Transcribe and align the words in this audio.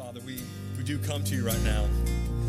Father, 0.00 0.20
we, 0.24 0.38
we 0.78 0.82
do 0.82 0.96
come 0.96 1.22
to 1.24 1.34
you 1.34 1.46
right 1.46 1.62
now. 1.62 1.84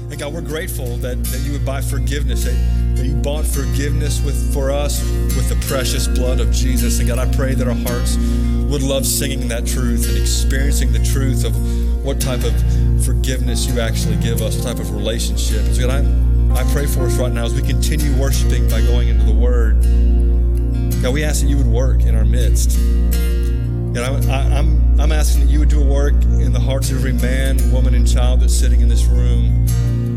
And 0.10 0.18
God, 0.18 0.34
we're 0.34 0.40
grateful 0.40 0.96
that, 0.98 1.22
that 1.22 1.40
you 1.40 1.52
would 1.52 1.66
buy 1.66 1.82
forgiveness, 1.82 2.46
that, 2.46 2.56
that 2.96 3.06
you 3.06 3.14
bought 3.14 3.46
forgiveness 3.46 4.24
with, 4.24 4.54
for 4.54 4.72
us 4.72 5.04
with 5.36 5.50
the 5.50 5.58
precious 5.68 6.08
blood 6.08 6.40
of 6.40 6.50
Jesus. 6.54 7.00
And 7.00 7.10
God, 7.10 7.20
I 7.20 7.30
pray 7.36 7.54
that 7.54 7.68
our 7.68 7.76
hearts 7.76 8.16
would 8.72 8.82
love 8.82 9.06
singing 9.06 9.50
that 9.50 9.68
truth 9.68 10.08
and 10.08 10.18
experiencing 10.18 10.94
the 10.94 11.04
truth 11.04 11.44
of 11.44 11.54
what 12.06 12.22
type 12.22 12.42
of 12.46 12.54
forgiveness 13.04 13.68
you 13.68 13.82
actually 13.82 14.16
give 14.22 14.42
us, 14.42 14.56
what 14.56 14.64
type 14.64 14.80
of 14.80 14.96
relationship. 14.96 15.66
So 15.74 15.88
God, 15.88 16.06
I, 16.06 16.62
I 16.62 16.72
pray 16.72 16.86
for 16.86 17.02
us 17.02 17.18
right 17.18 17.34
now 17.34 17.44
as 17.44 17.54
we 17.54 17.68
continue 17.68 18.16
worshiping 18.18 18.70
by 18.70 18.80
going 18.80 19.10
into 19.10 19.26
the 19.26 19.34
Word. 19.34 19.82
God, 21.04 21.14
we 21.14 21.26
ask 21.26 21.42
that 21.42 21.48
you 21.48 21.58
would 21.58 21.68
work 21.68 22.04
in 22.04 22.16
our 22.16 22.24
midst. 22.24 22.80
God, 23.94 24.26
I, 24.30 24.58
I'm, 24.58 24.81
I'm 25.00 25.12
asking 25.12 25.46
that 25.46 25.52
you 25.52 25.60
would 25.60 25.70
do 25.70 25.82
a 25.82 25.86
work 25.86 26.14
in 26.14 26.54
the 26.54 26.60
hearts 26.60 26.92
of 26.92 26.98
every 26.98 27.14
man, 27.14 27.58
woman, 27.72 27.96
and 27.96 28.08
child 28.08 28.42
that's 28.42 28.54
sitting 28.54 28.82
in 28.82 28.88
this 28.88 29.06
room. 29.06 29.66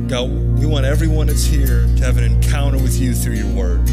God, 0.08 0.30
we 0.58 0.66
want 0.66 0.84
everyone 0.84 1.26
that's 1.28 1.44
here 1.44 1.82
to 1.96 2.04
have 2.04 2.18
an 2.18 2.24
encounter 2.24 2.78
with 2.78 2.98
you 2.98 3.14
through 3.14 3.34
your 3.34 3.52
word. 3.54 3.88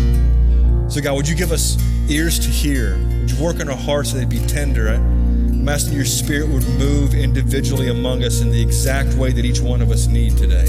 So, 0.91 0.99
God, 1.01 1.15
would 1.15 1.27
you 1.29 1.35
give 1.35 1.51
us 1.51 1.77
ears 2.09 2.37
to 2.39 2.49
hear? 2.49 2.97
Would 3.19 3.31
you 3.31 3.43
work 3.43 3.59
in 3.59 3.69
our 3.69 3.77
hearts 3.77 4.11
so 4.11 4.17
they'd 4.17 4.27
be 4.27 4.45
tender? 4.47 4.89
I'm 4.89 5.69
asking 5.69 5.93
your 5.93 6.05
spirit 6.05 6.49
would 6.49 6.67
move 6.77 7.13
individually 7.13 7.89
among 7.89 8.23
us 8.23 8.41
in 8.41 8.51
the 8.51 8.61
exact 8.61 9.13
way 9.13 9.31
that 9.31 9.45
each 9.45 9.61
one 9.61 9.81
of 9.81 9.91
us 9.91 10.07
need 10.07 10.37
today. 10.37 10.65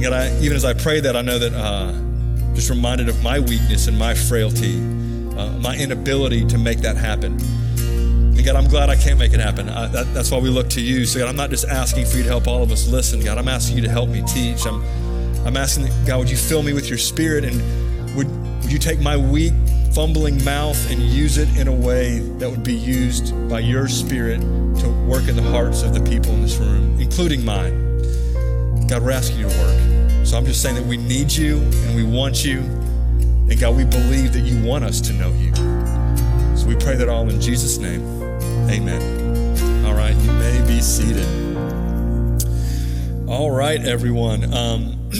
God, 0.00 0.12
I, 0.12 0.38
even 0.40 0.56
as 0.56 0.64
I 0.64 0.72
pray 0.72 1.00
that, 1.00 1.16
I 1.16 1.22
know 1.22 1.38
that 1.38 1.52
uh, 1.52 1.92
just 2.54 2.70
reminded 2.70 3.08
of 3.08 3.22
my 3.22 3.40
weakness 3.40 3.88
and 3.88 3.98
my 3.98 4.14
frailty, 4.14 4.76
uh, 5.36 5.58
my 5.58 5.76
inability 5.76 6.46
to 6.46 6.58
make 6.58 6.78
that 6.80 6.96
happen. 6.96 7.38
God, 8.46 8.54
I'm 8.54 8.68
glad 8.68 8.90
I 8.90 8.94
can't 8.94 9.18
make 9.18 9.32
it 9.32 9.40
happen. 9.40 9.68
I, 9.68 9.88
that, 9.88 10.14
that's 10.14 10.30
why 10.30 10.38
we 10.38 10.50
look 10.50 10.68
to 10.70 10.80
you. 10.80 11.04
So 11.04 11.18
God, 11.18 11.28
I'm 11.28 11.34
not 11.34 11.50
just 11.50 11.66
asking 11.66 12.06
for 12.06 12.18
you 12.18 12.22
to 12.22 12.28
help 12.28 12.46
all 12.46 12.62
of 12.62 12.70
us 12.70 12.86
listen. 12.86 13.18
God, 13.18 13.38
I'm 13.38 13.48
asking 13.48 13.76
you 13.76 13.82
to 13.82 13.90
help 13.90 14.08
me 14.08 14.22
teach. 14.22 14.64
I'm, 14.66 14.84
I'm 15.44 15.56
asking 15.56 15.86
that, 15.86 16.06
God, 16.06 16.20
would 16.20 16.30
you 16.30 16.36
fill 16.36 16.62
me 16.62 16.72
with 16.72 16.88
your 16.88 16.96
spirit 16.96 17.44
and 17.44 17.56
would, 18.14 18.28
would 18.62 18.70
you 18.70 18.78
take 18.78 19.00
my 19.00 19.16
weak, 19.16 19.52
fumbling 19.92 20.44
mouth 20.44 20.78
and 20.92 21.02
use 21.02 21.38
it 21.38 21.48
in 21.56 21.66
a 21.66 21.72
way 21.72 22.20
that 22.38 22.48
would 22.48 22.62
be 22.62 22.72
used 22.72 23.34
by 23.48 23.58
your 23.58 23.88
spirit 23.88 24.40
to 24.40 25.06
work 25.08 25.26
in 25.26 25.34
the 25.34 25.42
hearts 25.42 25.82
of 25.82 25.92
the 25.92 26.08
people 26.08 26.30
in 26.30 26.42
this 26.42 26.58
room, 26.58 27.00
including 27.00 27.44
mine. 27.44 27.98
God, 28.86 29.02
we're 29.02 29.10
asking 29.10 29.40
you 29.40 29.48
to 29.48 29.58
work. 29.58 30.24
So 30.24 30.36
I'm 30.36 30.46
just 30.46 30.62
saying 30.62 30.76
that 30.76 30.86
we 30.86 30.98
need 30.98 31.32
you 31.32 31.56
and 31.58 31.96
we 31.96 32.04
want 32.04 32.44
you. 32.44 32.60
And 32.60 33.58
God, 33.58 33.74
we 33.74 33.84
believe 33.84 34.32
that 34.34 34.42
you 34.42 34.64
want 34.64 34.84
us 34.84 35.00
to 35.00 35.12
know 35.14 35.32
you. 35.32 35.52
So 36.56 36.68
we 36.68 36.76
pray 36.76 36.94
that 36.94 37.08
all 37.08 37.28
in 37.28 37.40
Jesus' 37.40 37.78
name. 37.78 38.15
Amen. 38.68 39.86
All 39.86 39.94
right, 39.94 40.16
you 40.16 40.32
may 40.32 40.66
be 40.66 40.80
seated. 40.80 41.24
All 43.28 43.50
right, 43.50 43.80
everyone. 43.80 44.52
Um, 44.52 45.08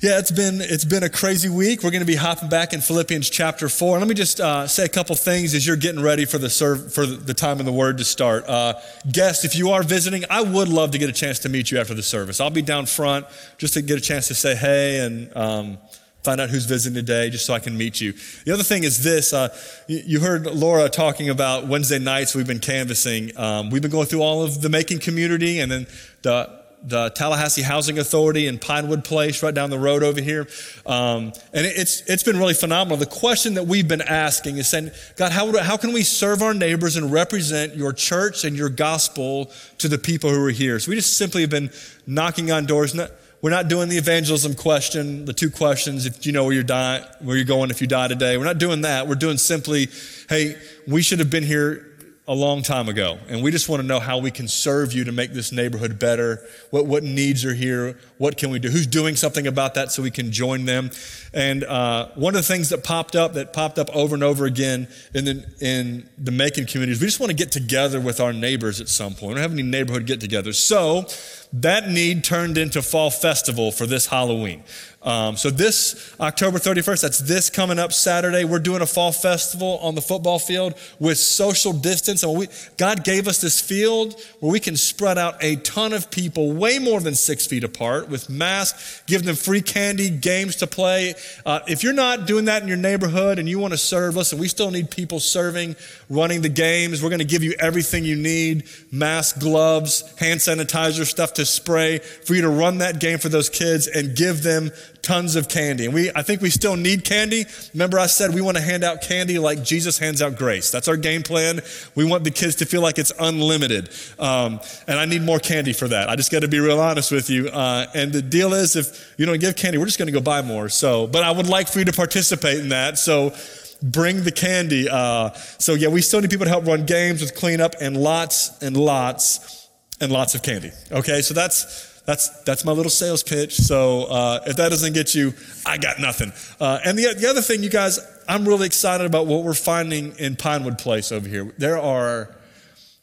yeah, 0.00 0.18
it's 0.18 0.32
been 0.32 0.60
it's 0.60 0.84
been 0.84 1.04
a 1.04 1.08
crazy 1.08 1.48
week. 1.48 1.84
We're 1.84 1.92
going 1.92 2.00
to 2.02 2.06
be 2.06 2.16
hopping 2.16 2.48
back 2.48 2.72
in 2.72 2.80
Philippians 2.80 3.30
chapter 3.30 3.68
four. 3.68 4.00
Let 4.00 4.08
me 4.08 4.14
just 4.14 4.40
uh, 4.40 4.66
say 4.66 4.84
a 4.84 4.88
couple 4.88 5.14
things 5.14 5.54
as 5.54 5.64
you're 5.64 5.76
getting 5.76 6.02
ready 6.02 6.24
for 6.24 6.38
the 6.38 6.50
serve 6.50 6.92
for 6.92 7.06
the 7.06 7.34
time 7.34 7.60
in 7.60 7.66
the 7.66 7.72
Word 7.72 7.98
to 7.98 8.04
start. 8.04 8.48
Uh, 8.48 8.74
guests, 9.10 9.44
if 9.44 9.54
you 9.54 9.70
are 9.70 9.84
visiting, 9.84 10.24
I 10.28 10.42
would 10.42 10.68
love 10.68 10.90
to 10.90 10.98
get 10.98 11.08
a 11.08 11.12
chance 11.12 11.38
to 11.40 11.48
meet 11.48 11.70
you 11.70 11.78
after 11.78 11.94
the 11.94 12.02
service. 12.02 12.40
I'll 12.40 12.50
be 12.50 12.62
down 12.62 12.86
front 12.86 13.26
just 13.58 13.74
to 13.74 13.82
get 13.82 13.96
a 13.96 14.02
chance 14.02 14.26
to 14.26 14.34
say 14.34 14.56
hey 14.56 14.98
and. 14.98 15.36
Um, 15.36 15.78
find 16.24 16.40
out 16.40 16.48
who's 16.48 16.64
visiting 16.64 16.94
today 16.94 17.28
just 17.28 17.44
so 17.44 17.54
I 17.54 17.58
can 17.58 17.76
meet 17.76 18.00
you. 18.00 18.14
The 18.44 18.52
other 18.52 18.62
thing 18.62 18.82
is 18.82 19.04
this 19.04 19.32
uh, 19.32 19.54
you 19.86 20.20
heard 20.20 20.46
Laura 20.46 20.88
talking 20.88 21.28
about 21.28 21.66
Wednesday 21.68 21.98
nights 21.98 22.34
we've 22.34 22.46
been 22.46 22.60
canvassing. 22.60 23.36
Um, 23.36 23.70
we've 23.70 23.82
been 23.82 23.90
going 23.90 24.06
through 24.06 24.22
all 24.22 24.42
of 24.42 24.62
the 24.62 24.70
Macon 24.70 24.98
community 24.98 25.60
and 25.60 25.70
then 25.70 25.86
the 26.22 26.64
the 26.86 27.08
Tallahassee 27.10 27.62
Housing 27.62 27.98
Authority 27.98 28.46
in 28.46 28.58
Pinewood 28.58 29.04
Place, 29.04 29.42
right 29.42 29.54
down 29.54 29.70
the 29.70 29.78
road 29.78 30.02
over 30.02 30.20
here. 30.20 30.46
Um, 30.84 31.32
and 31.54 31.64
it's, 31.66 32.02
it's 32.02 32.22
been 32.22 32.38
really 32.38 32.52
phenomenal. 32.52 32.98
The 32.98 33.06
question 33.06 33.54
that 33.54 33.66
we've 33.66 33.88
been 33.88 34.02
asking 34.02 34.58
is 34.58 34.68
saying, 34.68 34.90
God, 35.16 35.32
how, 35.32 35.56
how 35.62 35.78
can 35.78 35.94
we 35.94 36.02
serve 36.02 36.42
our 36.42 36.52
neighbors 36.52 36.96
and 36.96 37.10
represent 37.10 37.74
your 37.74 37.94
church 37.94 38.44
and 38.44 38.54
your 38.54 38.68
gospel 38.68 39.50
to 39.78 39.88
the 39.88 39.96
people 39.96 40.28
who 40.28 40.44
are 40.44 40.50
here? 40.50 40.78
So 40.78 40.90
we 40.90 40.96
just 40.96 41.16
simply 41.16 41.40
have 41.40 41.50
been 41.50 41.70
knocking 42.06 42.50
on 42.50 42.66
doors. 42.66 42.94
Not, 42.94 43.10
we're 43.44 43.50
not 43.50 43.68
doing 43.68 43.90
the 43.90 43.98
evangelism 43.98 44.54
question, 44.54 45.26
the 45.26 45.34
two 45.34 45.50
questions, 45.50 46.06
if 46.06 46.24
you 46.24 46.32
know 46.32 46.44
where 46.44 46.54
you're 46.54 46.62
dying, 46.62 47.04
where 47.20 47.36
you're 47.36 47.44
going 47.44 47.70
if 47.70 47.82
you 47.82 47.86
die 47.86 48.08
today. 48.08 48.38
We're 48.38 48.44
not 48.44 48.56
doing 48.56 48.80
that. 48.80 49.06
We're 49.06 49.16
doing 49.16 49.36
simply, 49.36 49.88
hey, 50.30 50.56
we 50.88 51.02
should 51.02 51.18
have 51.18 51.28
been 51.28 51.42
here 51.42 51.94
a 52.26 52.34
long 52.34 52.62
time 52.62 52.88
ago. 52.88 53.18
And 53.28 53.42
we 53.42 53.50
just 53.50 53.68
want 53.68 53.82
to 53.82 53.86
know 53.86 54.00
how 54.00 54.16
we 54.16 54.30
can 54.30 54.48
serve 54.48 54.94
you 54.94 55.04
to 55.04 55.12
make 55.12 55.32
this 55.32 55.52
neighborhood 55.52 55.98
better. 55.98 56.42
What, 56.70 56.86
what 56.86 57.02
needs 57.02 57.44
are 57.44 57.52
here? 57.52 57.98
What 58.16 58.38
can 58.38 58.48
we 58.48 58.58
do? 58.58 58.70
Who's 58.70 58.86
doing 58.86 59.14
something 59.14 59.46
about 59.46 59.74
that 59.74 59.92
so 59.92 60.02
we 60.02 60.10
can 60.10 60.32
join 60.32 60.64
them? 60.64 60.90
And 61.34 61.64
uh, 61.64 62.08
one 62.14 62.34
of 62.34 62.40
the 62.40 62.48
things 62.48 62.70
that 62.70 62.82
popped 62.82 63.14
up, 63.14 63.34
that 63.34 63.52
popped 63.52 63.78
up 63.78 63.94
over 63.94 64.14
and 64.14 64.24
over 64.24 64.46
again 64.46 64.88
in 65.12 65.26
the, 65.26 65.54
in 65.60 66.08
the 66.16 66.30
Macon 66.30 66.64
communities, 66.64 66.98
we 66.98 67.06
just 67.06 67.20
want 67.20 67.28
to 67.28 67.36
get 67.36 67.52
together 67.52 68.00
with 68.00 68.20
our 68.20 68.32
neighbors 68.32 68.80
at 68.80 68.88
some 68.88 69.12
point. 69.12 69.22
We 69.22 69.34
don't 69.34 69.42
have 69.42 69.52
any 69.52 69.62
neighborhood 69.62 70.06
get 70.06 70.20
togethers. 70.20 70.54
So 70.54 71.04
that 71.54 71.88
need 71.88 72.24
turned 72.24 72.58
into 72.58 72.82
fall 72.82 73.10
festival 73.10 73.70
for 73.70 73.86
this 73.86 74.06
Halloween. 74.06 74.64
Um, 75.04 75.36
so 75.36 75.50
this 75.50 76.16
October 76.18 76.58
31st, 76.58 77.02
that's 77.02 77.18
this 77.18 77.50
coming 77.50 77.78
up 77.78 77.92
Saturday. 77.92 78.44
We're 78.44 78.58
doing 78.58 78.80
a 78.80 78.86
fall 78.86 79.12
festival 79.12 79.78
on 79.82 79.94
the 79.94 80.00
football 80.00 80.38
field 80.38 80.74
with 80.98 81.18
social 81.18 81.74
distance. 81.74 82.22
And 82.22 82.38
we, 82.38 82.48
God 82.78 83.04
gave 83.04 83.28
us 83.28 83.38
this 83.40 83.60
field 83.60 84.18
where 84.40 84.50
we 84.50 84.60
can 84.60 84.76
spread 84.76 85.18
out 85.18 85.36
a 85.42 85.56
ton 85.56 85.92
of 85.92 86.10
people, 86.10 86.52
way 86.52 86.78
more 86.78 87.00
than 87.00 87.14
six 87.14 87.46
feet 87.46 87.64
apart, 87.64 88.08
with 88.08 88.30
masks, 88.30 89.02
give 89.06 89.24
them 89.24 89.36
free 89.36 89.60
candy, 89.60 90.08
games 90.08 90.56
to 90.56 90.66
play. 90.66 91.14
Uh, 91.44 91.60
if 91.68 91.84
you're 91.84 91.92
not 91.92 92.26
doing 92.26 92.46
that 92.46 92.62
in 92.62 92.68
your 92.68 92.78
neighborhood 92.78 93.38
and 93.38 93.46
you 93.46 93.58
want 93.58 93.72
to 93.72 93.78
serve, 93.78 94.16
listen, 94.16 94.38
we 94.38 94.48
still 94.48 94.70
need 94.70 94.90
people 94.90 95.20
serving, 95.20 95.76
running 96.08 96.40
the 96.40 96.48
games. 96.48 97.02
We're 97.02 97.10
going 97.10 97.18
to 97.18 97.26
give 97.26 97.42
you 97.42 97.54
everything 97.58 98.04
you 98.04 98.16
need: 98.16 98.64
mask, 98.90 99.38
gloves, 99.38 100.02
hand 100.18 100.40
sanitizer, 100.40 101.04
stuff 101.04 101.34
to 101.34 101.43
spray 101.44 101.98
for 101.98 102.34
you 102.34 102.42
to 102.42 102.48
run 102.48 102.78
that 102.78 103.00
game 103.00 103.18
for 103.18 103.28
those 103.28 103.48
kids 103.48 103.86
and 103.86 104.16
give 104.16 104.42
them 104.42 104.70
tons 105.04 105.36
of 105.36 105.48
candy. 105.48 105.84
And 105.84 105.94
we, 105.94 106.10
I 106.14 106.22
think 106.22 106.40
we 106.40 106.50
still 106.50 106.76
need 106.76 107.04
candy. 107.04 107.44
Remember, 107.74 107.98
I 107.98 108.06
said 108.06 108.34
we 108.34 108.40
want 108.40 108.56
to 108.56 108.62
hand 108.62 108.82
out 108.82 109.02
candy 109.02 109.38
like 109.38 109.62
Jesus 109.62 109.98
hands 109.98 110.22
out 110.22 110.36
grace. 110.36 110.70
That's 110.70 110.88
our 110.88 110.96
game 110.96 111.22
plan. 111.22 111.60
We 111.94 112.04
want 112.04 112.24
the 112.24 112.30
kids 112.30 112.56
to 112.56 112.66
feel 112.66 112.80
like 112.80 112.98
it's 112.98 113.12
unlimited. 113.20 113.90
Um, 114.18 114.60
and 114.88 114.98
I 114.98 115.04
need 115.04 115.22
more 115.22 115.38
candy 115.38 115.72
for 115.72 115.88
that. 115.88 116.08
I 116.08 116.16
just 116.16 116.32
got 116.32 116.40
to 116.40 116.48
be 116.48 116.58
real 116.58 116.80
honest 116.80 117.12
with 117.12 117.30
you. 117.30 117.48
Uh, 117.48 117.86
and 117.94 118.12
the 118.12 118.22
deal 118.22 118.54
is, 118.54 118.76
if 118.76 119.14
you 119.18 119.26
don't 119.26 119.38
give 119.38 119.56
candy, 119.56 119.78
we're 119.78 119.86
just 119.86 119.98
going 119.98 120.06
to 120.06 120.12
go 120.12 120.20
buy 120.20 120.42
more. 120.42 120.68
So, 120.68 121.06
but 121.06 121.22
I 121.22 121.30
would 121.30 121.48
like 121.48 121.68
for 121.68 121.78
you 121.78 121.84
to 121.84 121.92
participate 121.92 122.58
in 122.58 122.70
that. 122.70 122.98
So, 122.98 123.34
bring 123.82 124.22
the 124.22 124.32
candy. 124.32 124.88
Uh, 124.88 125.30
so, 125.58 125.74
yeah, 125.74 125.88
we 125.88 126.00
still 126.00 126.20
need 126.20 126.30
people 126.30 126.46
to 126.46 126.50
help 126.50 126.66
run 126.66 126.86
games 126.86 127.20
with 127.20 127.34
cleanup 127.34 127.74
and 127.80 127.96
lots 127.96 128.62
and 128.62 128.76
lots 128.76 129.63
and 130.00 130.12
lots 130.12 130.34
of 130.34 130.42
candy. 130.42 130.72
Okay, 130.90 131.20
so 131.22 131.34
that's 131.34 131.92
that's, 132.04 132.28
that's 132.42 132.64
my 132.64 132.72
little 132.72 132.90
sales 132.90 133.22
pitch. 133.22 133.56
So 133.56 134.04
uh, 134.04 134.40
if 134.46 134.56
that 134.56 134.68
doesn't 134.68 134.92
get 134.92 135.14
you, 135.14 135.32
I 135.64 135.78
got 135.78 135.98
nothing. 135.98 136.32
Uh, 136.60 136.78
and 136.84 136.98
the, 136.98 137.14
the 137.14 137.28
other 137.28 137.40
thing, 137.40 137.62
you 137.62 137.70
guys, 137.70 137.98
I'm 138.28 138.46
really 138.46 138.66
excited 138.66 139.06
about 139.06 139.26
what 139.26 139.42
we're 139.42 139.54
finding 139.54 140.14
in 140.18 140.36
Pinewood 140.36 140.78
Place 140.78 141.10
over 141.12 141.26
here. 141.26 141.54
There 141.56 141.78
are, 141.78 142.36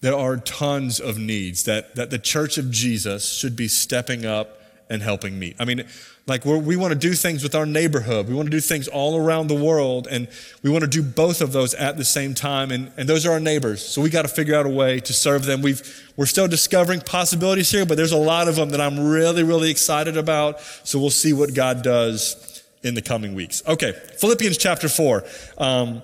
there 0.02 0.16
are 0.16 0.38
tons 0.38 1.00
of 1.00 1.18
needs 1.18 1.64
that, 1.64 1.96
that 1.96 2.12
the 2.12 2.20
Church 2.20 2.60
of 2.60 2.70
Jesus 2.70 3.34
should 3.34 3.56
be 3.56 3.68
stepping 3.68 4.26
up 4.26 4.62
and 4.88 5.02
helping 5.02 5.40
meet. 5.40 5.56
I 5.60 5.66
mean, 5.66 5.88
like 6.28 6.46
we 6.46 6.76
want 6.76 6.94
to 6.94 7.00
do 7.00 7.14
things 7.14 7.42
with 7.44 7.56
our 7.56 7.66
neighborhood. 7.66 8.28
We 8.28 8.36
want 8.36 8.46
to 8.46 8.52
do 8.52 8.60
things 8.60 8.88
all 8.88 9.18
around 9.18 9.48
the 9.48 9.56
world. 9.56 10.08
And 10.10 10.28
we 10.62 10.70
want 10.70 10.84
to 10.84 10.90
do 10.90 11.02
both 11.02 11.42
of 11.42 11.52
those 11.52 11.74
at 11.74 11.98
the 11.98 12.06
same 12.06 12.36
time. 12.36 12.72
And, 12.72 12.92
and 12.96 13.10
those 13.10 13.26
are 13.26 13.32
our 13.32 13.40
neighbors. 13.40 13.84
So 13.84 14.02
we 14.02 14.10
got 14.10 14.22
to 14.22 14.28
figure 14.28 14.56
out 14.56 14.66
a 14.66 14.70
way 14.70 15.00
to 15.00 15.14
serve 15.14 15.46
them. 15.46 15.62
We've, 15.62 15.82
we're 16.16 16.28
still 16.28 16.48
discovering 16.48 17.02
possibilities 17.02 17.72
here, 17.72 17.86
but 17.86 17.98
there's 17.98 18.12
a 18.12 18.18
lot 18.18 18.48
of 18.48 18.56
them 18.56 18.70
that 18.70 18.82
I'm 18.82 19.00
really, 19.00 19.44
really 19.44 19.72
excited 19.72 20.16
about. 20.16 20.62
So 20.84 21.00
we'll 21.00 21.10
see 21.10 21.34
what 21.34 21.56
God 21.56 21.82
does 21.82 22.64
in 22.84 22.94
the 22.94 23.02
coming 23.02 23.34
weeks. 23.34 23.64
Okay. 23.68 23.94
Philippians 24.20 24.58
chapter 24.58 24.90
four. 24.90 25.24
Um, 25.58 26.04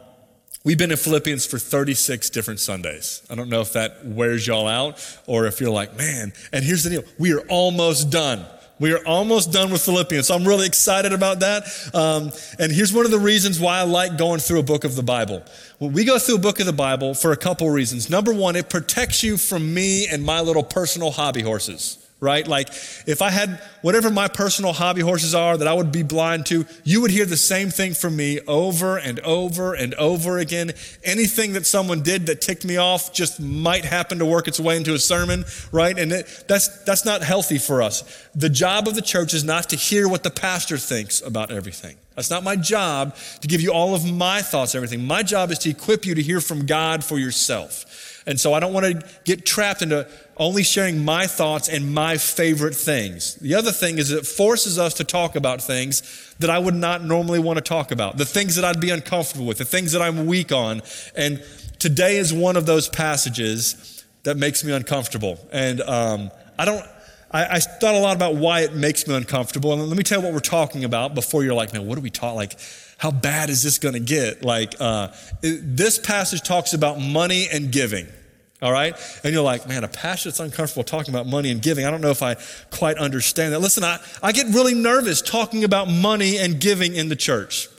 We've 0.64 0.78
been 0.78 0.92
in 0.92 0.98
Philippians 0.98 1.46
for 1.46 1.60
36 1.60 2.30
different 2.30 2.60
Sundays. 2.60 3.22
I 3.30 3.36
don't 3.36 3.48
know 3.48 3.62
if 3.62 3.72
that 3.72 4.06
wears 4.06 4.46
y'all 4.46 4.68
out 4.68 5.00
or 5.26 5.46
if 5.46 5.62
you're 5.62 5.70
like, 5.70 5.98
man, 5.98 6.34
and 6.52 6.62
here's 6.62 6.84
the 6.84 6.90
deal. 6.90 7.04
We 7.18 7.32
are 7.32 7.40
almost 7.48 8.10
done. 8.10 8.46
We 8.80 8.94
are 8.94 9.06
almost 9.08 9.52
done 9.52 9.72
with 9.72 9.82
Philippians. 9.84 10.28
So 10.28 10.36
I'm 10.36 10.48
really 10.48 10.68
excited 10.68 11.12
about 11.12 11.40
that. 11.40 11.64
Um, 11.94 12.32
and 12.60 12.72
here's 12.72 12.94
one 12.94 13.06
of 13.06 13.12
the 13.12 13.20
reasons 13.20 13.60
why 13.60 13.80
I 13.80 13.84
like 13.84 14.18
going 14.18 14.40
through 14.40 14.60
a 14.60 14.64
book 14.64 14.84
of 14.84 14.96
the 14.96 15.04
Bible. 15.04 15.44
When 15.80 15.94
we 15.94 16.06
go 16.06 16.20
through 16.20 16.36
a 16.36 16.40
book 16.40 16.60
of 16.60 16.66
the 16.66 16.74
Bible 16.74 17.14
for 17.14 17.32
a 17.32 17.38
couple 17.38 17.70
reasons. 17.70 18.10
Number 18.10 18.34
one, 18.34 18.56
it 18.56 18.70
protects 18.70 19.24
you 19.24 19.38
from 19.38 19.74
me 19.74 20.08
and 20.08 20.24
my 20.24 20.42
little 20.42 20.64
personal 20.64 21.12
hobby 21.12 21.42
horses. 21.42 22.07
Right? 22.20 22.48
Like 22.48 22.70
if 23.06 23.22
I 23.22 23.30
had 23.30 23.62
whatever 23.82 24.10
my 24.10 24.28
personal 24.28 24.74
hobby 24.74 25.02
horses 25.02 25.36
are 25.36 25.58
that 25.58 25.68
I 25.68 25.74
would 25.74 25.92
be 25.92 26.04
blind 26.04 26.46
to, 26.48 26.66
you 26.84 27.02
would 27.02 27.12
hear 27.12 27.26
the 27.26 27.38
same 27.38 27.70
thing 27.70 27.94
from 27.94 28.16
me 28.16 28.40
over 28.48 28.98
and 28.98 29.20
over 29.20 29.74
and 29.74 29.94
over 29.96 30.40
again. 30.40 30.72
Anything 31.04 31.54
that 31.54 31.66
someone 31.66 32.02
did 32.02 32.26
that 32.26 32.42
ticked 32.42 32.66
me 32.66 32.78
off 32.78 33.14
just 33.14 33.40
might 33.40 33.86
happen 33.86 34.20
to 34.20 34.26
work 34.26 34.48
its 34.48 34.60
way 34.60 34.78
into 34.78 34.94
a 34.94 35.00
sermon, 35.00 35.46
right? 35.72 35.98
And 35.98 36.12
it, 36.12 36.46
that's 36.48 36.84
that's 36.84 37.06
not 37.06 37.22
healthy 37.22 37.60
for 37.60 37.82
us. 37.82 38.04
The 38.34 38.50
job 38.50 38.88
of 38.88 38.96
the 38.96 39.02
church 39.02 39.34
is 39.34 39.44
not 39.44 39.70
to 39.70 39.76
hear 39.76 40.08
what 40.08 40.24
the 40.24 40.32
pastor 40.32 40.78
thinks 40.78 41.22
about 41.22 41.52
everything. 41.52 41.98
That's 42.16 42.32
not 42.32 42.44
my 42.44 42.56
job 42.56 43.16
to 43.42 43.48
give 43.48 43.62
you 43.62 43.72
all 43.72 43.94
of 43.94 44.12
my 44.12 44.42
thoughts, 44.42 44.74
everything. 44.74 45.06
My 45.06 45.22
job 45.22 45.52
is 45.52 45.60
to 45.60 45.70
equip 45.70 46.04
you 46.04 46.16
to 46.16 46.22
hear 46.22 46.42
from 46.42 46.66
God 46.66 47.04
for 47.04 47.20
yourself. 47.20 48.17
And 48.28 48.38
so 48.38 48.54
I 48.54 48.60
don't 48.60 48.74
want 48.74 48.86
to 48.86 49.08
get 49.24 49.46
trapped 49.46 49.82
into 49.82 50.08
only 50.36 50.62
sharing 50.62 51.04
my 51.04 51.26
thoughts 51.28 51.70
and 51.70 51.94
my 51.94 52.18
favorite 52.18 52.76
things. 52.76 53.36
The 53.36 53.56
other 53.56 53.72
thing 53.72 53.98
is 53.98 54.12
it 54.12 54.28
forces 54.28 54.78
us 54.78 54.94
to 54.96 55.06
talk 55.06 55.38
about 55.38 55.62
things 55.62 56.36
that 56.40 56.50
I 56.50 56.60
would 56.60 56.76
not 56.76 57.04
normally 57.04 57.40
want 57.40 57.58
to 57.58 57.64
talk 57.64 57.92
about, 57.92 58.18
the 58.18 58.26
things 58.26 58.58
that 58.58 58.66
I'd 58.66 58.82
be 58.82 58.90
uncomfortable 58.90 59.46
with, 59.46 59.58
the 59.58 59.66
things 59.66 59.94
that 59.94 60.02
I'm 60.02 60.26
weak 60.26 60.52
on. 60.52 60.82
And 61.16 61.42
today 61.80 62.18
is 62.18 62.34
one 62.34 62.58
of 62.58 62.66
those 62.66 62.90
passages 62.90 64.06
that 64.24 64.36
makes 64.36 64.64
me 64.64 64.74
uncomfortable. 64.74 65.40
And 65.52 65.82
um, 65.82 66.30
I 66.60 66.66
don't. 66.66 66.86
I, 67.30 67.56
I, 67.56 67.60
thought 67.60 67.94
a 67.94 68.00
lot 68.00 68.16
about 68.16 68.36
why 68.36 68.62
it 68.62 68.74
makes 68.74 69.06
me 69.06 69.14
uncomfortable. 69.14 69.74
And 69.74 69.86
let 69.86 69.98
me 69.98 70.04
tell 70.04 70.20
you 70.20 70.26
what 70.26 70.34
we're 70.34 70.40
talking 70.40 70.86
about 70.86 71.14
before 71.14 71.44
you're 71.44 71.54
like, 71.54 71.74
man, 71.74 71.86
what 71.86 71.98
are 71.98 72.02
we 72.02 72.10
talking? 72.10 72.38
Like, 72.38 72.58
how 72.98 73.12
bad 73.12 73.50
is 73.50 73.64
this 73.64 73.78
going 73.78 73.94
to 73.94 74.00
get? 74.00 74.44
Like, 74.44 74.76
uh, 74.80 75.10
this 75.42 76.00
passage 76.00 76.42
talks 76.42 76.74
about 76.74 77.00
money 77.00 77.48
and 77.52 77.72
giving. 77.72 78.08
All 78.60 78.72
right? 78.72 78.96
And 79.24 79.34
you're 79.34 79.44
like, 79.44 79.68
man, 79.68 79.84
a 79.84 79.88
pastor 79.88 80.30
that's 80.30 80.40
uncomfortable 80.40 80.84
talking 80.84 81.14
about 81.14 81.28
money 81.28 81.52
and 81.52 81.62
giving. 81.62 81.86
I 81.86 81.92
don't 81.92 82.02
know 82.02 82.10
if 82.10 82.24
I 82.24 82.38
quite 82.72 82.98
understand 82.98 83.54
that. 83.54 83.60
Listen, 83.60 83.84
I, 83.84 84.00
I 84.24 84.32
get 84.32 84.48
really 84.48 84.74
nervous 84.74 85.22
talking 85.22 85.64
about 85.64 85.88
money 85.88 86.38
and 86.38 86.60
giving 86.60 86.96
in 86.96 87.10
the 87.10 87.16
church. 87.16 87.70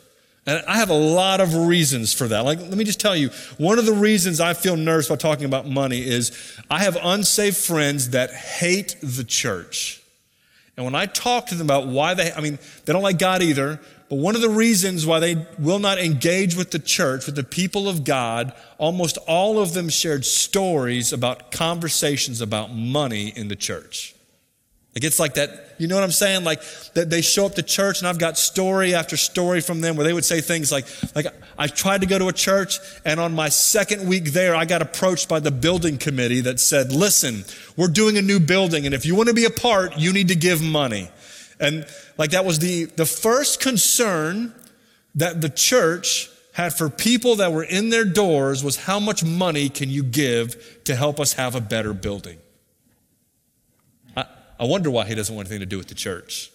And 0.46 0.64
I 0.66 0.76
have 0.78 0.88
a 0.88 0.94
lot 0.94 1.40
of 1.40 1.54
reasons 1.54 2.14
for 2.14 2.28
that. 2.28 2.44
Like, 2.44 2.60
let 2.60 2.70
me 2.70 2.84
just 2.84 3.00
tell 3.00 3.16
you, 3.16 3.30
one 3.58 3.78
of 3.78 3.86
the 3.86 3.92
reasons 3.92 4.40
I 4.40 4.54
feel 4.54 4.76
nervous 4.76 5.06
about 5.08 5.20
talking 5.20 5.44
about 5.46 5.66
money 5.66 5.98
is 5.98 6.56
I 6.70 6.78
have 6.78 6.96
unsaved 7.02 7.56
friends 7.56 8.10
that 8.10 8.30
hate 8.32 8.96
the 9.02 9.24
church. 9.24 10.00
And 10.76 10.84
when 10.84 10.94
I 10.94 11.06
talk 11.06 11.46
to 11.46 11.56
them 11.56 11.66
about 11.66 11.88
why 11.88 12.14
they, 12.14 12.32
I 12.32 12.40
mean, 12.40 12.58
they 12.84 12.92
don't 12.92 13.02
like 13.02 13.18
God 13.18 13.42
either, 13.42 13.80
but 14.08 14.16
one 14.16 14.34
of 14.34 14.40
the 14.40 14.49
reasons 14.49 15.05
why 15.05 15.20
they 15.20 15.46
will 15.58 15.78
not 15.78 15.99
engage 15.99 16.56
with 16.56 16.70
the 16.70 16.78
church, 16.78 17.26
with 17.26 17.34
the 17.34 17.44
people 17.44 17.88
of 17.88 18.05
God, 18.05 18.55
almost 18.78 19.19
all 19.28 19.58
of 19.58 19.75
them 19.75 19.90
shared 19.90 20.25
stories 20.25 21.12
about 21.12 21.50
conversations 21.50 22.40
about 22.40 22.72
money 22.72 23.28
in 23.28 23.49
the 23.49 23.56
church. 23.56 24.14
It 24.94 25.00
gets 25.00 25.20
like 25.20 25.34
that, 25.34 25.75
you 25.78 25.87
know 25.87 25.94
what 25.94 26.02
I'm 26.02 26.10
saying? 26.10 26.43
Like 26.43 26.60
that 26.94 27.10
they 27.10 27.20
show 27.20 27.46
up 27.46 27.55
to 27.55 27.62
church 27.62 28.00
and 28.00 28.08
I've 28.08 28.19
got 28.19 28.38
story 28.38 28.94
after 28.94 29.16
story 29.16 29.60
from 29.60 29.81
them 29.81 29.94
where 29.96 30.05
they 30.05 30.12
would 30.12 30.25
say 30.25 30.40
things 30.40 30.72
like, 30.72 30.87
like 31.14 31.26
I 31.58 31.69
tried 31.69 32.00
to 32.00 32.06
go 32.06 32.19
to 32.19 32.26
a 32.28 32.32
church 32.32 32.78
and 33.04 33.20
on 33.20 33.32
my 33.32 33.50
second 33.50 34.08
week 34.08 34.32
there, 34.32 34.56
I 34.56 34.64
got 34.64 34.81
approached 34.82 35.28
by 35.28 35.38
the 35.38 35.52
building 35.52 35.99
committee 35.99 36.40
that 36.40 36.58
said, 36.58 36.90
listen, 36.90 37.44
we're 37.76 37.88
doing 37.88 38.16
a 38.16 38.22
new 38.22 38.40
building 38.40 38.87
and 38.87 38.94
if 38.94 39.06
you 39.06 39.14
want 39.14 39.28
to 39.28 39.34
be 39.34 39.44
a 39.44 39.50
part, 39.50 39.99
you 39.99 40.12
need 40.12 40.28
to 40.28 40.34
give 40.34 40.62
money. 40.62 41.11
And 41.60 41.87
like 42.16 42.31
that 42.31 42.44
was 42.44 42.58
the, 42.58 42.84
the 42.84 43.06
first 43.06 43.60
concern 43.60 44.55
that 45.14 45.40
the 45.40 45.49
church 45.49 46.31
had 46.52 46.72
for 46.72 46.88
people 46.90 47.37
that 47.37 47.52
were 47.52 47.62
in 47.62 47.90
their 47.90 48.05
doors 48.05 48.64
was 48.64 48.76
how 48.76 48.99
much 48.99 49.25
money 49.25 49.69
can 49.69 49.88
you 49.88 50.02
give 50.02 50.81
to 50.84 50.94
help 50.94 51.20
us 51.20 51.34
have 51.34 51.55
a 51.55 51.60
better 51.60 51.93
building? 51.93 52.38
I, 54.16 54.25
I 54.58 54.64
wonder 54.64 54.90
why 54.90 55.06
he 55.06 55.14
doesn't 55.14 55.34
want 55.34 55.49
anything 55.49 55.60
to 55.60 55.66
do 55.66 55.78
with 55.78 55.88
the 55.88 55.94
church. 55.94 56.50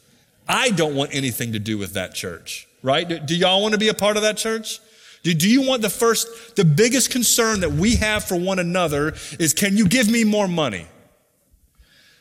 I 0.48 0.72
don't 0.72 0.96
want 0.96 1.14
anything 1.14 1.54
to 1.54 1.60
do 1.60 1.78
with 1.78 1.94
that 1.94 2.14
church, 2.14 2.68
right? 2.82 3.08
Do, 3.08 3.20
do 3.20 3.36
y'all 3.36 3.62
want 3.62 3.74
to 3.74 3.80
be 3.80 3.88
a 3.88 3.94
part 3.94 4.18
of 4.18 4.24
that 4.24 4.36
church? 4.36 4.80
Do, 5.24 5.34
do 5.34 5.50
you 5.50 5.62
want 5.62 5.82
the 5.82 5.90
first, 5.90 6.58
the 6.58 6.66
biggest 6.66 7.10
concern 7.10 7.62
that 7.62 7.72
we 7.72 7.96
have 7.96 8.26
for 8.26 8.36
one 8.36 8.60
another 8.60 9.14
is 9.40 9.54
can 9.54 9.78
you 9.78 9.88
give 9.88 10.10
me 10.10 10.26
more 10.26 10.50
money? 10.50 10.86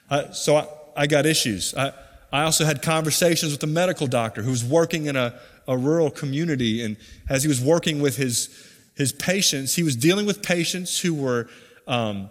Uh, 0.09 0.31
so 0.31 0.57
I, 0.57 0.67
I 0.97 1.07
got 1.09 1.27
issues. 1.27 1.75
I, 1.75 1.93
I 2.33 2.45
also 2.45 2.65
had 2.65 2.81
conversations 2.81 3.53
with 3.53 3.63
a 3.63 3.67
medical 3.67 4.07
doctor 4.07 4.43
who 4.43 4.51
was 4.51 4.65
working 4.65 5.07
in 5.07 5.17
a, 5.17 5.39
a 5.69 5.77
rural 5.77 6.11
community. 6.11 6.83
And 6.83 6.97
as 7.29 7.43
he 7.43 7.49
was 7.49 7.61
working 7.61 8.01
with 8.01 8.17
his, 8.17 8.49
his 8.97 9.13
patients, 9.13 9.75
he 9.75 9.83
was 9.83 9.97
dealing 9.97 10.25
with 10.25 10.43
patients 10.43 10.99
who 10.99 11.13
were, 11.15 11.49
um, 11.87 12.31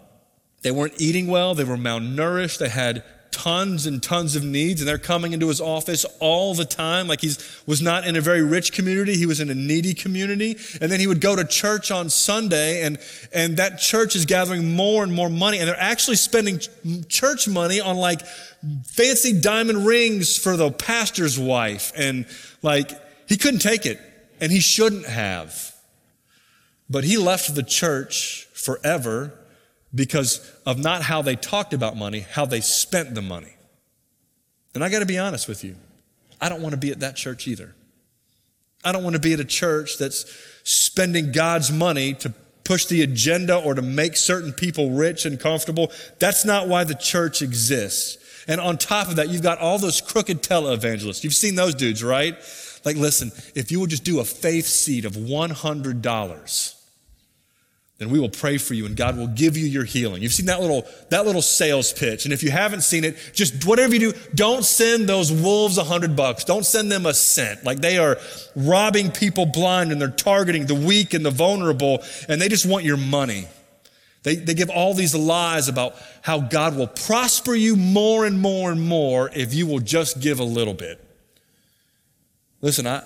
they 0.64 0.72
weren't 0.72 1.00
eating 1.00 1.28
well, 1.28 1.54
they 1.54 1.64
were 1.64 1.78
malnourished, 1.78 2.58
they 2.58 2.70
had 2.70 3.04
tons 3.32 3.86
and 3.86 4.04
tons 4.04 4.36
of 4.36 4.44
needs 4.44 4.82
and 4.82 4.88
they're 4.88 4.98
coming 4.98 5.34
into 5.34 5.48
his 5.48 5.62
office 5.62 6.06
all 6.20 6.54
the 6.54 6.66
time 6.66 7.08
like 7.08 7.22
he 7.22 7.32
was 7.66 7.82
not 7.82 8.06
in 8.06 8.16
a 8.16 8.22
very 8.22 8.42
rich 8.42 8.74
community 8.74 9.16
he 9.16 9.26
was 9.26 9.40
in 9.40 9.50
a 9.50 9.56
needy 9.56 9.94
community. 9.94 10.58
And 10.80 10.92
then 10.92 11.00
he 11.00 11.08
would 11.08 11.22
go 11.22 11.36
to 11.36 11.46
church 11.46 11.92
on 11.92 12.10
sunday 12.10 12.84
and 12.84 13.00
and 13.34 13.58
that 13.58 13.80
church 13.80 14.16
is 14.16 14.26
gathering 14.26 14.76
more 14.76 15.04
and 15.04 15.14
more 15.14 15.30
money 15.30 15.60
and 15.60 15.68
they're 15.68 15.80
actually 15.80 16.18
spending 16.18 16.60
church 17.08 17.48
money 17.48 17.80
on 17.80 17.98
like 17.98 18.22
fancy 18.86 19.40
diamond 19.40 19.86
rings 19.86 20.38
for 20.38 20.56
the 20.56 20.72
pastor's 20.72 21.40
wife. 21.40 21.92
And 21.96 22.26
like 22.62 22.92
he 23.28 23.38
couldn't 23.38 23.60
take 23.60 23.86
it 23.86 24.00
and 24.40 24.52
he 24.52 24.60
shouldn't 24.60 25.06
have. 25.06 25.76
But 26.90 27.04
he 27.04 27.18
left 27.18 27.56
the 27.56 27.64
church 27.64 28.48
forever 28.54 29.34
because 29.94 30.50
of 30.66 30.78
not 30.78 31.02
how 31.04 31.22
they 31.22 31.36
talked 31.36 31.74
about 31.74 31.98
money, 31.98 32.22
how 32.22 32.46
they 32.46 32.62
spent 32.62 33.14
the 33.14 33.22
money. 33.22 33.56
And 34.74 34.84
I 34.84 34.90
got 34.90 35.00
to 35.00 35.06
be 35.06 35.18
honest 35.18 35.48
with 35.48 35.64
you, 35.64 35.76
I 36.40 36.50
don't 36.50 36.62
want 36.62 36.74
to 36.74 36.80
be 36.80 36.92
at 36.92 37.02
that 37.02 37.16
church 37.16 37.48
either. 37.48 37.76
I 38.84 38.92
don't 38.92 39.04
want 39.04 39.16
to 39.16 39.22
be 39.22 39.34
at 39.34 39.40
a 39.40 39.46
church 39.46 39.98
that's 39.98 40.26
spending 40.64 41.32
God's 41.32 41.72
money 41.72 42.14
to 42.16 42.34
push 42.64 42.86
the 42.86 43.02
agenda 43.02 43.58
or 43.58 43.74
to 43.74 43.82
make 43.82 44.16
certain 44.16 44.54
people 44.54 44.92
rich 44.92 45.26
and 45.26 45.40
comfortable. 45.40 45.92
That's 46.20 46.46
not 46.46 46.68
why 46.68 46.84
the 46.84 46.96
church 46.96 47.42
exists. 47.42 48.18
And 48.48 48.60
on 48.60 48.78
top 48.78 49.10
of 49.10 49.18
that, 49.18 49.30
you've 49.30 49.44
got 49.44 49.60
all 49.60 49.78
those 49.78 50.02
crooked 50.02 50.42
televangelists. 50.42 51.24
You've 51.24 51.34
seen 51.34 51.56
those 51.56 51.76
dudes, 51.76 52.04
right? 52.04 52.36
Like, 52.84 52.96
listen, 52.96 53.32
if 53.54 53.72
you 53.72 53.80
would 53.80 53.92
just 53.92 54.04
do 54.04 54.20
a 54.20 54.26
faith 54.26 54.66
seed 54.66 55.06
of 55.06 55.14
$100, 55.14 56.81
then 58.02 58.10
we 58.10 58.20
will 58.20 58.30
pray 58.30 58.58
for 58.58 58.74
you 58.74 58.88
and 58.88 58.96
God 58.96 59.16
will 59.16 59.28
give 59.28 59.56
you 59.56 59.68
your 59.68 59.84
healing. 59.84 60.24
You've 60.24 60.34
seen 60.34 60.48
that 60.48 60.60
little, 60.60 60.88
that 61.10 61.28
little 61.28 61.44
sales 61.44 61.94
pitch. 61.94 62.26
And 62.26 62.34
if 62.34 62.42
you 62.42 62.50
haven't 62.50 62.82
seen 62.82 63.04
it, 63.04 63.16
just 63.32 63.64
whatever 63.64 63.94
you 63.94 64.12
do, 64.12 64.20
don't 64.34 64.66
send 64.66 65.08
those 65.08 65.32
wolves 65.32 65.78
a 65.78 65.84
hundred 65.84 66.16
bucks. 66.16 66.44
Don't 66.44 66.66
send 66.66 66.92
them 66.92 67.06
a 67.06 67.14
cent. 67.14 67.64
Like 67.64 67.80
they 67.80 68.00
are 68.00 68.18
robbing 68.56 69.12
people 69.12 69.46
blind 69.46 69.92
and 69.92 70.02
they're 70.02 70.10
targeting 70.10 70.66
the 70.66 70.74
weak 70.74 71.14
and 71.14 71.24
the 71.24 71.30
vulnerable 71.30 72.04
and 72.28 72.42
they 72.42 72.50
just 72.50 72.66
want 72.66 72.86
your 72.86 72.98
money. 72.98 73.48
They, 74.24 74.36
they 74.36 74.56
give 74.56 74.72
all 74.72 74.96
these 74.96 75.14
lies 75.14 75.68
about 75.68 75.94
how 76.24 76.40
God 76.40 76.76
will 76.76 76.88
prosper 76.88 77.54
you 77.54 77.76
more 77.76 78.26
and 78.26 78.40
more 78.40 78.72
and 78.72 78.82
more 78.82 79.30
if 79.36 79.54
you 79.54 79.68
will 79.68 79.80
just 79.80 80.20
give 80.20 80.40
a 80.40 80.44
little 80.44 80.74
bit. 80.74 81.00
Listen, 82.62 82.88
I, 82.88 83.04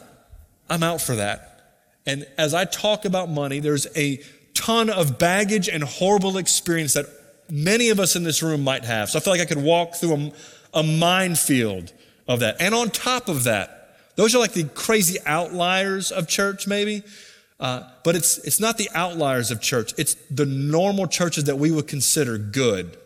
I'm 0.70 0.84
out 0.84 1.02
for 1.02 1.18
that. 1.18 1.52
And 2.06 2.28
as 2.38 2.54
I 2.54 2.66
talk 2.66 3.06
about 3.06 3.30
money, 3.30 3.60
there's 3.60 3.88
a 3.98 4.22
ton 4.56 4.90
of 4.90 5.20
baggage 5.20 5.70
and 5.70 5.84
horrible 5.84 6.38
experience 6.38 6.94
that 6.94 7.06
many 7.50 7.90
of 7.90 8.00
us 8.00 8.16
in 8.16 8.24
this 8.24 8.42
room 8.42 8.64
might 8.64 8.86
have. 8.86 9.10
So 9.10 9.20
I 9.20 9.22
feel 9.22 9.34
like 9.34 9.42
I 9.42 9.46
could 9.46 9.62
walk 9.62 9.96
through 9.96 10.16
a, 10.74 10.80
a 10.80 10.84
minefield 10.84 11.94
of 12.28 12.40
that. 12.40 12.60
And 12.60 12.74
on 12.74 12.90
top 12.90 13.30
of 13.30 13.44
that, 13.44 13.98
those 14.16 14.34
are 14.34 14.40
like 14.40 14.54
the 14.54 14.64
crazy 14.64 15.20
outliers 15.26 16.12
of 16.12 16.28
church, 16.28 16.68
maybe. 16.68 17.04
Uh, 17.60 17.84
but 18.04 18.16
it's, 18.16 18.38
it's 18.40 18.60
not 18.60 18.78
the 18.78 18.90
outliers 18.94 19.52
of 19.52 19.62
church. 19.62 19.94
It's 19.98 20.16
the 20.32 20.46
normal 20.46 21.08
churches 21.08 21.46
that 21.46 21.58
we 21.58 21.72
would 21.72 21.88
consider 21.88 22.38
good. 22.38 22.98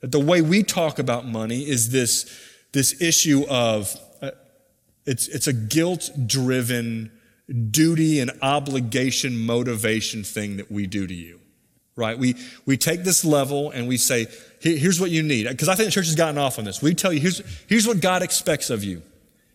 That 0.00 0.12
the 0.12 0.20
way 0.20 0.42
we 0.42 0.62
talk 0.62 0.98
about 0.98 1.26
money 1.26 1.60
is 1.60 1.90
this, 1.90 2.30
this 2.72 3.00
issue 3.00 3.44
of, 3.48 3.94
uh, 4.22 4.30
it's, 5.06 5.28
it's 5.28 5.46
a 5.46 5.52
guilt 5.52 6.10
driven 6.26 7.10
duty 7.50 8.20
and 8.20 8.30
obligation 8.42 9.38
motivation 9.44 10.22
thing 10.24 10.56
that 10.58 10.70
we 10.70 10.86
do 10.86 11.06
to 11.06 11.14
you, 11.14 11.40
right? 11.96 12.18
We, 12.18 12.36
we 12.66 12.76
take 12.76 13.02
this 13.02 13.24
level 13.24 13.70
and 13.70 13.88
we 13.88 13.96
say, 13.96 14.26
here's 14.60 15.00
what 15.00 15.10
you 15.10 15.22
need. 15.22 15.48
Because 15.48 15.68
I 15.68 15.74
think 15.74 15.86
the 15.86 15.92
church 15.92 16.06
has 16.06 16.14
gotten 16.14 16.38
off 16.38 16.58
on 16.58 16.64
this. 16.64 16.80
We 16.80 16.94
tell 16.94 17.12
you, 17.12 17.20
here's, 17.20 17.42
here's 17.68 17.86
what 17.86 18.00
God 18.00 18.22
expects 18.22 18.70
of 18.70 18.84
you. 18.84 19.02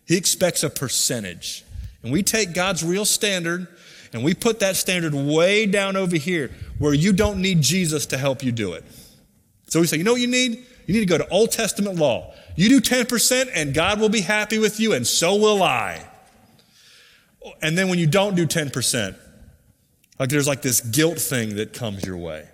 He 0.06 0.16
expects 0.16 0.62
a 0.62 0.70
percentage. 0.70 1.64
And 2.02 2.12
we 2.12 2.22
take 2.22 2.54
God's 2.54 2.84
real 2.84 3.04
standard 3.04 3.66
and 4.12 4.22
we 4.22 4.34
put 4.34 4.60
that 4.60 4.76
standard 4.76 5.14
way 5.14 5.66
down 5.66 5.96
over 5.96 6.16
here 6.16 6.50
where 6.78 6.94
you 6.94 7.12
don't 7.12 7.40
need 7.40 7.60
Jesus 7.60 8.06
to 8.06 8.18
help 8.18 8.42
you 8.42 8.52
do 8.52 8.74
it. 8.74 8.84
So 9.68 9.80
we 9.80 9.86
say, 9.86 9.96
you 9.96 10.04
know 10.04 10.12
what 10.12 10.20
you 10.20 10.28
need? 10.28 10.64
You 10.86 10.94
need 10.94 11.00
to 11.00 11.06
go 11.06 11.18
to 11.18 11.28
Old 11.28 11.50
Testament 11.50 11.96
law. 11.96 12.32
You 12.54 12.68
do 12.68 12.80
10% 12.80 13.50
and 13.54 13.74
God 13.74 14.00
will 14.00 14.08
be 14.08 14.20
happy 14.20 14.58
with 14.58 14.78
you, 14.78 14.92
and 14.94 15.06
so 15.06 15.36
will 15.36 15.62
I. 15.62 16.06
And 17.62 17.76
then 17.76 17.88
when 17.88 17.98
you 17.98 18.06
don't 18.06 18.34
do 18.34 18.46
10%, 18.46 19.16
like 20.18 20.28
there's 20.28 20.46
like 20.46 20.62
this 20.62 20.80
guilt 20.80 21.18
thing 21.18 21.56
that 21.56 21.72
comes 21.72 22.04
your 22.04 22.16
way, 22.16 22.48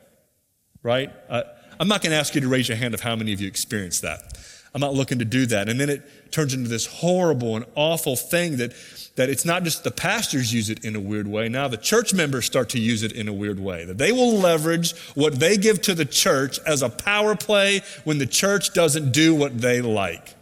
right? 0.82 1.11
Uh, 1.28 1.42
I'm 1.78 1.88
not 1.88 2.02
going 2.02 2.11
to 2.11 2.16
ask 2.16 2.34
you 2.34 2.40
to 2.40 2.49
raise 2.49 2.68
your 2.68 2.76
hand 2.76 2.94
of 2.94 3.00
how 3.00 3.16
many 3.16 3.32
of 3.32 3.40
you 3.40 3.49
experienced 3.49 4.02
that. 4.02 4.38
I'm 4.75 4.80
not 4.80 4.94
looking 4.94 5.18
to 5.18 5.25
do 5.25 5.46
that. 5.46 5.68
And 5.68 5.78
then 5.78 5.90
it 5.90 6.32
turns 6.32 6.54
into 6.54 6.68
this 6.68 6.87
horrible 6.87 7.56
and 7.56 7.66
awful 7.75 8.16
thing 8.16 8.56
that, 8.56 8.72
that 9.16 9.28
it's 9.28 9.44
not 9.44 9.64
just 9.64 9.84
the 9.84 9.90
pastors 9.90 10.52
use 10.52 10.70
it 10.70 10.84
in 10.84 10.96
a 10.96 11.00
weird 11.00 11.28
way. 11.28 11.49
Now 11.49 11.68
the 11.68 11.76
church 11.76 12.14
members 12.14 12.46
start 12.46 12.70
to 12.70 12.80
use 12.80 13.02
it 13.02 13.12
in 13.12 13.28
a 13.28 13.32
weird 13.32 13.61
way. 13.61 13.84
That 13.84 13.99
they 13.99 14.12
will 14.12 14.32
leverage 14.32 14.96
what 15.14 15.38
they 15.38 15.58
give 15.58 15.82
to 15.82 15.94
the 15.94 16.06
church 16.06 16.58
as 16.66 16.80
a 16.80 16.88
power 16.88 17.37
play 17.37 17.82
when 18.04 18.18
the 18.18 18.26
church 18.26 18.72
doesn't 18.72 19.12
do 19.12 19.34
what 19.34 19.61
they 19.61 19.82
like. 19.82 20.34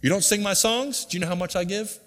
You 0.00 0.08
don't 0.08 0.22
sing 0.22 0.42
my 0.42 0.54
songs? 0.54 1.04
Do 1.04 1.16
you 1.16 1.20
know 1.20 1.28
how 1.28 1.34
much 1.34 1.56
I 1.56 1.64
give? 1.64 1.98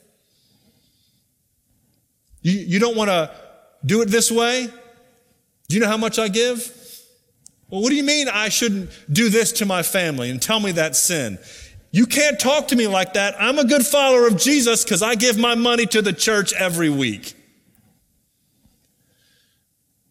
You, 2.45 2.59
you 2.59 2.79
don't 2.79 2.95
want 2.95 3.09
to 3.09 3.31
do 3.83 4.03
it 4.03 4.09
this 4.09 4.31
way? 4.31 4.67
Do 5.67 5.75
you 5.75 5.81
know 5.81 5.87
how 5.87 5.97
much 5.97 6.19
I 6.19 6.27
give? 6.27 6.71
Well, 7.71 7.81
what 7.81 7.89
do 7.89 7.95
you 7.95 8.03
mean 8.03 8.27
I 8.29 8.49
shouldn't 8.49 8.91
do 9.11 9.29
this 9.29 9.51
to 9.53 9.65
my 9.65 9.81
family 9.81 10.29
and 10.29 10.39
tell 10.39 10.59
me 10.59 10.71
that 10.73 10.95
sin? 10.95 11.39
You 11.89 12.05
can't 12.05 12.39
talk 12.39 12.67
to 12.67 12.75
me 12.75 12.85
like 12.85 13.13
that. 13.13 13.33
I'm 13.39 13.57
a 13.57 13.65
good 13.65 13.83
follower 13.83 14.27
of 14.27 14.37
Jesus 14.37 14.83
because 14.83 15.01
I 15.01 15.15
give 15.15 15.39
my 15.39 15.55
money 15.55 15.87
to 15.87 16.03
the 16.03 16.13
church 16.13 16.53
every 16.53 16.91
week. 16.91 17.33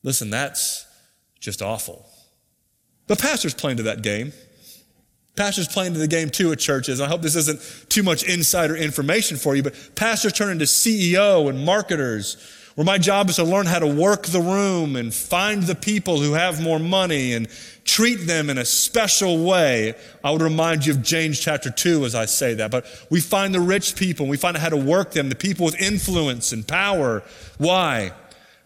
Listen, 0.03 0.29
that's 0.29 0.87
just 1.38 1.62
awful. 1.62 2.05
The 3.07 3.14
pastors 3.14 3.55
playing 3.55 3.76
to 3.76 3.85
that 3.85 4.03
game. 4.03 4.33
Pastors 5.37 5.67
play 5.67 5.87
into 5.87 5.99
the 5.99 6.07
game 6.07 6.31
too 6.31 6.53
at 6.53 6.61
churches. 6.61 7.00
I 7.00 7.09
hope 7.09 7.23
this 7.23 7.35
isn't 7.35 7.61
too 7.88 8.03
much 8.03 8.23
insider 8.23 8.76
information 8.76 9.37
for 9.37 9.57
you, 9.57 9.62
but 9.62 9.75
pastors 9.97 10.33
turn 10.33 10.53
into 10.53 10.64
CEO 10.64 11.49
and 11.49 11.64
marketers 11.64 12.37
where 12.75 12.85
my 12.85 12.99
job 12.99 13.29
is 13.29 13.37
to 13.37 13.45
learn 13.45 13.67
how 13.67 13.79
to 13.79 13.87
work 13.87 14.26
the 14.26 14.41
room 14.41 14.97
and 14.97 15.14
find 15.14 15.62
the 15.62 15.75
people 15.75 16.19
who 16.19 16.33
have 16.33 16.61
more 16.61 16.81
money 16.81 17.33
and 17.33 17.49
treat 17.85 18.17
them 18.17 18.50
in 18.50 18.59
a 18.59 18.64
special 18.64 19.45
way. 19.45 19.95
I 20.25 20.33
would 20.33 20.43
remind 20.43 20.85
you 20.85 20.95
of 20.95 21.03
James 21.03 21.38
chapter 21.38 21.71
2 21.71 22.05
as 22.05 22.17
I 22.17 22.25
say 22.25 22.55
that. 22.55 22.73
But 22.73 22.87
we 23.11 23.21
find 23.21 23.55
the 23.55 23.61
rich 23.61 23.95
people 23.95 24.25
and 24.25 24.31
we 24.31 24.37
find 24.37 24.57
out 24.57 24.62
how 24.62 24.71
to 24.71 24.76
work 24.76 25.12
them, 25.12 25.29
the 25.29 25.37
people 25.37 25.64
with 25.64 25.81
influence 25.81 26.53
and 26.53 26.67
power. 26.67 27.23
Why? 27.59 28.12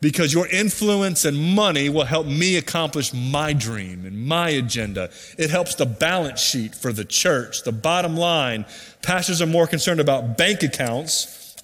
Because 0.01 0.33
your 0.33 0.47
influence 0.47 1.25
and 1.25 1.37
money 1.37 1.89
will 1.89 2.05
help 2.05 2.27
me 2.27 2.57
accomplish 2.57 3.13
my 3.13 3.53
dream 3.53 4.05
and 4.07 4.27
my 4.27 4.51
agenda. 4.51 5.11
It 5.37 5.51
helps 5.51 5.75
the 5.75 5.87
balance 5.87 6.41
sheet 6.41 6.75
for 6.75 6.93
the 6.93 7.05
church. 7.05 7.65
The 7.65 7.73
bottom 7.73 8.17
line, 8.17 8.65
pastors 9.03 9.43
are 9.43 9.47
more 9.47 9.67
concerned 9.67 9.99
about 9.99 10.39
bank 10.39 10.63
accounts 10.63 11.57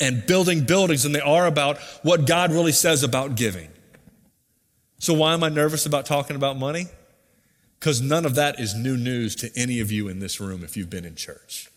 and 0.00 0.26
building 0.26 0.64
buildings 0.64 1.02
than 1.02 1.12
they 1.12 1.20
are 1.20 1.46
about 1.46 1.78
what 2.02 2.26
God 2.26 2.50
really 2.50 2.72
says 2.72 3.02
about 3.02 3.34
giving. 3.34 3.68
So, 4.98 5.12
why 5.12 5.34
am 5.34 5.44
I 5.44 5.50
nervous 5.50 5.84
about 5.84 6.06
talking 6.06 6.36
about 6.36 6.56
money? 6.56 6.86
Because 7.78 8.00
none 8.00 8.24
of 8.24 8.34
that 8.36 8.58
is 8.58 8.74
new 8.74 8.96
news 8.96 9.36
to 9.36 9.50
any 9.54 9.80
of 9.80 9.92
you 9.92 10.08
in 10.08 10.18
this 10.18 10.40
room 10.40 10.64
if 10.64 10.76
you've 10.76 10.90
been 10.90 11.04
in 11.04 11.14
church. 11.14 11.68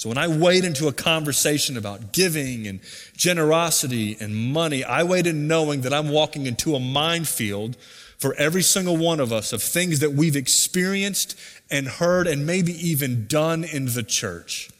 So, 0.00 0.08
when 0.08 0.16
I 0.16 0.28
wade 0.28 0.64
into 0.64 0.88
a 0.88 0.94
conversation 0.94 1.76
about 1.76 2.10
giving 2.10 2.66
and 2.66 2.80
generosity 3.14 4.16
and 4.18 4.34
money, 4.34 4.82
I 4.82 5.02
wade 5.02 5.26
in 5.26 5.46
knowing 5.46 5.82
that 5.82 5.92
I'm 5.92 6.08
walking 6.08 6.46
into 6.46 6.74
a 6.74 6.80
minefield 6.80 7.76
for 8.16 8.34
every 8.36 8.62
single 8.62 8.96
one 8.96 9.20
of 9.20 9.30
us 9.30 9.52
of 9.52 9.62
things 9.62 9.98
that 9.98 10.12
we've 10.12 10.36
experienced 10.36 11.38
and 11.70 11.86
heard 11.86 12.26
and 12.26 12.46
maybe 12.46 12.72
even 12.72 13.26
done 13.26 13.62
in 13.62 13.92
the 13.92 14.02
church. 14.02 14.70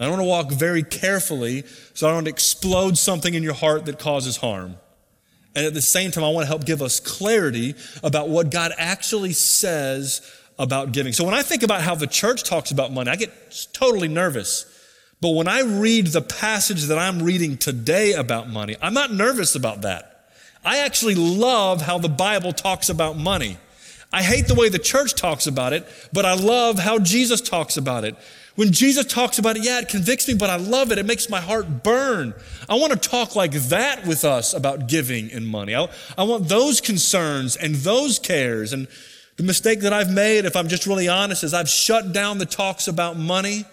I 0.00 0.08
want 0.08 0.18
to 0.20 0.26
walk 0.26 0.50
very 0.50 0.82
carefully 0.82 1.62
so 1.94 2.08
I 2.08 2.12
don't 2.12 2.26
explode 2.26 2.98
something 2.98 3.34
in 3.34 3.44
your 3.44 3.54
heart 3.54 3.84
that 3.84 4.00
causes 4.00 4.38
harm. 4.38 4.78
And 5.54 5.64
at 5.64 5.74
the 5.74 5.80
same 5.80 6.10
time, 6.10 6.24
I 6.24 6.30
want 6.30 6.42
to 6.42 6.48
help 6.48 6.64
give 6.64 6.82
us 6.82 6.98
clarity 6.98 7.76
about 8.02 8.30
what 8.30 8.50
God 8.50 8.72
actually 8.78 9.32
says 9.32 10.28
about 10.58 10.92
giving. 10.92 11.12
So 11.12 11.24
when 11.24 11.34
I 11.34 11.42
think 11.42 11.62
about 11.62 11.82
how 11.82 11.94
the 11.94 12.06
church 12.06 12.44
talks 12.44 12.70
about 12.70 12.92
money, 12.92 13.10
I 13.10 13.16
get 13.16 13.68
totally 13.72 14.08
nervous. 14.08 14.66
But 15.20 15.30
when 15.30 15.48
I 15.48 15.60
read 15.60 16.08
the 16.08 16.20
passage 16.20 16.84
that 16.84 16.98
I'm 16.98 17.22
reading 17.22 17.56
today 17.56 18.12
about 18.12 18.48
money, 18.48 18.76
I'm 18.82 18.94
not 18.94 19.12
nervous 19.12 19.54
about 19.54 19.82
that. 19.82 20.30
I 20.64 20.78
actually 20.78 21.14
love 21.14 21.82
how 21.82 21.98
the 21.98 22.08
Bible 22.08 22.52
talks 22.52 22.88
about 22.88 23.16
money. 23.16 23.56
I 24.12 24.22
hate 24.22 24.46
the 24.46 24.54
way 24.54 24.68
the 24.68 24.78
church 24.78 25.14
talks 25.14 25.46
about 25.46 25.72
it, 25.72 25.86
but 26.12 26.24
I 26.24 26.34
love 26.34 26.78
how 26.78 26.98
Jesus 26.98 27.40
talks 27.40 27.76
about 27.76 28.04
it. 28.04 28.16
When 28.54 28.72
Jesus 28.72 29.04
talks 29.04 29.38
about 29.38 29.56
it, 29.56 29.64
yeah, 29.64 29.80
it 29.80 29.88
convicts 29.88 30.26
me, 30.26 30.34
but 30.34 30.48
I 30.48 30.56
love 30.56 30.90
it. 30.90 30.98
It 30.98 31.06
makes 31.06 31.28
my 31.28 31.40
heart 31.40 31.82
burn. 31.82 32.34
I 32.68 32.74
want 32.76 32.92
to 32.92 32.98
talk 32.98 33.36
like 33.36 33.52
that 33.52 34.06
with 34.06 34.24
us 34.24 34.54
about 34.54 34.88
giving 34.88 35.30
and 35.30 35.46
money. 35.46 35.74
I, 35.74 35.88
I 36.16 36.22
want 36.22 36.48
those 36.48 36.80
concerns 36.80 37.56
and 37.56 37.74
those 37.74 38.18
cares. 38.18 38.72
And 38.72 38.88
the 39.36 39.42
mistake 39.42 39.80
that 39.80 39.92
I've 39.92 40.10
made, 40.10 40.44
if 40.44 40.56
I'm 40.56 40.68
just 40.68 40.86
really 40.86 41.08
honest, 41.08 41.44
is 41.44 41.52
I've 41.52 41.68
shut 41.68 42.12
down 42.12 42.38
the 42.38 42.46
talks 42.46 42.88
about 42.88 43.18
money 43.18 43.64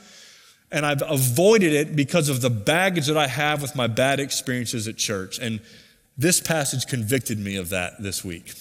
and 0.71 0.85
I've 0.85 1.03
avoided 1.03 1.73
it 1.73 1.95
because 1.95 2.29
of 2.29 2.41
the 2.41 2.49
baggage 2.49 3.07
that 3.07 3.17
I 3.17 3.27
have 3.27 3.61
with 3.61 3.75
my 3.75 3.87
bad 3.87 4.19
experiences 4.19 4.87
at 4.87 4.97
church. 4.97 5.39
And 5.39 5.61
this 6.17 6.41
passage 6.41 6.87
convicted 6.87 7.39
me 7.39 7.55
of 7.55 7.69
that 7.69 8.01
this 8.01 8.25
week. 8.25 8.53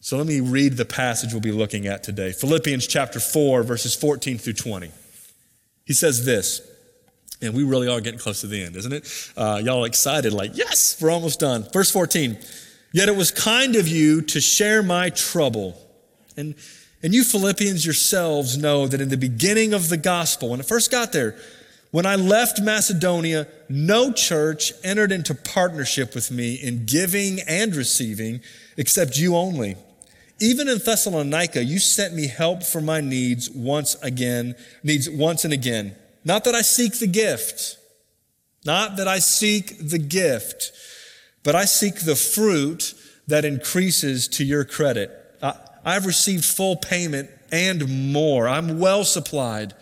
So 0.00 0.16
let 0.16 0.26
me 0.26 0.40
read 0.40 0.76
the 0.76 0.84
passage 0.84 1.32
we'll 1.32 1.42
be 1.42 1.52
looking 1.52 1.86
at 1.86 2.02
today 2.02 2.32
Philippians 2.32 2.86
chapter 2.86 3.20
4, 3.20 3.62
verses 3.62 3.94
14 3.94 4.38
through 4.38 4.54
20. 4.54 4.90
He 5.84 5.92
says 5.92 6.24
this, 6.24 6.62
and 7.40 7.54
we 7.54 7.62
really 7.62 7.88
are 7.88 8.00
getting 8.00 8.18
close 8.18 8.40
to 8.40 8.46
the 8.46 8.62
end, 8.62 8.76
isn't 8.76 8.92
it? 8.92 9.32
Uh, 9.36 9.60
y'all 9.62 9.84
excited, 9.84 10.32
like, 10.32 10.56
yes, 10.56 11.00
we're 11.00 11.10
almost 11.10 11.40
done. 11.40 11.66
Verse 11.72 11.90
14, 11.90 12.38
yet 12.92 13.08
it 13.08 13.16
was 13.16 13.30
kind 13.30 13.76
of 13.76 13.88
you 13.88 14.22
to 14.22 14.40
share 14.40 14.82
my 14.82 15.10
trouble. 15.10 15.76
And, 16.36 16.54
and 17.02 17.14
you 17.14 17.24
Philippians 17.24 17.84
yourselves 17.84 18.56
know 18.56 18.86
that 18.86 19.00
in 19.00 19.08
the 19.08 19.16
beginning 19.16 19.72
of 19.72 19.88
the 19.88 19.96
gospel, 19.96 20.50
when 20.50 20.60
it 20.60 20.66
first 20.66 20.90
got 20.90 21.12
there, 21.12 21.36
when 21.90 22.04
I 22.04 22.16
left 22.16 22.60
Macedonia, 22.60 23.48
no 23.68 24.12
church 24.12 24.72
entered 24.84 25.10
into 25.10 25.34
partnership 25.34 26.14
with 26.14 26.30
me 26.30 26.54
in 26.54 26.84
giving 26.84 27.40
and 27.40 27.74
receiving 27.74 28.40
except 28.76 29.16
you 29.16 29.36
only. 29.36 29.76
Even 30.40 30.68
in 30.68 30.78
Thessalonica, 30.78 31.64
you 31.64 31.78
sent 31.78 32.14
me 32.14 32.28
help 32.28 32.62
for 32.62 32.80
my 32.80 33.00
needs 33.00 33.50
once 33.50 33.96
again, 34.02 34.54
needs 34.82 35.08
once 35.08 35.44
and 35.44 35.52
again. 35.52 35.96
Not 36.24 36.44
that 36.44 36.54
I 36.54 36.60
seek 36.60 36.98
the 36.98 37.06
gift, 37.06 37.78
not 38.64 38.96
that 38.98 39.08
I 39.08 39.18
seek 39.18 39.78
the 39.78 39.98
gift, 39.98 40.72
but 41.48 41.54
I 41.54 41.64
seek 41.64 42.00
the 42.00 42.14
fruit 42.14 42.92
that 43.26 43.46
increases 43.46 44.28
to 44.28 44.44
your 44.44 44.66
credit. 44.66 45.10
I, 45.42 45.54
I've 45.82 46.04
received 46.04 46.44
full 46.44 46.76
payment 46.76 47.30
and 47.50 48.12
more. 48.12 48.46
I'm 48.46 48.78
well 48.78 49.02
supplied, 49.02 49.72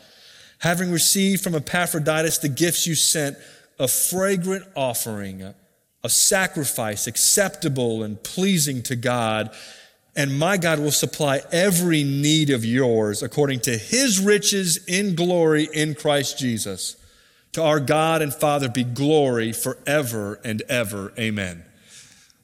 having 0.60 0.92
received 0.92 1.42
from 1.42 1.56
Epaphroditus 1.56 2.38
the 2.38 2.48
gifts 2.48 2.86
you 2.86 2.94
sent, 2.94 3.36
a 3.80 3.88
fragrant 3.88 4.64
offering, 4.76 5.42
a, 5.42 5.56
a 6.04 6.08
sacrifice 6.08 7.08
acceptable 7.08 8.04
and 8.04 8.22
pleasing 8.22 8.80
to 8.84 8.94
God 8.94 9.52
and 10.14 10.38
my 10.38 10.58
God 10.58 10.78
will 10.78 10.92
supply 10.92 11.40
every 11.50 12.04
need 12.04 12.50
of 12.50 12.64
yours 12.64 13.24
according 13.24 13.58
to 13.62 13.76
his 13.76 14.20
riches 14.20 14.84
in 14.86 15.16
glory 15.16 15.68
in 15.74 15.96
Christ 15.96 16.38
Jesus. 16.38 16.94
To 17.56 17.62
our 17.62 17.80
God 17.80 18.20
and 18.20 18.34
Father 18.34 18.68
be 18.68 18.84
glory 18.84 19.54
forever 19.54 20.38
and 20.44 20.60
ever. 20.68 21.10
Amen. 21.18 21.64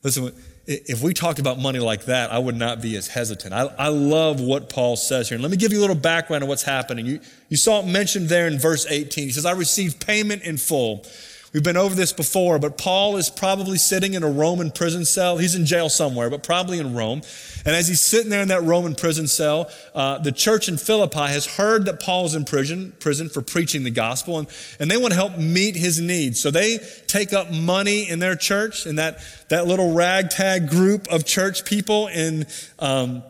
Listen, 0.02 0.33
if 0.66 1.02
we 1.02 1.12
talked 1.12 1.38
about 1.38 1.59
money 1.59 1.81
like 1.81 2.07
that, 2.07 2.33
I 2.33 2.38
would 2.38 2.57
not 2.57 2.81
be 2.81 2.97
as 2.97 3.09
hesitant. 3.09 3.52
I, 3.52 3.64
I 3.78 3.88
love 3.88 4.40
what 4.40 4.71
Paul 4.71 4.97
says 4.97 5.28
here. 5.28 5.37
And 5.37 5.42
let 5.42 5.50
me 5.50 5.59
give 5.59 5.71
you 5.71 5.81
a 5.81 5.83
little 5.83 5.97
background 5.97 6.45
of 6.45 6.49
what's 6.49 6.62
happening. 6.62 7.04
You, 7.04 7.21
you 7.50 7.59
saw 7.59 7.81
it 7.81 7.87
mentioned 7.87 8.31
there 8.31 8.47
in 8.47 8.59
verse 8.59 8.87
18. 8.88 9.25
He 9.25 9.33
says, 9.33 9.45
I 9.45 9.52
received 9.52 10.00
payment 10.00 10.45
in 10.45 10.57
full. 10.57 11.04
We've 11.52 11.62
been 11.62 11.76
over 11.76 11.94
this 11.94 12.14
before, 12.14 12.59
but 12.59 12.78
Paul 12.78 13.18
is 13.18 13.28
probably 13.28 13.76
sitting 13.76 14.14
in 14.14 14.23
a 14.23 14.30
Roman 14.30 14.71
prison 14.71 15.04
cell. 15.04 15.37
He's 15.37 15.54
in 15.54 15.66
jail 15.66 15.90
somewhere, 15.90 16.30
but 16.30 16.42
probably 16.42 16.78
in 16.78 16.94
Rome. 16.94 17.21
And 17.66 17.76
as 17.76 17.88
he's 17.88 18.00
sitting 18.00 18.30
there 18.30 18.40
in 18.40 18.49
that 18.49 18.62
Roman 18.62 18.94
prison 18.94 19.28
cell, 19.28 19.71
uh, 19.94 20.16
the 20.16 20.32
church 20.32 20.71
in 20.71 20.78
Philippi 20.78 21.18
has 21.18 21.44
heard 21.44 21.85
that 21.85 22.00
Paul's 22.00 22.35
in 22.35 22.47
prison, 22.47 22.94
prison 23.00 23.28
for 23.28 23.42
preaching 23.42 23.85
the 23.85 23.90
gospel, 23.90 24.38
and, 24.38 24.49
and 24.80 24.90
they 24.90 24.97
want 24.97 25.12
to 25.12 25.16
help 25.16 25.37
meet 25.37 25.76
his 25.76 26.00
needs. 26.00 26.40
So 26.40 26.50
they 26.50 26.78
take 27.06 27.35
up 27.35 27.50
money 27.50 28.09
in 28.09 28.18
their 28.18 28.35
church, 28.35 28.87
in 28.87 28.97
that, 28.97 29.18
that 29.50 29.66
little 29.66 29.92
ragtag 29.92 30.71
group 30.71 31.06
of 31.09 31.26
church 31.26 31.66
people 31.66 32.06
in 32.06 32.47
um, 32.78 33.23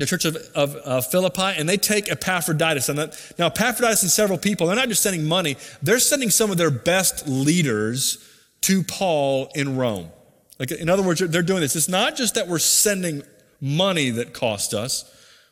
the 0.00 0.06
church 0.06 0.24
of, 0.24 0.36
of 0.54 0.76
uh, 0.84 1.00
Philippi, 1.02 1.52
and 1.56 1.68
they 1.68 1.76
take 1.76 2.10
Epaphroditus. 2.10 2.88
And 2.88 2.98
that, 2.98 3.34
now, 3.38 3.46
Epaphroditus 3.46 4.02
and 4.02 4.10
several 4.10 4.38
people, 4.38 4.66
they're 4.66 4.76
not 4.76 4.88
just 4.88 5.02
sending 5.02 5.24
money, 5.26 5.56
they're 5.82 5.98
sending 5.98 6.30
some 6.30 6.50
of 6.50 6.56
their 6.56 6.70
best 6.70 7.28
leaders 7.28 8.18
to 8.62 8.82
Paul 8.82 9.50
in 9.54 9.76
Rome. 9.76 10.10
Like, 10.58 10.72
in 10.72 10.88
other 10.88 11.02
words, 11.02 11.20
they're 11.20 11.42
doing 11.42 11.60
this. 11.60 11.76
It's 11.76 11.88
not 11.88 12.16
just 12.16 12.34
that 12.34 12.48
we're 12.48 12.58
sending 12.58 13.22
money 13.60 14.10
that 14.10 14.32
cost 14.32 14.74
us, 14.74 15.04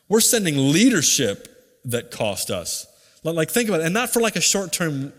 we're 0.07 0.19
sending 0.19 0.57
leadership 0.57 1.79
that 1.85 2.09
cost 2.09 2.49
us. 2.49 2.87
Like, 3.23 3.51
think 3.51 3.69
about 3.69 3.81
it, 3.81 3.85
and 3.85 3.93
not 3.93 4.09
for 4.09 4.19
like 4.19 4.35
a 4.35 4.41
short 4.41 4.71
term 4.71 5.13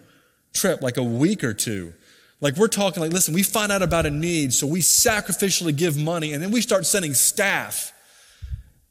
trip, 0.52 0.82
like 0.82 0.96
a 0.96 1.04
week 1.04 1.44
or 1.44 1.54
two. 1.54 1.94
Like, 2.40 2.56
we're 2.56 2.68
talking 2.68 3.00
like, 3.00 3.12
listen, 3.12 3.32
we 3.34 3.44
find 3.44 3.70
out 3.70 3.82
about 3.82 4.06
a 4.06 4.10
need, 4.10 4.52
so 4.52 4.66
we 4.66 4.80
sacrificially 4.80 5.76
give 5.76 5.96
money, 5.96 6.32
and 6.32 6.42
then 6.42 6.50
we 6.50 6.62
start 6.62 6.84
sending 6.86 7.14
staff 7.14 7.92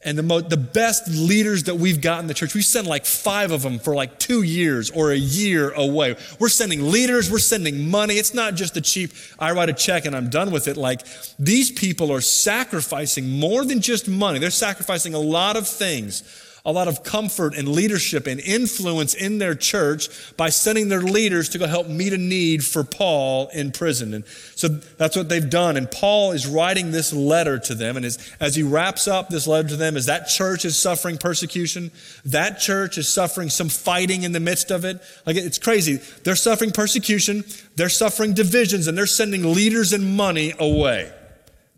and 0.02 0.18
the, 0.18 0.24
mo- 0.24 0.40
the 0.40 0.58
best 0.58 1.10
leaders 1.10 1.64
that 1.64 1.76
we've 1.76 2.00
got 2.00 2.22
in 2.22 2.28
the 2.28 2.34
church, 2.34 2.56
we 2.56 2.62
send 2.62 2.88
like 2.88 3.06
five 3.06 3.52
of 3.52 3.64
them 3.64 3.80
for 3.80 3.94
like 3.94 4.18
two 4.18 4.44
years 4.44 4.90
or 4.90 5.12
a 5.12 5.18
year 5.18 5.72
away. 5.72 6.16
We're 6.40 6.48
sending 6.50 6.90
leaders, 6.90 7.30
we're 7.30 7.40
sending 7.40 7.90
money. 7.90 8.14
It's 8.16 8.34
not 8.34 8.56
just 8.56 8.74
the 8.74 8.82
cheap, 8.82 9.12
I 9.38 9.52
write 9.52 9.68
a 9.68 9.74
check 9.74 10.06
and 10.06 10.16
I'm 10.16 10.30
done 10.30 10.52
with 10.52 10.70
it. 10.70 10.78
Like 10.78 11.02
these 11.38 11.70
people 11.70 12.14
are 12.14 12.22
sacrificing 12.22 13.30
more 13.30 13.66
than 13.66 13.82
just 13.82 14.08
money. 14.08 14.40
They're 14.40 14.52
sacrificing 14.52 15.14
a 15.14 15.20
lot 15.20 15.58
of 15.58 15.68
things 15.68 16.24
a 16.66 16.72
lot 16.72 16.88
of 16.88 17.04
comfort 17.04 17.56
and 17.56 17.68
leadership 17.68 18.28
and 18.28 18.40
influence 18.40 19.14
in 19.14 19.38
their 19.38 19.56
church 19.56 20.10
by 20.36 20.50
sending 20.50 20.90
their 20.90 21.02
leaders 21.02 21.50
to 21.50 21.58
go 21.58 21.68
help 21.68 21.88
meet 21.88 22.14
a 22.14 22.18
need 22.18 22.64
for 22.66 22.84
Paul 22.84 23.50
in 23.54 23.72
prison. 23.72 24.14
And 24.14 24.26
so 24.56 24.68
that's 24.68 25.16
what 25.16 25.30
they've 25.30 25.50
done. 25.50 25.78
And 25.78 25.90
Paul 25.90 26.32
is 26.32 26.48
writing 26.48 26.92
this 26.92 27.14
letter 27.14 27.60
to 27.60 27.76
them. 27.76 27.98
And 27.98 28.06
as, 28.06 28.18
as 28.40 28.56
he 28.56 28.64
wraps 28.64 29.08
up 29.08 29.30
this 29.30 29.48
letter 29.48 29.70
to 29.70 29.76
them, 29.76 29.98
as 29.98 30.08
that 30.08 30.28
church 30.28 30.66
is 30.66 30.78
suffering 30.78 31.18
persecution, 31.18 31.92
that 32.26 32.60
church 32.60 32.98
is 32.98 33.08
suffering 33.08 33.50
some 33.50 33.70
fighting 33.70 34.24
in 34.24 34.32
the 34.32 34.40
midst 34.40 34.72
of 34.72 34.86
it. 34.86 35.02
Like 35.26 35.36
it's 35.36 35.60
crazy. 35.60 35.98
They're 36.24 36.36
suffering 36.36 36.72
persecution, 36.72 37.44
they're 37.76 37.90
suffering 37.90 38.34
divisions, 38.34 38.88
and 38.88 38.98
they're 38.98 39.06
sending 39.06 39.54
leaders 39.54 39.94
and 39.94 40.16
money 40.16 40.54
away. 40.60 41.12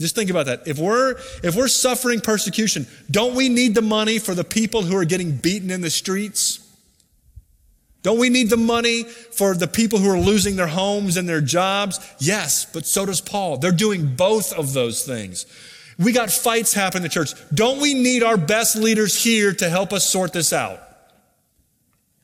Just 0.02 0.16
think 0.16 0.30
about 0.30 0.48
that. 0.48 0.68
If 0.68 0.80
we're, 0.80 1.12
if 1.44 1.56
we're 1.56 1.68
suffering 1.68 2.22
persecution, 2.22 2.88
don't 3.10 3.36
we 3.36 3.50
need 3.50 3.76
the 3.76 3.82
money 3.82 4.20
for 4.20 4.34
the 4.34 4.44
people 4.44 4.82
who 4.82 4.98
are 4.98 5.06
getting 5.06 5.38
beaten 5.38 5.70
in 5.70 5.82
the 5.82 5.90
streets? 5.90 6.68
Don't 8.04 8.18
we 8.18 8.30
need 8.30 8.50
the 8.50 8.58
money 8.58 9.04
for 9.04 9.54
the 9.54 9.68
people 9.68 10.00
who 10.00 10.10
are 10.10 10.20
losing 10.20 10.56
their 10.56 10.68
homes 10.68 11.18
and 11.18 11.30
their 11.30 11.40
jobs? 11.40 12.00
Yes, 12.20 12.66
but 12.66 12.86
so 12.88 13.06
does 13.06 13.22
Paul. 13.22 13.58
They're 13.58 13.72
doing 13.72 14.16
both 14.16 14.54
of 14.54 14.74
those 14.74 15.06
things. 15.06 15.46
We 16.00 16.12
got 16.12 16.32
fights 16.32 16.74
happening 16.74 17.04
in 17.04 17.10
the 17.10 17.14
church. 17.14 17.34
Don't 17.54 17.80
we 17.80 17.94
need 17.94 18.24
our 18.24 18.38
best 18.38 18.76
leaders 18.76 19.24
here 19.24 19.54
to 19.54 19.70
help 19.70 19.94
us 19.94 20.10
sort 20.10 20.34
this 20.34 20.52
out? 20.52 20.80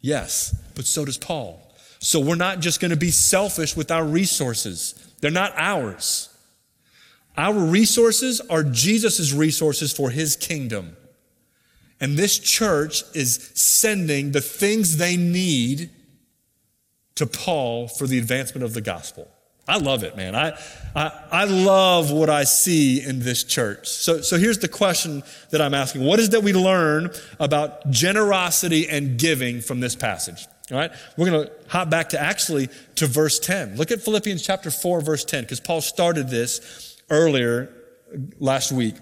Yes, 0.02 0.56
but 0.74 0.86
so 0.86 1.06
does 1.06 1.20
Paul. 1.20 1.62
So 2.00 2.20
we're 2.20 2.36
not 2.36 2.60
just 2.60 2.80
going 2.80 2.92
to 2.92 2.98
be 2.98 3.12
selfish 3.12 3.76
with 3.76 3.92
our 3.92 4.04
resources. 4.04 4.96
They're 5.22 5.30
not 5.30 5.54
ours. 5.58 6.30
Our 7.38 7.54
resources 7.54 8.42
are 8.42 8.64
Jesus' 8.64 9.32
resources 9.32 9.94
for 9.94 10.10
his 10.10 10.36
kingdom. 10.36 10.98
And 12.00 12.18
this 12.18 12.40
church 12.40 13.04
is 13.14 13.52
sending 13.54 14.32
the 14.32 14.42
things 14.42 14.98
they 14.98 15.18
need 15.18 15.90
to 17.16 17.26
Paul 17.26 17.88
for 17.88 18.08
the 18.08 18.18
advancement 18.18 18.64
of 18.64 18.74
the 18.74 18.82
gospel. 18.82 19.28
I 19.68 19.78
love 19.78 20.04
it, 20.04 20.16
man. 20.16 20.34
I, 20.34 20.58
I, 20.96 21.12
I, 21.30 21.44
love 21.44 22.10
what 22.10 22.30
I 22.30 22.46
see 22.46 23.04
in 23.04 23.20
this 23.20 23.44
church. 23.44 23.90
So, 23.90 24.22
so 24.22 24.38
here's 24.38 24.60
the 24.60 24.70
question 24.70 25.24
that 25.50 25.62
I'm 25.62 25.74
asking 25.74 26.04
What 26.04 26.20
is 26.20 26.30
that 26.30 26.42
we 26.42 26.54
learn 26.54 27.12
about 27.38 27.90
generosity 27.90 28.88
and 28.88 29.20
giving 29.20 29.60
from 29.60 29.82
this 29.82 29.94
passage? 29.94 30.48
All 30.72 30.78
right, 30.78 30.92
we're 31.18 31.30
going 31.30 31.48
to 31.48 31.52
hop 31.68 31.90
back 31.90 32.10
to 32.10 32.22
actually 32.22 32.70
to 32.96 33.08
verse 33.08 33.40
10. 33.40 33.76
Look 33.76 33.92
at 33.92 34.02
Philippians 34.02 34.42
chapter 34.42 34.72
4, 34.72 35.02
verse 35.02 35.26
10, 35.26 35.44
because 35.44 35.60
Paul 35.60 35.82
started 35.82 36.30
this 36.30 36.97
earlier 37.10 37.74
last 38.40 38.72
week. 38.72 38.96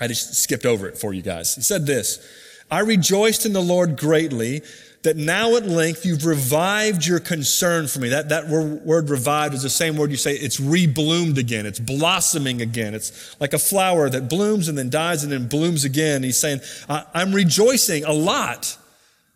I 0.00 0.08
just 0.08 0.34
skipped 0.34 0.66
over 0.66 0.86
it 0.88 0.98
for 0.98 1.12
you 1.12 1.22
guys. 1.22 1.54
He 1.54 1.62
said 1.62 1.86
this 1.86 2.26
I 2.70 2.80
rejoiced 2.80 3.46
in 3.46 3.52
the 3.52 3.62
Lord 3.62 3.96
greatly 3.96 4.62
that 5.02 5.16
now 5.16 5.54
at 5.54 5.64
length 5.64 6.04
you've 6.04 6.26
revived 6.26 7.06
your 7.06 7.20
concern 7.20 7.86
for 7.86 8.00
me. 8.00 8.08
That, 8.08 8.30
that 8.30 8.48
word 8.48 9.08
revived 9.08 9.54
is 9.54 9.62
the 9.62 9.70
same 9.70 9.96
word 9.96 10.10
you 10.10 10.16
say, 10.16 10.32
it's 10.32 10.58
rebloomed 10.58 11.38
again. 11.38 11.64
It's 11.64 11.78
blossoming 11.78 12.60
again. 12.60 12.92
It's 12.92 13.40
like 13.40 13.52
a 13.52 13.58
flower 13.58 14.10
that 14.10 14.28
blooms 14.28 14.68
and 14.68 14.76
then 14.76 14.90
dies 14.90 15.22
and 15.22 15.30
then 15.30 15.46
blooms 15.46 15.84
again. 15.84 16.24
He's 16.24 16.40
saying, 16.40 16.58
I'm 16.88 17.32
rejoicing 17.32 18.04
a 18.04 18.12
lot 18.12 18.76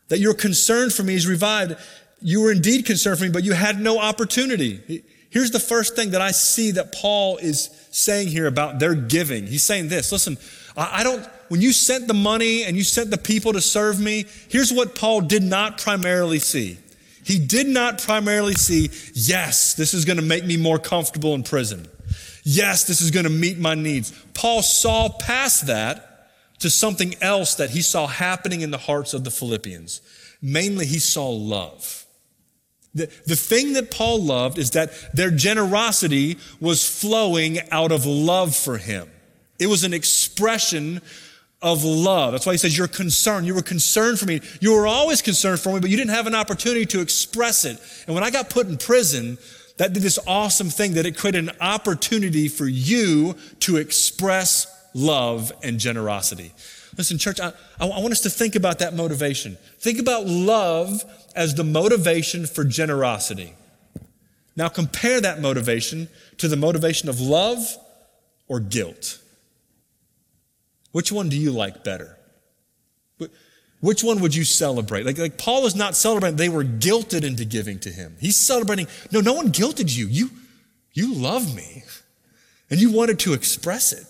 that 0.09 0.19
your 0.19 0.35
concern 0.35 0.90
for 0.90 1.04
me 1.04 1.14
is 1.14 1.28
revived. 1.28 1.76
You 2.21 2.40
were 2.40 2.50
indeed 2.50 2.85
concerned 2.85 3.19
for 3.19 3.25
me, 3.26 3.30
but 3.30 3.45
you 3.45 3.52
had 3.52 3.80
no 3.80 4.00
opportunity. 4.00 5.04
Here's 5.30 5.52
the 5.52 5.60
first 5.60 5.96
thing 5.96 6.10
that 6.10 6.20
I 6.20 6.32
see 6.32 6.72
that 6.72 6.92
Paul 6.92 7.38
is 7.38 7.70
saying 7.90 8.28
here 8.28 8.46
about 8.46 8.78
their 8.78 8.94
giving. 8.94 9.46
He's 9.46 9.62
saying 9.62 9.88
this 9.88 10.12
listen, 10.12 10.37
I 10.76 11.02
don't, 11.02 11.25
when 11.49 11.60
you 11.60 11.72
sent 11.72 12.08
the 12.08 12.14
money 12.14 12.64
and 12.64 12.76
you 12.76 12.84
sent 12.84 13.10
the 13.10 13.18
people 13.18 13.52
to 13.52 13.60
serve 13.60 14.00
me, 14.00 14.26
here's 14.49 14.72
what 14.72 14.94
Paul 14.94 15.22
did 15.22 15.42
not 15.42 15.78
primarily 15.78 16.38
see. 16.38 16.78
He 17.25 17.38
did 17.38 17.66
not 17.66 18.00
primarily 18.00 18.54
see, 18.54 18.90
yes, 19.14 19.75
this 19.75 19.95
is 19.95 20.04
going 20.04 20.19
to 20.19 20.25
make 20.25 20.45
me 20.45 20.56
more 20.56 20.78
comfortable 20.78 21.34
in 21.34 21.43
prison. 21.43 21.86
Yes, 22.43 22.84
this 22.84 23.00
is 23.00 23.10
going 23.10 23.25
to 23.25 23.30
meet 23.30 23.58
my 23.58 23.75
needs. 23.75 24.12
Paul 24.32 24.62
saw 24.62 25.10
past 25.10 25.66
that 25.66 26.30
to 26.60 26.71
something 26.71 27.14
else 27.21 27.54
that 27.56 27.71
he 27.71 27.82
saw 27.82 28.06
happening 28.06 28.62
in 28.62 28.71
the 28.71 28.78
hearts 28.78 29.12
of 29.12 29.25
the 29.25 29.30
Philippians. 29.30 30.00
Mainly, 30.40 30.86
he 30.86 30.99
saw 30.99 31.28
love. 31.28 32.00
The, 32.95 33.07
the 33.26 33.37
thing 33.37 33.75
that 33.75 33.91
Paul 33.91 34.23
loved 34.23 34.59
is 34.59 34.73
that 34.73 34.91
their 35.15 35.31
generosity 35.31 36.39
was 36.61 36.85
flowing 36.85 37.59
out 37.71 37.93
of 37.93 38.05
love 38.05 38.57
for 38.57 38.79
him. 38.79 39.09
It 39.59 39.69
was 39.69 39.85
an 39.85 39.95
expression 39.95 41.00
of 41.63 41.85
love. 41.85 42.33
That's 42.33 42.47
why 42.47 42.53
he 42.53 42.59
says, 42.59 42.76
You're 42.76 42.89
concerned. 42.89 43.47
You 43.47 43.55
were 43.55 43.63
concerned 43.63 44.19
for 44.19 44.26
me. 44.26 44.41
You 44.61 44.75
were 44.75 44.87
always 44.87 45.23
concerned 45.23 45.61
for 45.61 45.73
me, 45.75 45.81
but 45.81 45.91
you 45.91 45.97
didn't 45.97 46.11
have 46.11 46.26
an 46.26 46.35
opportunity 46.35 46.87
to 46.87 47.00
express 47.00 47.65
it. 47.65 47.79
And 48.07 48.15
when 48.15 48.25
I 48.25 48.31
got 48.31 48.50
put 48.50 48.67
in 48.67 48.79
prison, 48.79 49.39
that 49.76 49.93
did 49.93 50.03
this 50.03 50.19
awesome 50.26 50.69
thing 50.69 50.95
that 50.95 51.07
it 51.07 51.17
created 51.17 51.49
an 51.49 51.57
opportunity 51.61 52.49
for 52.49 52.67
you 52.67 53.37
to 53.61 53.76
express 53.76 54.67
love 54.95 55.53
and 55.63 55.79
generosity. 55.79 56.53
Listen, 56.97 57.19
church, 57.19 57.41
I, 57.41 57.53
I 57.81 57.87
want 57.87 58.13
us 58.13 58.21
to 58.23 58.31
think 58.31 58.57
about 58.57 58.81
that 58.81 58.95
motivation. 58.95 59.57
Think 59.79 59.99
about 59.99 60.26
love 60.26 61.03
as 61.34 61.54
the 61.54 61.64
motivation 61.64 62.47
for 62.47 62.64
generosity. 62.64 63.54
Now 64.56 64.69
compare 64.69 65.21
that 65.21 65.40
motivation 65.40 66.08
to 66.38 66.49
the 66.49 66.56
motivation 66.56 67.08
of 67.08 67.21
love 67.21 67.76
or 68.49 68.60
guilt. 68.60 69.21
Which 70.93 71.12
one 71.12 71.28
do 71.28 71.36
you 71.36 71.52
like 71.52 71.84
better? 71.84 72.16
Which 73.80 74.04
one 74.04 74.21
would 74.21 74.34
you 74.34 74.45
celebrate? 74.45 75.06
Like, 75.06 75.16
like 75.16 75.38
Paul 75.38 75.64
is 75.64 75.75
not 75.75 75.97
celebrating, 75.97 76.36
they 76.36 76.50
were 76.50 76.64
guilted 76.64 77.25
into 77.25 77.47
giving 77.47 77.78
to 77.80 77.88
him. 77.90 78.16
He's 78.21 78.36
celebrating, 78.36 78.88
no, 79.10 79.21
no 79.21 79.32
one 79.32 79.52
guilted 79.52 79.97
you. 79.97 80.06
You, 80.06 80.30
you 80.93 81.14
love 81.14 81.54
me. 81.54 81.84
And 82.69 82.78
you 82.78 82.93
wanted 82.93 83.19
to 83.21 83.32
express 83.32 83.93
it. 83.93 84.04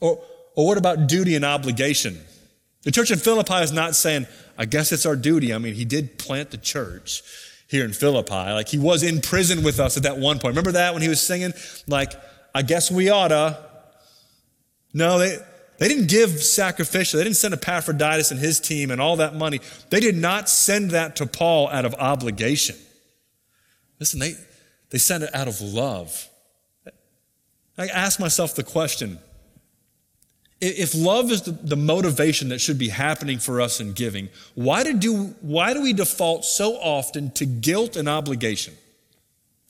Or, 0.00 0.20
or 0.56 0.66
what 0.66 0.78
about 0.78 1.06
duty 1.06 1.36
and 1.36 1.44
obligation? 1.44 2.18
The 2.86 2.92
church 2.92 3.10
in 3.10 3.18
Philippi 3.18 3.56
is 3.64 3.72
not 3.72 3.96
saying, 3.96 4.28
I 4.56 4.64
guess 4.64 4.92
it's 4.92 5.06
our 5.06 5.16
duty. 5.16 5.52
I 5.52 5.58
mean, 5.58 5.74
he 5.74 5.84
did 5.84 6.20
plant 6.20 6.52
the 6.52 6.56
church 6.56 7.24
here 7.66 7.84
in 7.84 7.92
Philippi. 7.92 8.32
Like 8.32 8.68
he 8.68 8.78
was 8.78 9.02
in 9.02 9.20
prison 9.20 9.64
with 9.64 9.80
us 9.80 9.96
at 9.96 10.04
that 10.04 10.18
one 10.18 10.38
point. 10.38 10.52
Remember 10.52 10.70
that 10.70 10.92
when 10.92 11.02
he 11.02 11.08
was 11.08 11.20
singing, 11.20 11.52
like, 11.88 12.12
I 12.54 12.62
guess 12.62 12.88
we 12.88 13.10
oughta. 13.10 13.58
No, 14.94 15.18
they, 15.18 15.36
they 15.78 15.88
didn't 15.88 16.08
give 16.08 16.30
sacrificially. 16.30 17.14
They 17.14 17.24
didn't 17.24 17.38
send 17.38 17.54
Epaphroditus 17.54 18.30
and 18.30 18.38
his 18.38 18.60
team 18.60 18.92
and 18.92 19.00
all 19.00 19.16
that 19.16 19.34
money. 19.34 19.60
They 19.90 19.98
did 19.98 20.16
not 20.16 20.48
send 20.48 20.92
that 20.92 21.16
to 21.16 21.26
Paul 21.26 21.68
out 21.70 21.86
of 21.86 21.94
obligation. 21.96 22.76
Listen, 23.98 24.20
they, 24.20 24.34
they 24.90 24.98
sent 24.98 25.24
it 25.24 25.34
out 25.34 25.48
of 25.48 25.60
love. 25.60 26.28
I 27.76 27.88
ask 27.88 28.20
myself 28.20 28.54
the 28.54 28.62
question 28.62 29.18
if 30.60 30.94
love 30.94 31.30
is 31.30 31.42
the, 31.42 31.50
the, 31.50 31.76
motivation 31.76 32.48
that 32.48 32.60
should 32.60 32.78
be 32.78 32.88
happening 32.88 33.38
for 33.38 33.60
us 33.60 33.78
in 33.80 33.92
giving, 33.92 34.30
why 34.54 34.84
do, 34.84 34.94
do, 34.94 35.24
why 35.40 35.74
do 35.74 35.82
we 35.82 35.92
default 35.92 36.44
so 36.44 36.74
often 36.76 37.30
to 37.32 37.44
guilt 37.44 37.96
and 37.96 38.08
obligation? 38.08 38.74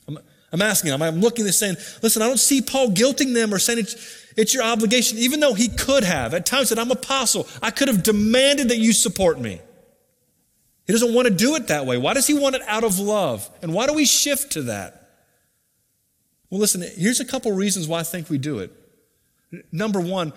I'm, 0.07 0.17
I'm 0.53 0.61
asking, 0.61 0.93
I'm, 0.93 1.01
I'm 1.01 1.19
looking 1.19 1.43
at 1.43 1.47
this 1.47 1.59
saying, 1.59 1.75
listen, 2.01 2.21
I 2.21 2.27
don't 2.27 2.39
see 2.39 2.61
Paul 2.61 2.91
guilting 2.91 3.33
them 3.33 3.53
or 3.53 3.59
saying 3.59 3.79
it's, 3.79 4.25
it's 4.37 4.53
your 4.53 4.63
obligation, 4.63 5.17
even 5.17 5.41
though 5.41 5.53
he 5.53 5.67
could 5.67 6.05
have. 6.05 6.33
At 6.33 6.45
times 6.45 6.69
said, 6.69 6.79
I'm 6.79 6.91
apostle. 6.91 7.47
I 7.61 7.71
could 7.71 7.89
have 7.89 8.01
demanded 8.01 8.69
that 8.69 8.77
you 8.77 8.93
support 8.93 9.41
me. 9.41 9.59
He 10.85 10.93
doesn't 10.93 11.13
want 11.13 11.27
to 11.27 11.33
do 11.33 11.55
it 11.55 11.67
that 11.67 11.85
way. 11.85 11.97
Why 11.97 12.13
does 12.13 12.27
he 12.27 12.33
want 12.33 12.55
it 12.55 12.61
out 12.65 12.85
of 12.85 12.97
love? 12.97 13.49
And 13.61 13.73
why 13.73 13.87
do 13.87 13.93
we 13.93 14.05
shift 14.05 14.53
to 14.53 14.61
that? 14.63 15.09
Well, 16.49 16.61
listen, 16.61 16.81
here's 16.95 17.19
a 17.19 17.25
couple 17.25 17.51
reasons 17.51 17.89
why 17.89 17.99
I 17.99 18.03
think 18.03 18.29
we 18.29 18.37
do 18.37 18.59
it. 18.59 18.71
Number 19.71 19.99
one, 19.99 20.33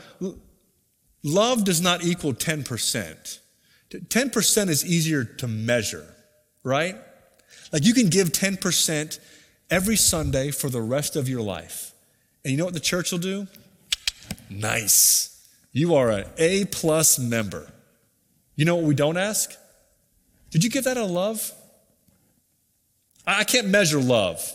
love 1.22 1.64
does 1.64 1.80
not 1.80 2.04
equal 2.04 2.32
10%. 2.32 3.38
10% 3.90 4.68
is 4.68 4.86
easier 4.86 5.24
to 5.24 5.48
measure, 5.48 6.06
right? 6.62 6.96
Like 7.72 7.84
you 7.84 7.94
can 7.94 8.08
give 8.08 8.28
10% 8.28 9.18
every 9.68 9.96
Sunday 9.96 10.50
for 10.50 10.68
the 10.68 10.80
rest 10.80 11.16
of 11.16 11.28
your 11.28 11.42
life. 11.42 11.92
And 12.44 12.52
you 12.52 12.58
know 12.58 12.64
what 12.64 12.74
the 12.74 12.80
church 12.80 13.12
will 13.12 13.18
do? 13.18 13.46
Nice. 14.48 15.48
You 15.72 15.94
are 15.94 16.10
an 16.10 16.26
A 16.38 16.64
plus 16.66 17.18
member. 17.18 17.72
You 18.56 18.64
know 18.64 18.76
what 18.76 18.84
we 18.84 18.94
don't 18.94 19.16
ask? 19.16 19.52
Did 20.50 20.64
you 20.64 20.70
give 20.70 20.84
that 20.84 20.96
a 20.96 21.04
love? 21.04 21.52
I 23.26 23.44
can't 23.44 23.68
measure 23.68 24.00
love. 24.00 24.52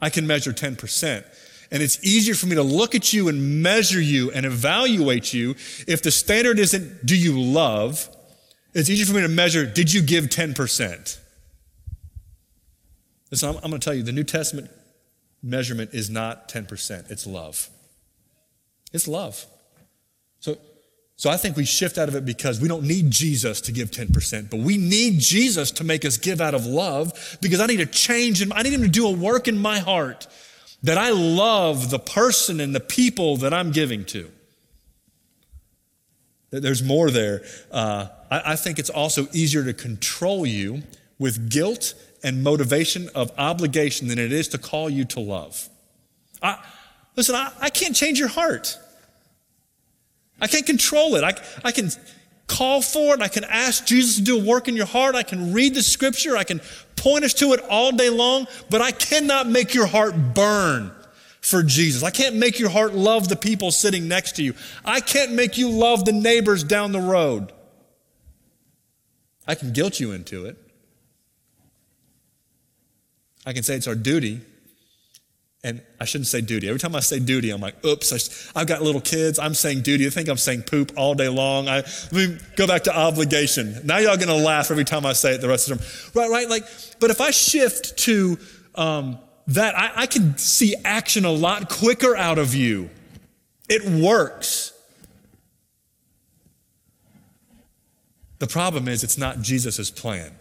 I 0.00 0.10
can 0.10 0.26
measure 0.26 0.52
10%. 0.52 1.24
And 1.70 1.82
it's 1.82 2.02
easier 2.04 2.34
for 2.34 2.46
me 2.46 2.56
to 2.56 2.62
look 2.62 2.94
at 2.94 3.12
you 3.12 3.28
and 3.28 3.62
measure 3.62 4.00
you 4.00 4.32
and 4.32 4.44
evaluate 4.44 5.32
you 5.32 5.50
if 5.86 6.02
the 6.02 6.10
standard 6.10 6.58
isn't, 6.58 7.06
do 7.06 7.16
you 7.16 7.40
love? 7.40 8.08
It's 8.74 8.90
easier 8.90 9.06
for 9.06 9.14
me 9.14 9.22
to 9.22 9.28
measure, 9.28 9.66
did 9.66 9.92
you 9.92 10.02
give 10.02 10.24
10%? 10.24 11.18
Listen, 13.30 13.48
I'm, 13.48 13.56
I'm 13.56 13.70
going 13.70 13.80
to 13.80 13.84
tell 13.84 13.94
you, 13.94 14.02
the 14.02 14.12
New 14.12 14.24
Testament 14.24 14.70
measurement 15.42 15.90
is 15.92 16.10
not 16.10 16.48
10%, 16.48 17.10
it's 17.10 17.26
love. 17.26 17.68
It's 18.92 19.06
love. 19.06 19.46
So, 20.40 20.58
so 21.16 21.30
I 21.30 21.36
think 21.36 21.56
we 21.56 21.64
shift 21.64 21.98
out 21.98 22.08
of 22.08 22.16
it 22.16 22.24
because 22.24 22.60
we 22.60 22.66
don't 22.66 22.82
need 22.84 23.10
Jesus 23.10 23.60
to 23.62 23.72
give 23.72 23.90
10%, 23.90 24.50
but 24.50 24.60
we 24.60 24.76
need 24.76 25.20
Jesus 25.20 25.70
to 25.72 25.84
make 25.84 26.04
us 26.04 26.16
give 26.16 26.40
out 26.40 26.54
of 26.54 26.66
love 26.66 27.38
because 27.40 27.60
I 27.60 27.66
need 27.66 27.80
a 27.80 27.86
change 27.86 28.42
and 28.42 28.52
I 28.52 28.62
need 28.62 28.72
him 28.72 28.82
to 28.82 28.88
do 28.88 29.06
a 29.06 29.12
work 29.12 29.46
in 29.46 29.56
my 29.56 29.78
heart 29.78 30.26
that 30.82 30.98
I 30.98 31.10
love 31.10 31.90
the 31.90 31.98
person 31.98 32.60
and 32.60 32.74
the 32.74 32.80
people 32.80 33.36
that 33.38 33.52
I'm 33.52 33.70
giving 33.70 34.04
to. 34.06 34.30
There's 36.50 36.82
more 36.82 37.10
there. 37.10 37.42
Uh, 37.70 38.08
I, 38.30 38.52
I 38.52 38.56
think 38.56 38.78
it's 38.78 38.90
also 38.90 39.28
easier 39.32 39.64
to 39.64 39.72
control 39.72 40.46
you 40.46 40.82
with 41.18 41.50
guilt 41.50 41.94
and 42.22 42.42
motivation 42.42 43.08
of 43.14 43.30
obligation 43.38 44.08
than 44.08 44.18
it 44.18 44.32
is 44.32 44.48
to 44.48 44.58
call 44.58 44.90
you 44.90 45.04
to 45.06 45.20
love. 45.20 45.68
I, 46.42 46.58
listen, 47.16 47.34
I, 47.34 47.52
I 47.60 47.70
can't 47.70 47.94
change 47.94 48.18
your 48.18 48.28
heart. 48.28 48.78
I 50.40 50.46
can't 50.46 50.66
control 50.66 51.14
it. 51.16 51.22
I, 51.24 51.34
I 51.64 51.72
can 51.72 51.90
call 52.50 52.82
for 52.82 53.14
it. 53.14 53.22
I 53.22 53.28
can 53.28 53.44
ask 53.44 53.86
Jesus 53.86 54.16
to 54.16 54.22
do 54.22 54.40
a 54.40 54.44
work 54.44 54.66
in 54.66 54.74
your 54.74 54.86
heart. 54.86 55.14
I 55.14 55.22
can 55.22 55.52
read 55.52 55.74
the 55.74 55.82
scripture. 55.82 56.36
I 56.36 56.42
can 56.42 56.60
point 56.96 57.24
us 57.24 57.32
to 57.34 57.52
it 57.52 57.60
all 57.70 57.92
day 57.92 58.10
long, 58.10 58.48
but 58.68 58.82
I 58.82 58.90
cannot 58.90 59.48
make 59.48 59.72
your 59.72 59.86
heart 59.86 60.34
burn 60.34 60.90
for 61.40 61.62
Jesus. 61.62 62.02
I 62.02 62.10
can't 62.10 62.36
make 62.36 62.58
your 62.58 62.68
heart 62.68 62.92
love 62.92 63.28
the 63.28 63.36
people 63.36 63.70
sitting 63.70 64.08
next 64.08 64.36
to 64.36 64.42
you. 64.42 64.54
I 64.84 65.00
can't 65.00 65.32
make 65.32 65.56
you 65.56 65.70
love 65.70 66.04
the 66.04 66.12
neighbors 66.12 66.64
down 66.64 66.92
the 66.92 67.00
road. 67.00 67.52
I 69.46 69.54
can 69.54 69.72
guilt 69.72 70.00
you 70.00 70.12
into 70.12 70.44
it. 70.46 70.58
I 73.46 73.52
can 73.52 73.62
say 73.62 73.76
it's 73.76 73.88
our 73.88 73.94
duty. 73.94 74.40
And 75.62 75.82
I 76.00 76.06
shouldn't 76.06 76.28
say 76.28 76.40
duty. 76.40 76.68
Every 76.68 76.80
time 76.80 76.96
I 76.96 77.00
say 77.00 77.18
duty, 77.18 77.50
I'm 77.50 77.60
like, 77.60 77.84
oops, 77.84 78.50
I, 78.56 78.60
have 78.60 78.68
got 78.68 78.80
little 78.80 79.00
kids. 79.00 79.38
I'm 79.38 79.52
saying 79.52 79.82
duty. 79.82 80.06
I 80.06 80.10
think 80.10 80.28
I'm 80.30 80.38
saying 80.38 80.62
poop 80.62 80.92
all 80.96 81.14
day 81.14 81.28
long. 81.28 81.68
I, 81.68 81.82
let 82.12 82.12
me 82.12 82.38
go 82.56 82.66
back 82.66 82.84
to 82.84 82.96
obligation. 82.96 83.78
Now 83.84 83.98
y'all 83.98 84.16
going 84.16 84.28
to 84.28 84.34
laugh 84.34 84.70
every 84.70 84.86
time 84.86 85.04
I 85.04 85.12
say 85.12 85.34
it 85.34 85.42
the 85.42 85.48
rest 85.48 85.70
of 85.70 85.78
the. 85.78 86.18
Right, 86.18 86.30
right? 86.30 86.48
Like, 86.48 86.64
but 86.98 87.10
if 87.10 87.20
I 87.20 87.30
shift 87.30 87.98
to 87.98 88.38
um, 88.74 89.18
that, 89.48 89.78
I, 89.78 89.92
I 89.96 90.06
can 90.06 90.38
see 90.38 90.76
action 90.82 91.26
a 91.26 91.30
lot 91.30 91.68
quicker 91.68 92.16
out 92.16 92.38
of 92.38 92.54
you. 92.54 92.88
It 93.68 93.84
works. 93.84 94.72
The 98.38 98.46
problem 98.46 98.88
is, 98.88 99.04
it's 99.04 99.18
not 99.18 99.42
Jesus' 99.42 99.90
plan. 99.90 100.32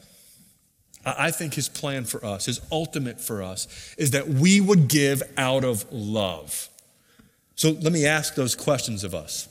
I 1.05 1.31
think 1.31 1.53
his 1.53 1.69
plan 1.69 2.03
for 2.05 2.23
us, 2.25 2.45
his 2.45 2.59
ultimate 2.71 3.21
for 3.21 3.41
us, 3.41 3.95
is 3.97 4.12
that 4.12 4.27
we 4.27 4.59
would 4.59 4.88
give 4.88 5.23
out 5.38 5.63
of 5.63 5.85
love. 5.91 6.67
So 7.55 7.71
let 7.71 7.93
me 7.93 8.05
ask 8.05 8.35
those 8.35 8.55
questions 8.55 9.03
of 9.03 9.15
us. 9.15 9.47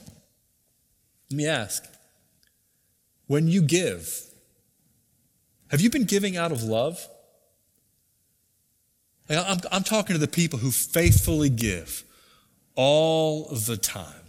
Let 1.31 1.37
me 1.37 1.47
ask 1.47 1.85
when 3.27 3.49
you 3.49 3.63
give, 3.63 4.23
have 5.71 5.81
you 5.81 5.91
been 5.91 6.05
giving 6.05 6.37
out 6.37 6.53
of 6.53 6.63
love? 6.63 7.07
I'm, 9.29 9.59
I'm 9.71 9.85
talking 9.85 10.15
to 10.15 10.19
the 10.19 10.29
people 10.29 10.59
who 10.59 10.71
faithfully 10.71 11.51
give 11.51 12.03
all 12.75 13.45
the 13.51 13.77
time. 13.77 14.23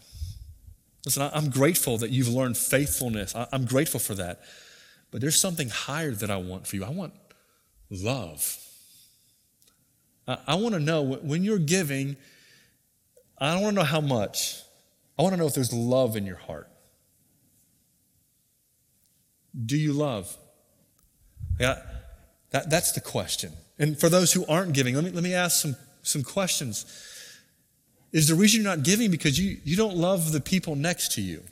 Listen, 1.06 1.30
I'm 1.34 1.50
grateful 1.50 1.98
that 2.00 2.10
you've 2.10 2.28
learned 2.28 2.58
faithfulness. 2.58 3.34
I'm 3.36 3.66
grateful 3.66 4.02
for 4.02 4.16
that. 4.16 4.42
But 5.12 5.22
there's 5.22 5.40
something 5.40 5.70
higher 5.70 6.12
that 6.12 6.30
I 6.30 6.38
want 6.38 6.68
for 6.68 6.76
you. 6.76 6.84
I 6.84 6.90
want 6.90 7.14
love. 7.90 8.58
I 10.28 10.56
want 10.56 10.76
to 10.76 10.80
know 10.80 11.02
when 11.02 11.44
you're 11.44 11.58
giving, 11.58 12.16
I 13.40 13.54
don't 13.54 13.64
want 13.64 13.76
to 13.76 13.82
know 13.82 13.88
how 13.88 14.02
much. 14.02 14.62
I 15.18 15.24
want 15.24 15.34
to 15.34 15.38
know 15.38 15.48
if 15.48 15.56
there's 15.56 15.74
love 15.74 16.16
in 16.16 16.26
your 16.26 16.36
heart. 16.36 16.70
Do 19.66 19.76
you 19.76 19.94
love? 19.94 20.38
Yeah, 21.60 21.82
that, 22.52 22.70
that's 22.70 22.92
the 22.92 23.02
question. 23.02 23.54
And 23.80 24.00
for 24.00 24.08
those 24.08 24.32
who 24.32 24.46
aren't 24.46 24.74
giving, 24.74 24.94
let 24.94 25.04
me, 25.04 25.10
let 25.10 25.24
me 25.24 25.34
ask 25.34 25.62
some, 25.62 25.76
some 26.04 26.24
questions. 26.24 26.86
Is 28.12 28.28
the 28.28 28.36
reason 28.36 28.62
you're 28.62 28.70
not 28.70 28.84
giving 28.84 29.10
because 29.10 29.40
you, 29.40 29.58
you 29.64 29.76
don't 29.76 29.96
love 29.96 30.32
the 30.32 30.42
people 30.42 30.76
next 30.76 31.14
to 31.14 31.22
you? 31.22 31.44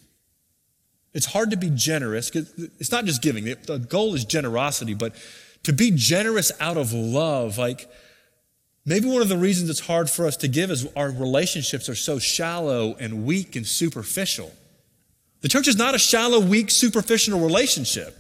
It's 1.17 1.25
hard 1.25 1.49
to 1.49 1.58
be 1.58 1.71
generous 1.71 2.30
it's 2.36 2.91
not 2.91 3.06
just 3.06 3.23
giving. 3.23 3.45
The 3.45 3.84
goal 3.89 4.13
is 4.13 4.23
generosity, 4.23 4.93
but 4.93 5.15
to 5.63 5.73
be 5.73 5.89
generous 5.89 6.51
out 6.60 6.77
of 6.77 6.93
love, 6.93 7.58
like 7.58 7.89
maybe 8.86 9.10
one 9.10 9.23
of 9.23 9.27
the 9.27 9.36
reasons 9.36 9.71
it's 9.71 9.80
hard 9.80 10.12
for 10.12 10.27
us 10.27 10.38
to 10.38 10.47
give 10.47 10.69
is 10.69 10.88
our 10.95 11.10
relationships 11.10 11.89
are 11.89 11.95
so 11.95 12.19
shallow 12.19 12.95
and 12.99 13.25
weak 13.25 13.56
and 13.56 13.65
superficial. 13.65 14.53
The 15.41 15.47
church 15.47 15.67
is 15.67 15.75
not 15.75 15.95
a 15.95 15.97
shallow, 15.97 16.39
weak, 16.39 16.69
superficial 16.69 17.39
relationship. 17.39 18.15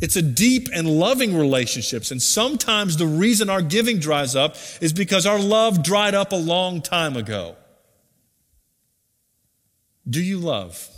It's 0.00 0.16
a 0.16 0.22
deep 0.22 0.70
and 0.72 0.88
loving 0.88 1.36
relationships. 1.36 2.10
And 2.10 2.22
sometimes 2.22 2.96
the 2.96 3.06
reason 3.06 3.50
our 3.50 3.60
giving 3.60 3.98
dries 3.98 4.34
up 4.34 4.56
is 4.80 4.94
because 4.94 5.26
our 5.26 5.38
love 5.38 5.82
dried 5.82 6.14
up 6.14 6.32
a 6.32 6.36
long 6.36 6.80
time 6.80 7.18
ago. 7.18 7.54
Do 10.08 10.22
you 10.22 10.38
love? 10.38 10.88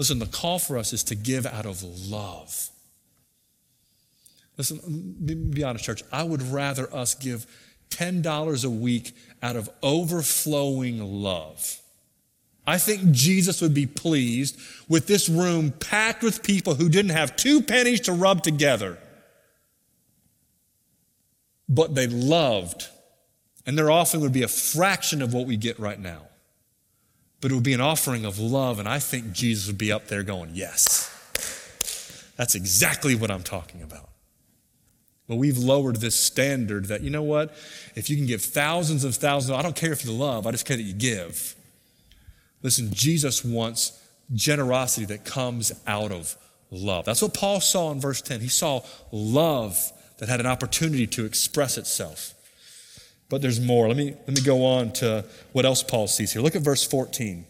Listen, 0.00 0.18
the 0.18 0.24
call 0.24 0.58
for 0.58 0.78
us 0.78 0.94
is 0.94 1.04
to 1.04 1.14
give 1.14 1.44
out 1.44 1.66
of 1.66 1.82
love. 1.82 2.70
Listen, 4.56 4.80
be 5.50 5.62
honest, 5.62 5.84
church. 5.84 6.02
I 6.10 6.22
would 6.22 6.40
rather 6.40 6.90
us 6.96 7.14
give 7.14 7.46
$10 7.90 8.64
a 8.64 8.70
week 8.70 9.14
out 9.42 9.56
of 9.56 9.68
overflowing 9.82 11.04
love. 11.22 11.82
I 12.66 12.78
think 12.78 13.10
Jesus 13.10 13.60
would 13.60 13.74
be 13.74 13.84
pleased 13.84 14.58
with 14.88 15.06
this 15.06 15.28
room 15.28 15.70
packed 15.70 16.22
with 16.22 16.42
people 16.42 16.76
who 16.76 16.88
didn't 16.88 17.10
have 17.10 17.36
two 17.36 17.60
pennies 17.60 18.00
to 18.02 18.14
rub 18.14 18.42
together, 18.42 18.96
but 21.68 21.94
they 21.94 22.06
loved. 22.06 22.86
And 23.66 23.76
their 23.76 23.90
offering 23.90 24.22
would 24.22 24.32
be 24.32 24.44
a 24.44 24.48
fraction 24.48 25.20
of 25.20 25.34
what 25.34 25.46
we 25.46 25.58
get 25.58 25.78
right 25.78 26.00
now 26.00 26.29
but 27.40 27.50
it 27.50 27.54
would 27.54 27.64
be 27.64 27.72
an 27.72 27.80
offering 27.80 28.24
of 28.24 28.38
love. 28.38 28.78
And 28.78 28.88
I 28.88 28.98
think 28.98 29.32
Jesus 29.32 29.66
would 29.66 29.78
be 29.78 29.92
up 29.92 30.08
there 30.08 30.22
going, 30.22 30.50
Yes. 30.54 31.08
That's 32.36 32.54
exactly 32.54 33.14
what 33.14 33.30
I'm 33.30 33.42
talking 33.42 33.82
about. 33.82 34.08
But 35.28 35.36
we've 35.36 35.58
lowered 35.58 35.96
this 35.96 36.16
standard 36.16 36.86
that, 36.86 37.02
you 37.02 37.10
know 37.10 37.22
what? 37.22 37.50
If 37.94 38.08
you 38.08 38.16
can 38.16 38.24
give 38.26 38.42
thousands 38.42 39.04
of 39.04 39.14
thousands, 39.14 39.56
I 39.56 39.60
don't 39.60 39.76
care 39.76 39.92
if 39.92 40.06
you 40.06 40.12
love, 40.12 40.46
I 40.46 40.50
just 40.50 40.64
care 40.64 40.76
that 40.76 40.82
you 40.82 40.94
give. 40.94 41.54
Listen, 42.62 42.92
Jesus 42.92 43.44
wants 43.44 44.02
generosity 44.32 45.06
that 45.06 45.24
comes 45.24 45.72
out 45.86 46.12
of 46.12 46.36
love. 46.70 47.04
That's 47.04 47.22
what 47.22 47.34
Paul 47.34 47.60
saw 47.60 47.90
in 47.90 48.00
verse 48.00 48.22
10. 48.22 48.40
He 48.40 48.48
saw 48.48 48.80
love 49.12 49.92
that 50.18 50.28
had 50.28 50.40
an 50.40 50.46
opportunity 50.46 51.06
to 51.08 51.24
express 51.24 51.76
itself. 51.78 52.34
But 53.30 53.40
there's 53.40 53.60
more. 53.60 53.88
Let 53.88 53.96
me, 53.96 54.12
let 54.26 54.36
me 54.36 54.42
go 54.42 54.66
on 54.66 54.92
to 54.94 55.24
what 55.52 55.64
else 55.64 55.82
Paul 55.82 56.08
sees 56.08 56.32
here. 56.32 56.42
Look 56.42 56.56
at 56.56 56.62
verse 56.62 56.84
14. 56.84 57.46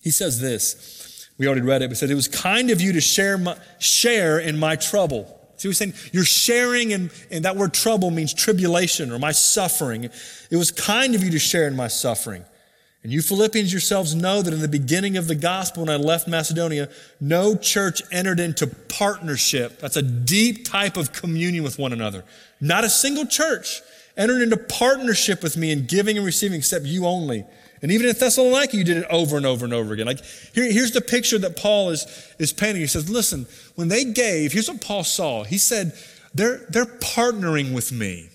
He 0.00 0.10
says 0.10 0.40
this. 0.40 1.26
We 1.38 1.46
already 1.46 1.62
read 1.62 1.82
it, 1.82 1.88
but 1.88 1.96
said, 1.96 2.10
It 2.10 2.14
was 2.14 2.28
kind 2.28 2.70
of 2.70 2.80
you 2.80 2.92
to 2.92 3.00
share, 3.00 3.36
my, 3.36 3.56
share 3.80 4.38
in 4.38 4.58
my 4.58 4.76
trouble. 4.76 5.40
See, 5.56 5.68
he's 5.68 5.78
saying 5.78 5.94
you're 6.12 6.24
sharing, 6.24 6.92
and, 6.92 7.10
and 7.30 7.44
that 7.44 7.56
word 7.56 7.72
trouble 7.72 8.10
means 8.10 8.34
tribulation 8.34 9.10
or 9.10 9.18
my 9.18 9.32
suffering. 9.32 10.04
It 10.04 10.56
was 10.56 10.70
kind 10.70 11.14
of 11.14 11.24
you 11.24 11.30
to 11.30 11.38
share 11.38 11.66
in 11.66 11.74
my 11.74 11.88
suffering. 11.88 12.44
And 13.02 13.12
you 13.12 13.22
Philippians 13.22 13.72
yourselves 13.72 14.14
know 14.14 14.42
that 14.42 14.52
in 14.52 14.60
the 14.60 14.68
beginning 14.68 15.16
of 15.16 15.28
the 15.28 15.34
gospel, 15.34 15.84
when 15.84 15.90
I 15.90 15.96
left 15.96 16.28
Macedonia, 16.28 16.88
no 17.20 17.56
church 17.56 18.02
entered 18.12 18.40
into 18.40 18.66
partnership. 18.66 19.78
That's 19.78 19.96
a 19.96 20.02
deep 20.02 20.66
type 20.66 20.96
of 20.96 21.12
communion 21.12 21.64
with 21.64 21.78
one 21.78 21.92
another. 21.92 22.24
Not 22.60 22.84
a 22.84 22.88
single 22.90 23.26
church 23.26 23.82
entered 24.16 24.42
into 24.42 24.56
partnership 24.56 25.42
with 25.42 25.56
me 25.56 25.72
in 25.72 25.86
giving 25.86 26.16
and 26.16 26.26
receiving 26.26 26.58
except 26.58 26.84
you 26.84 27.06
only. 27.06 27.44
And 27.82 27.92
even 27.92 28.08
in 28.08 28.16
Thessalonica, 28.16 28.76
you 28.76 28.84
did 28.84 28.96
it 28.96 29.06
over 29.10 29.36
and 29.36 29.44
over 29.44 29.64
and 29.64 29.74
over 29.74 29.92
again. 29.92 30.06
Like 30.06 30.24
here, 30.54 30.70
here's 30.72 30.92
the 30.92 31.02
picture 31.02 31.38
that 31.38 31.56
Paul 31.56 31.90
is, 31.90 32.06
is 32.38 32.52
painting. 32.52 32.80
He 32.80 32.86
says, 32.86 33.10
listen, 33.10 33.46
when 33.74 33.88
they 33.88 34.04
gave, 34.04 34.52
here's 34.52 34.68
what 34.68 34.80
Paul 34.80 35.04
saw. 35.04 35.44
He 35.44 35.58
said, 35.58 35.92
they're, 36.32 36.64
they're 36.70 36.86
partnering 36.86 37.74
with 37.74 37.92
me. 37.92 38.30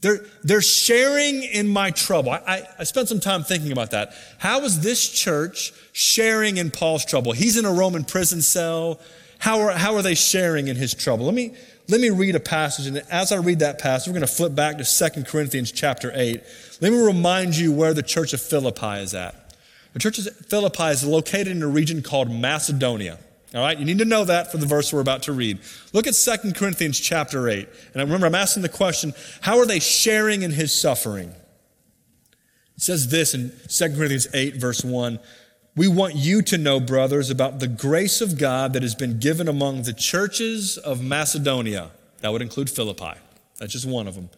They're, 0.00 0.24
they're 0.42 0.62
sharing 0.62 1.42
in 1.42 1.68
my 1.68 1.90
trouble. 1.90 2.30
I, 2.30 2.42
I, 2.46 2.62
I 2.78 2.84
spent 2.84 3.08
some 3.08 3.20
time 3.20 3.44
thinking 3.44 3.72
about 3.72 3.90
that. 3.90 4.14
How 4.38 4.60
is 4.62 4.80
this 4.80 5.06
church 5.06 5.74
sharing 5.92 6.56
in 6.56 6.70
Paul's 6.70 7.04
trouble? 7.04 7.32
He's 7.32 7.58
in 7.58 7.66
a 7.66 7.72
Roman 7.72 8.04
prison 8.04 8.40
cell. 8.40 9.00
How 9.38 9.60
are, 9.60 9.72
how 9.72 9.94
are 9.96 10.02
they 10.02 10.14
sharing 10.14 10.68
in 10.68 10.76
his 10.76 10.94
trouble? 10.94 11.26
Let 11.26 11.34
me, 11.34 11.54
let 11.90 12.00
me 12.00 12.10
read 12.10 12.36
a 12.36 12.40
passage, 12.40 12.86
and 12.86 12.98
as 13.10 13.32
I 13.32 13.36
read 13.36 13.58
that 13.58 13.80
passage, 13.80 14.06
we're 14.06 14.18
going 14.18 14.26
to 14.26 14.32
flip 14.32 14.54
back 14.54 14.78
to 14.78 14.84
2 14.84 15.24
Corinthians 15.24 15.72
chapter 15.72 16.12
8. 16.14 16.40
Let 16.80 16.92
me 16.92 16.98
remind 16.98 17.56
you 17.56 17.72
where 17.72 17.92
the 17.92 18.02
church 18.02 18.32
of 18.32 18.40
Philippi 18.40 19.00
is 19.00 19.12
at. 19.12 19.34
The 19.92 19.98
church 19.98 20.18
of 20.18 20.36
Philippi 20.46 20.84
is 20.84 21.04
located 21.04 21.48
in 21.48 21.62
a 21.62 21.68
region 21.68 22.00
called 22.00 22.30
Macedonia. 22.30 23.18
All 23.52 23.60
right, 23.60 23.76
you 23.76 23.84
need 23.84 23.98
to 23.98 24.04
know 24.04 24.24
that 24.24 24.52
for 24.52 24.58
the 24.58 24.66
verse 24.66 24.92
we're 24.92 25.00
about 25.00 25.24
to 25.24 25.32
read. 25.32 25.58
Look 25.92 26.06
at 26.06 26.14
2 26.14 26.52
Corinthians 26.52 27.00
chapter 27.00 27.48
8. 27.48 27.68
And 27.94 27.96
remember, 27.96 28.26
I'm 28.26 28.36
asking 28.36 28.62
the 28.62 28.68
question 28.68 29.12
how 29.40 29.58
are 29.58 29.66
they 29.66 29.80
sharing 29.80 30.42
in 30.42 30.52
his 30.52 30.78
suffering? 30.78 31.34
It 32.76 32.82
says 32.82 33.08
this 33.08 33.34
in 33.34 33.50
2 33.68 33.96
Corinthians 33.96 34.28
8, 34.32 34.56
verse 34.56 34.84
1 34.84 35.18
we 35.76 35.88
want 35.88 36.16
you 36.16 36.42
to 36.42 36.58
know, 36.58 36.80
brothers, 36.80 37.30
about 37.30 37.60
the 37.60 37.68
grace 37.68 38.20
of 38.20 38.38
God 38.38 38.72
that 38.72 38.82
has 38.82 38.94
been 38.94 39.18
given 39.18 39.48
among 39.48 39.82
the 39.82 39.92
churches 39.92 40.76
of 40.76 41.02
Macedonia. 41.02 41.90
That 42.20 42.32
would 42.32 42.42
include 42.42 42.68
Philippi. 42.68 43.12
That's 43.58 43.72
just 43.72 43.86
one 43.86 44.08
of 44.08 44.14
them. 44.14 44.30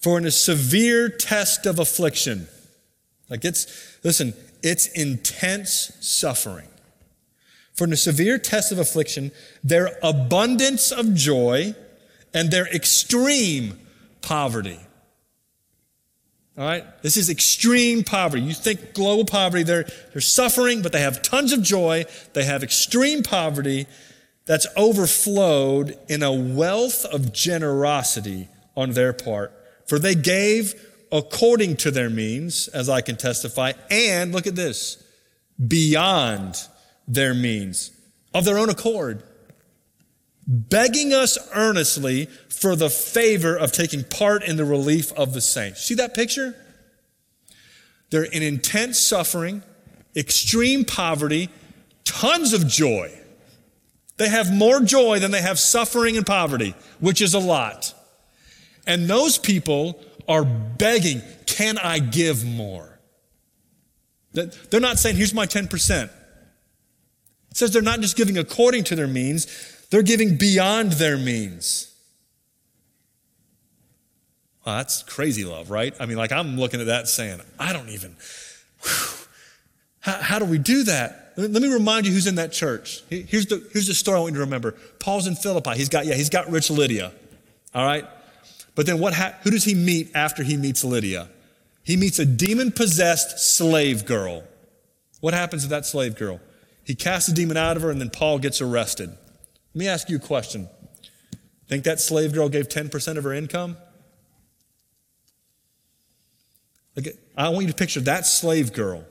For 0.00 0.16
in 0.16 0.24
a 0.24 0.30
severe 0.30 1.08
test 1.08 1.66
of 1.66 1.78
affliction, 1.78 2.48
like 3.28 3.44
it's, 3.44 3.98
listen, 4.02 4.32
it's 4.62 4.86
intense 4.86 5.92
suffering. 6.00 6.68
For 7.74 7.84
in 7.84 7.92
a 7.92 7.96
severe 7.96 8.38
test 8.38 8.72
of 8.72 8.78
affliction, 8.78 9.32
their 9.62 9.98
abundance 10.02 10.90
of 10.90 11.14
joy 11.14 11.74
and 12.32 12.50
their 12.50 12.66
extreme 12.66 13.78
poverty 14.22 14.80
all 16.58 16.64
right? 16.64 16.84
This 17.02 17.16
is 17.16 17.30
extreme 17.30 18.02
poverty. 18.02 18.42
You 18.42 18.52
think 18.52 18.92
global 18.92 19.24
poverty, 19.24 19.62
they're, 19.62 19.86
they're 20.12 20.20
suffering, 20.20 20.82
but 20.82 20.90
they 20.90 21.00
have 21.00 21.22
tons 21.22 21.52
of 21.52 21.62
joy. 21.62 22.04
They 22.32 22.44
have 22.44 22.64
extreme 22.64 23.22
poverty 23.22 23.86
that's 24.44 24.66
overflowed 24.76 25.96
in 26.08 26.24
a 26.24 26.32
wealth 26.32 27.04
of 27.04 27.32
generosity 27.32 28.48
on 28.76 28.90
their 28.90 29.12
part. 29.12 29.52
For 29.86 30.00
they 30.00 30.16
gave 30.16 30.74
according 31.12 31.76
to 31.76 31.90
their 31.90 32.10
means, 32.10 32.66
as 32.68 32.88
I 32.88 33.02
can 33.02 33.16
testify, 33.16 33.72
and 33.88 34.32
look 34.32 34.46
at 34.46 34.56
this, 34.56 35.02
beyond 35.64 36.66
their 37.06 37.34
means, 37.34 37.92
of 38.34 38.44
their 38.44 38.58
own 38.58 38.68
accord, 38.68 39.22
begging 40.48 41.12
us 41.12 41.36
earnestly 41.54 42.24
for 42.48 42.74
the 42.74 42.88
favor 42.88 43.54
of 43.54 43.70
taking 43.70 44.02
part 44.02 44.42
in 44.42 44.56
the 44.56 44.64
relief 44.64 45.12
of 45.12 45.34
the 45.34 45.42
saints. 45.42 45.84
See 45.84 45.94
that 45.94 46.14
picture? 46.14 46.56
They're 48.10 48.24
in 48.24 48.42
intense 48.42 48.98
suffering, 48.98 49.62
extreme 50.16 50.86
poverty, 50.86 51.50
tons 52.04 52.54
of 52.54 52.66
joy. 52.66 53.12
They 54.16 54.30
have 54.30 54.52
more 54.52 54.80
joy 54.80 55.18
than 55.18 55.30
they 55.30 55.42
have 55.42 55.58
suffering 55.58 56.16
and 56.16 56.26
poverty, 56.26 56.74
which 56.98 57.20
is 57.20 57.34
a 57.34 57.38
lot. 57.38 57.94
And 58.86 59.06
those 59.06 59.36
people 59.36 60.00
are 60.26 60.44
begging, 60.44 61.20
Can 61.44 61.76
I 61.78 61.98
give 61.98 62.44
more? 62.44 62.98
They're 64.32 64.80
not 64.80 64.98
saying, 64.98 65.16
Here's 65.16 65.34
my 65.34 65.46
10%. 65.46 66.10
It 67.50 67.56
says 67.56 67.70
they're 67.70 67.82
not 67.82 68.00
just 68.00 68.16
giving 68.16 68.38
according 68.38 68.84
to 68.84 68.96
their 68.96 69.06
means, 69.06 69.46
they're 69.90 70.02
giving 70.02 70.36
beyond 70.36 70.92
their 70.92 71.16
means. 71.16 71.94
That's 74.64 75.02
crazy 75.02 75.44
love, 75.44 75.70
right? 75.70 75.94
I 75.98 76.06
mean, 76.06 76.18
like 76.18 76.30
I'm 76.30 76.58
looking 76.58 76.80
at 76.80 76.86
that 76.86 77.08
saying, 77.08 77.40
I 77.58 77.72
don't 77.72 77.88
even, 77.88 78.16
how, 80.00 80.12
how, 80.12 80.38
do 80.38 80.44
we 80.44 80.58
do 80.58 80.84
that? 80.84 81.32
Let 81.36 81.62
me 81.62 81.72
remind 81.72 82.06
you 82.06 82.12
who's 82.12 82.26
in 82.26 82.34
that 82.34 82.52
church. 82.52 83.02
Here's 83.08 83.46
the, 83.46 83.66
here's 83.72 83.86
the 83.86 83.94
story 83.94 84.18
I 84.18 84.20
want 84.20 84.32
you 84.32 84.38
to 84.38 84.44
remember. 84.44 84.72
Paul's 84.98 85.26
in 85.26 85.36
Philippi. 85.36 85.70
He's 85.70 85.88
got, 85.88 86.04
yeah, 86.04 86.14
he's 86.14 86.28
got 86.28 86.50
rich 86.50 86.70
Lydia. 86.70 87.12
All 87.74 87.86
right? 87.86 88.04
But 88.74 88.86
then 88.86 88.98
what, 88.98 89.14
ha- 89.14 89.34
who 89.42 89.50
does 89.50 89.64
he 89.64 89.74
meet 89.74 90.14
after 90.14 90.42
he 90.42 90.56
meets 90.56 90.84
Lydia? 90.84 91.28
He 91.82 91.96
meets 91.96 92.18
a 92.18 92.26
demon 92.26 92.70
possessed 92.70 93.38
slave 93.38 94.04
girl. 94.04 94.44
What 95.20 95.32
happens 95.32 95.62
to 95.62 95.68
that 95.70 95.86
slave 95.86 96.16
girl? 96.16 96.40
He 96.84 96.94
casts 96.94 97.28
a 97.28 97.34
demon 97.34 97.56
out 97.56 97.76
of 97.76 97.82
her, 97.82 97.90
and 97.90 98.00
then 98.00 98.10
Paul 98.10 98.38
gets 98.38 98.60
arrested. 98.60 99.16
Let 99.78 99.84
me 99.84 99.88
ask 99.90 100.10
you 100.10 100.16
a 100.16 100.18
question. 100.18 100.68
Think 101.68 101.84
that 101.84 102.00
slave 102.00 102.32
girl 102.32 102.48
gave 102.48 102.68
10% 102.68 103.16
of 103.16 103.22
her 103.22 103.32
income? 103.32 103.76
I 107.36 107.48
want 107.50 107.66
you 107.66 107.68
to 107.68 107.76
picture 107.76 108.00
that 108.00 108.26
slave 108.26 108.72
girl, 108.72 109.04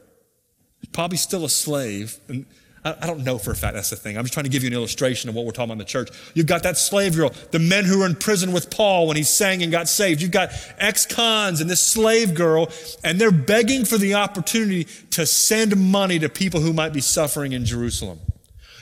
probably 0.92 1.20
still 1.20 1.46
a 1.46 1.50
slave. 1.50 2.20
And 2.28 2.46
I 2.84 3.08
don't 3.08 3.24
know 3.24 3.38
for 3.38 3.52
a 3.52 3.56
fact 3.56 3.76
that's 3.76 3.92
the 3.92 3.96
thing. 3.96 4.18
I'm 4.18 4.26
just 4.26 4.34
trying 4.34 4.44
to 4.44 4.50
give 4.50 4.62
you 4.62 4.68
an 4.68 4.74
illustration 4.74 5.30
of 5.30 5.36
what 5.36 5.46
we're 5.46 5.54
talking 5.54 5.70
about 5.70 5.76
in 5.76 5.78
the 5.78 5.86
church. 5.86 6.10
You've 6.34 6.48
got 6.48 6.64
that 6.64 6.78
slave 6.78 7.16
girl, 7.16 7.32
the 7.52 7.60
men 7.60 7.86
who 7.86 8.00
were 8.00 8.06
in 8.06 8.16
prison 8.16 8.52
with 8.52 8.70
Paul 8.70 9.08
when 9.08 9.16
he 9.16 9.24
sang 9.24 9.64
and 9.64 9.72
got 9.72 9.88
saved. 9.88 10.22
You've 10.22 10.32
got 10.32 10.50
ex 10.80 11.06
cons 11.06 11.62
and 11.62 11.70
this 11.70 11.80
slave 11.80 12.34
girl, 12.34 12.70
and 13.06 13.22
they're 13.22 13.32
begging 13.32 13.86
for 13.86 13.98
the 13.98 14.16
opportunity 14.16 14.84
to 15.12 15.26
send 15.26 15.78
money 15.78 16.20
to 16.20 16.28
people 16.28 16.60
who 16.60 16.74
might 16.74 16.92
be 16.92 17.00
suffering 17.00 17.54
in 17.54 17.64
Jerusalem. 17.64 18.20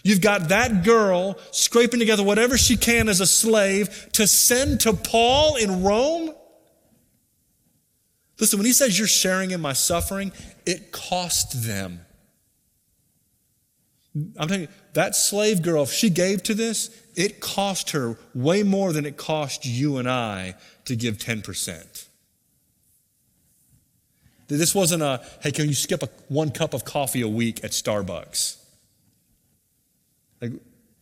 You've 0.06 0.22
got 0.22 0.50
that 0.50 0.84
girl 0.84 1.36
scraping 1.50 2.00
together 2.00 2.22
whatever 2.22 2.60
she 2.60 2.78
can 2.78 3.10
as 3.10 3.22
a 3.22 3.26
slave 3.26 4.08
to 4.12 4.28
send 4.28 4.82
to 4.82 4.94
Paul 4.94 5.56
in 5.56 5.82
Rome. 5.82 6.32
Listen, 8.40 8.60
when 8.60 8.68
he 8.68 8.72
says 8.72 9.00
you're 9.00 9.08
sharing 9.08 9.50
in 9.50 9.62
my 9.62 9.74
suffering, 9.74 10.32
it 10.64 10.92
cost 10.92 11.64
them. 11.64 12.02
I'm 14.38 14.48
telling 14.48 14.62
you, 14.62 14.68
that 14.94 15.16
slave 15.16 15.64
girl, 15.64 15.82
if 15.82 15.92
she 15.92 16.12
gave 16.12 16.44
to 16.44 16.54
this, 16.54 16.96
it 17.16 17.40
cost 17.40 17.90
her 17.90 18.20
way 18.36 18.62
more 18.62 18.94
than 18.94 19.08
it 19.08 19.18
cost 19.18 19.66
you 19.66 19.98
and 19.98 20.08
I 20.08 20.54
to 20.86 20.96
give 20.96 21.18
10%. 21.18 22.06
This 24.50 24.76
wasn't 24.76 25.02
a, 25.02 25.26
hey, 25.42 25.52
can 25.52 25.68
you 25.68 25.74
skip 25.74 26.04
a, 26.04 26.10
one 26.28 26.52
cup 26.52 26.76
of 26.76 26.86
coffee 26.86 27.22
a 27.22 27.28
week 27.28 27.64
at 27.64 27.72
Starbucks? 27.72 28.58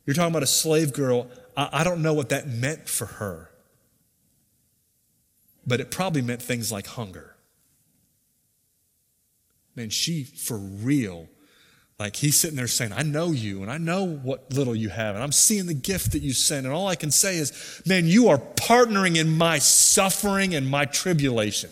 You're 0.05 0.13
talking 0.13 0.31
about 0.31 0.43
a 0.43 0.47
slave 0.47 0.93
girl. 0.93 1.27
I, 1.55 1.69
I 1.71 1.83
don't 1.83 2.01
know 2.01 2.13
what 2.13 2.29
that 2.29 2.47
meant 2.47 2.89
for 2.89 3.05
her 3.05 3.49
but 5.65 5.79
it 5.79 5.91
probably 5.91 6.21
meant 6.21 6.41
things 6.41 6.71
like 6.71 6.87
hunger. 6.87 7.35
Man, 9.75 9.89
she 9.89 10.23
for 10.23 10.57
real, 10.57 11.27
like 11.97 12.15
he's 12.15 12.39
sitting 12.39 12.55
there 12.55 12.67
saying, 12.67 12.91
I 12.91 13.03
know 13.03 13.31
you 13.31 13.61
and 13.61 13.71
I 13.71 13.77
know 13.77 14.05
what 14.05 14.53
little 14.53 14.75
you 14.75 14.89
have, 14.89 15.15
and 15.15 15.23
I'm 15.23 15.31
seeing 15.31 15.65
the 15.65 15.73
gift 15.73 16.11
that 16.11 16.21
you 16.21 16.33
send. 16.33 16.65
And 16.65 16.75
all 16.75 16.87
I 16.87 16.95
can 16.95 17.11
say 17.11 17.37
is, 17.37 17.81
man, 17.85 18.05
you 18.05 18.29
are 18.29 18.37
partnering 18.37 19.15
in 19.17 19.35
my 19.37 19.59
suffering 19.59 20.53
and 20.53 20.69
my 20.69 20.85
tribulation. 20.85 21.71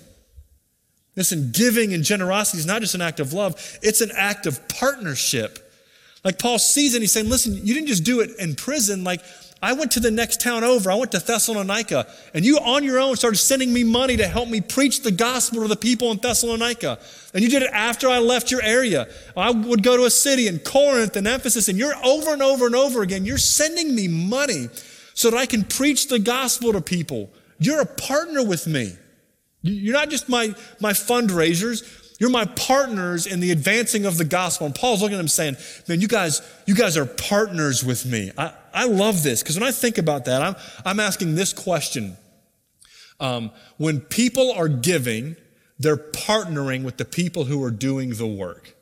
Listen, 1.16 1.52
giving 1.52 1.94
and 1.94 2.04
generosity 2.04 2.60
is 2.60 2.66
not 2.66 2.82
just 2.82 2.96
an 2.96 3.02
act 3.02 3.20
of 3.20 3.34
love, 3.34 3.80
it's 3.84 4.02
an 4.02 4.12
act 4.16 4.46
of 4.46 4.68
partnership. 4.68 5.68
Like 6.24 6.40
Paul 6.40 6.60
sees 6.60 6.94
it, 6.94 7.02
he's 7.02 7.12
saying, 7.12 7.30
listen, 7.30 7.54
you 7.66 7.74
didn't 7.74 7.88
just 7.88 8.04
do 8.04 8.20
it 8.20 8.32
in 8.38 8.56
prison. 8.56 9.04
Like, 9.04 9.22
I 9.64 9.74
went 9.74 9.92
to 9.92 10.00
the 10.00 10.10
next 10.10 10.42
town 10.42 10.64
over. 10.64 10.92
I 10.92 10.96
went 10.96 11.12
to 11.12 11.20
Thessalonica, 11.20 12.08
and 12.34 12.44
you 12.44 12.58
on 12.58 12.84
your 12.84 13.00
own 13.00 13.16
started 13.16 13.38
sending 13.38 13.72
me 13.72 13.84
money 13.84 14.18
to 14.18 14.28
help 14.28 14.50
me 14.50 14.60
preach 14.60 15.04
the 15.04 15.12
gospel 15.12 15.62
to 15.62 15.68
the 15.68 15.76
people 15.76 16.10
in 16.10 16.18
Thessalonica. 16.18 16.98
And 17.36 17.44
you 17.44 17.50
did 17.50 17.62
it 17.62 17.70
after 17.72 18.10
I 18.10 18.18
left 18.18 18.50
your 18.50 18.64
area. 18.64 19.08
I 19.38 19.52
would 19.52 19.84
go 19.84 19.98
to 19.98 20.06
a 20.06 20.10
city 20.10 20.48
in 20.48 20.60
Corinth 20.60 21.16
and 21.16 21.28
Ephesus, 21.28 21.68
and 21.68 21.78
you're 21.78 21.96
over 22.04 22.34
and 22.34 22.42
over 22.42 22.66
and 22.66 22.76
over 22.76 23.04
again, 23.04 23.24
you're 23.24 23.38
sending 23.38 23.94
me 23.94 24.08
money 24.08 24.70
so 25.14 25.30
that 25.30 25.38
I 25.38 25.46
can 25.46 25.64
preach 25.64 26.08
the 26.08 26.18
gospel 26.18 26.74
to 26.74 26.82
people. 26.82 27.30
You're 27.60 27.82
a 27.82 27.86
partner 27.86 28.44
with 28.44 28.66
me. 28.66 28.94
You're 29.62 29.94
not 29.94 30.10
just 30.10 30.28
my, 30.28 30.56
my 30.80 30.94
fundraisers. 30.94 32.01
You're 32.22 32.30
my 32.30 32.46
partners 32.46 33.26
in 33.26 33.40
the 33.40 33.50
advancing 33.50 34.06
of 34.06 34.20
the 34.20 34.24
gospel. 34.24 34.68
And 34.68 34.76
Paul's 34.76 35.02
looking 35.02 35.16
at 35.16 35.18
them 35.18 35.28
saying, 35.28 35.58
man, 35.88 36.02
you 36.02 36.08
guys, 36.08 36.44
you 36.68 36.76
guys 36.76 36.96
are 36.96 37.08
partners 37.08 37.84
with 37.84 38.06
me. 38.06 38.32
I, 38.38 38.54
I 38.72 38.86
love 38.86 39.24
this 39.24 39.42
because 39.42 39.60
when 39.60 39.68
I 39.68 39.72
think 39.72 39.98
about 39.98 40.26
that, 40.26 40.44
I'm, 40.44 40.56
I'm 40.86 41.00
asking 41.00 41.34
this 41.34 41.52
question. 41.52 42.16
Um, 43.20 43.50
when 43.78 44.02
people 44.02 44.52
are 44.52 44.68
giving, 44.68 45.36
they're 45.80 45.98
partnering 45.98 46.84
with 46.84 46.98
the 46.98 47.06
people 47.06 47.46
who 47.46 47.64
are 47.64 47.72
doing 47.72 48.12
the 48.12 48.28
work. 48.28 48.76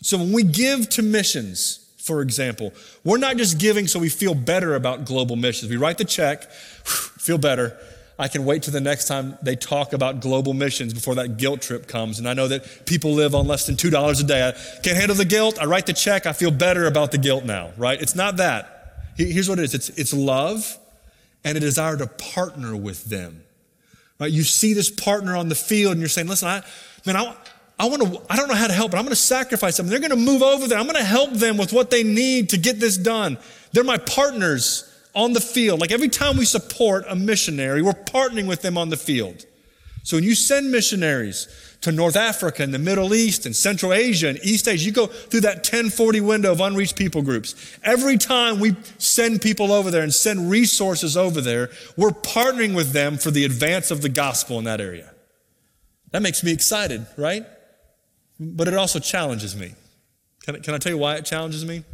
So 0.00 0.18
when 0.18 0.32
we 0.32 0.42
give 0.42 0.88
to 0.88 1.02
missions, 1.02 1.88
for 1.98 2.20
example, 2.20 2.72
we're 3.04 3.18
not 3.18 3.36
just 3.36 3.60
giving 3.60 3.86
so 3.86 4.00
we 4.00 4.08
feel 4.08 4.34
better 4.34 4.74
about 4.74 5.04
global 5.04 5.36
missions. 5.36 5.70
We 5.70 5.76
write 5.76 5.98
the 5.98 6.04
check, 6.04 6.50
feel 6.50 7.38
better. 7.38 7.78
I 8.22 8.28
can 8.28 8.44
wait 8.44 8.62
till 8.62 8.72
the 8.72 8.80
next 8.80 9.08
time 9.08 9.36
they 9.42 9.56
talk 9.56 9.92
about 9.92 10.20
global 10.20 10.54
missions 10.54 10.94
before 10.94 11.16
that 11.16 11.38
guilt 11.38 11.60
trip 11.60 11.88
comes. 11.88 12.20
And 12.20 12.28
I 12.28 12.34
know 12.34 12.46
that 12.46 12.86
people 12.86 13.14
live 13.14 13.34
on 13.34 13.48
less 13.48 13.66
than 13.66 13.74
$2 13.74 14.20
a 14.20 14.22
day. 14.22 14.46
I 14.46 14.52
can't 14.80 14.96
handle 14.96 15.16
the 15.16 15.24
guilt. 15.24 15.58
I 15.60 15.64
write 15.64 15.86
the 15.86 15.92
check. 15.92 16.24
I 16.24 16.32
feel 16.32 16.52
better 16.52 16.86
about 16.86 17.10
the 17.10 17.18
guilt 17.18 17.44
now, 17.44 17.72
right? 17.76 18.00
It's 18.00 18.14
not 18.14 18.36
that. 18.36 19.08
Here's 19.16 19.48
what 19.48 19.58
it 19.58 19.64
is 19.64 19.74
it's, 19.74 19.88
it's 19.88 20.14
love 20.14 20.78
and 21.42 21.56
a 21.56 21.60
desire 21.60 21.96
to 21.96 22.06
partner 22.06 22.76
with 22.76 23.06
them. 23.06 23.42
Right? 24.20 24.30
You 24.30 24.44
see 24.44 24.72
this 24.72 24.88
partner 24.88 25.36
on 25.36 25.48
the 25.48 25.56
field 25.56 25.90
and 25.90 26.00
you're 26.00 26.08
saying, 26.08 26.28
listen, 26.28 26.46
I, 26.46 26.62
man, 27.04 27.16
I, 27.16 27.34
I 27.76 27.86
want 27.86 28.02
to, 28.02 28.22
I 28.30 28.36
don't 28.36 28.46
know 28.46 28.54
how 28.54 28.68
to 28.68 28.72
help, 28.72 28.92
but 28.92 28.98
I'm 28.98 29.04
going 29.04 29.10
to 29.10 29.16
sacrifice 29.16 29.76
them. 29.76 29.88
They're 29.88 29.98
going 29.98 30.10
to 30.10 30.16
move 30.16 30.42
over 30.42 30.68
there. 30.68 30.78
I'm 30.78 30.86
going 30.86 30.94
to 30.94 31.02
help 31.02 31.32
them 31.32 31.56
with 31.56 31.72
what 31.72 31.90
they 31.90 32.04
need 32.04 32.50
to 32.50 32.56
get 32.56 32.78
this 32.78 32.96
done. 32.96 33.36
They're 33.72 33.82
my 33.82 33.98
partners 33.98 34.88
on 35.14 35.32
the 35.32 35.40
field. 35.40 35.80
Like 35.80 35.92
every 35.92 36.08
time 36.08 36.36
we 36.36 36.44
support 36.44 37.04
a 37.08 37.16
missionary, 37.16 37.82
we're 37.82 37.92
partnering 37.92 38.46
with 38.46 38.62
them 38.62 38.78
on 38.78 38.90
the 38.90 38.96
field. 38.96 39.44
So 40.04 40.16
when 40.16 40.24
you 40.24 40.34
send 40.34 40.72
missionaries 40.72 41.48
to 41.82 41.92
North 41.92 42.16
Africa 42.16 42.62
and 42.62 42.74
the 42.74 42.78
Middle 42.78 43.14
East 43.14 43.46
and 43.46 43.54
Central 43.54 43.92
Asia 43.92 44.28
and 44.28 44.38
East 44.42 44.66
Asia, 44.66 44.84
you 44.84 44.92
go 44.92 45.06
through 45.06 45.42
that 45.42 45.58
1040 45.58 46.20
window 46.20 46.52
of 46.52 46.60
unreached 46.60 46.96
people 46.96 47.22
groups. 47.22 47.54
Every 47.84 48.18
time 48.18 48.58
we 48.58 48.76
send 48.98 49.42
people 49.42 49.70
over 49.72 49.90
there 49.90 50.02
and 50.02 50.12
send 50.12 50.50
resources 50.50 51.16
over 51.16 51.40
there, 51.40 51.70
we're 51.96 52.10
partnering 52.10 52.74
with 52.74 52.92
them 52.92 53.16
for 53.16 53.30
the 53.30 53.44
advance 53.44 53.90
of 53.90 54.02
the 54.02 54.08
gospel 54.08 54.58
in 54.58 54.64
that 54.64 54.80
area. 54.80 55.12
That 56.10 56.22
makes 56.22 56.42
me 56.42 56.52
excited, 56.52 57.06
right? 57.16 57.46
But 58.40 58.68
it 58.68 58.74
also 58.74 58.98
challenges 58.98 59.54
me. 59.54 59.74
Can 60.44 60.56
I, 60.56 60.58
can 60.58 60.74
I 60.74 60.78
tell 60.78 60.92
you 60.92 60.98
why 60.98 61.14
it 61.16 61.24
challenges 61.24 61.64
me? 61.64 61.84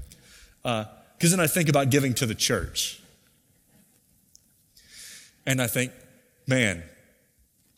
Because 0.63 0.87
uh, 0.87 1.37
then 1.37 1.41
I 1.41 1.47
think 1.47 1.69
about 1.69 1.91
giving 1.91 2.15
to 2.15 2.27
the 2.27 2.35
church. 2.35 3.01
And 5.49 5.63
I 5.63 5.67
think, 5.67 5.93
man, 6.47 6.83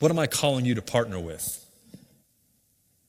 what 0.00 0.10
am 0.10 0.18
I 0.18 0.26
calling 0.26 0.64
you 0.64 0.74
to 0.74 0.82
partner 0.82 1.20
with? 1.20 1.64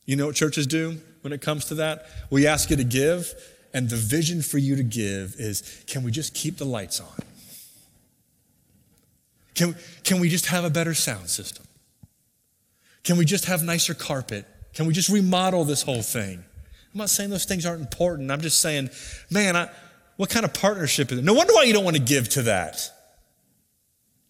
You 0.06 0.16
know 0.16 0.28
what 0.28 0.36
churches 0.36 0.68
do 0.68 1.00
when 1.22 1.34
it 1.34 1.42
comes 1.42 1.66
to 1.66 1.76
that? 1.76 2.06
We 2.30 2.46
ask 2.46 2.70
you 2.70 2.76
to 2.76 2.84
give, 2.84 3.34
and 3.74 3.90
the 3.90 3.96
vision 3.96 4.44
for 4.44 4.60
you 4.60 4.76
to 4.76 4.84
give 4.84 5.34
is 5.40 5.84
can 5.88 6.04
we 6.04 6.12
just 6.12 6.36
keep 6.36 6.58
the 6.58 6.66
lights 6.66 7.00
on? 7.00 7.08
Can, 9.56 9.76
can 10.04 10.20
we 10.20 10.30
just 10.30 10.46
have 10.46 10.64
a 10.64 10.70
better 10.70 10.94
sound 10.94 11.28
system? 11.32 11.66
Can 13.04 13.18
we 13.18 13.26
just 13.26 13.46
have 13.46 13.64
nicer 13.64 13.96
carpet? 13.96 14.46
Can 14.76 14.86
we 14.86 14.94
just 14.94 15.10
remodel 15.10 15.66
this 15.66 15.82
whole 15.82 16.04
thing? 16.04 16.36
I'm 16.94 16.98
not 17.00 17.10
saying 17.10 17.32
those 17.32 17.46
things 17.46 17.66
aren't 17.66 17.82
important. 17.82 18.30
I'm 18.30 18.42
just 18.42 18.62
saying, 18.62 18.92
man, 19.32 19.56
I, 19.56 19.72
what 20.18 20.30
kind 20.30 20.46
of 20.46 20.54
partnership 20.54 21.12
is 21.12 21.18
it? 21.18 21.26
No 21.26 21.34
wonder 21.34 21.52
why 21.54 21.64
you 21.64 21.74
don't 21.74 21.84
want 21.84 21.98
to 21.98 22.04
give 22.04 22.30
to 22.30 22.44
that. 22.44 22.92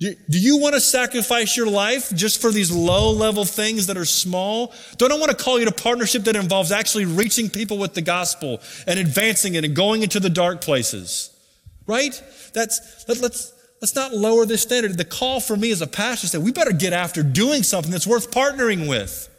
Do 0.01 0.15
you 0.29 0.57
want 0.57 0.73
to 0.73 0.81
sacrifice 0.81 1.55
your 1.55 1.67
life 1.67 2.11
just 2.15 2.41
for 2.41 2.49
these 2.49 2.71
low 2.71 3.11
level 3.11 3.45
things 3.45 3.85
that 3.85 3.97
are 3.97 4.05
small? 4.05 4.73
Don't 4.97 5.11
I 5.11 5.15
want 5.19 5.29
to 5.29 5.37
call 5.37 5.59
you 5.59 5.65
to 5.65 5.71
partnership 5.71 6.23
that 6.23 6.35
involves 6.35 6.71
actually 6.71 7.05
reaching 7.05 7.51
people 7.51 7.77
with 7.77 7.93
the 7.93 8.01
gospel 8.01 8.61
and 8.87 8.97
advancing 8.97 9.53
it 9.53 9.63
and 9.63 9.75
going 9.75 10.01
into 10.01 10.19
the 10.19 10.29
dark 10.29 10.61
places? 10.61 11.29
Right? 11.85 12.19
That's, 12.55 13.05
let, 13.07 13.19
let's, 13.19 13.53
let's 13.79 13.93
not 13.93 14.11
lower 14.11 14.47
this 14.47 14.63
standard. 14.63 14.97
The 14.97 15.05
call 15.05 15.39
for 15.39 15.55
me 15.55 15.69
as 15.69 15.83
a 15.83 15.87
pastor 15.87 16.25
is 16.25 16.31
that 16.31 16.41
we 16.41 16.51
better 16.51 16.73
get 16.73 16.93
after 16.93 17.21
doing 17.21 17.61
something 17.61 17.91
that's 17.91 18.07
worth 18.07 18.31
partnering 18.31 18.89
with. 18.89 19.29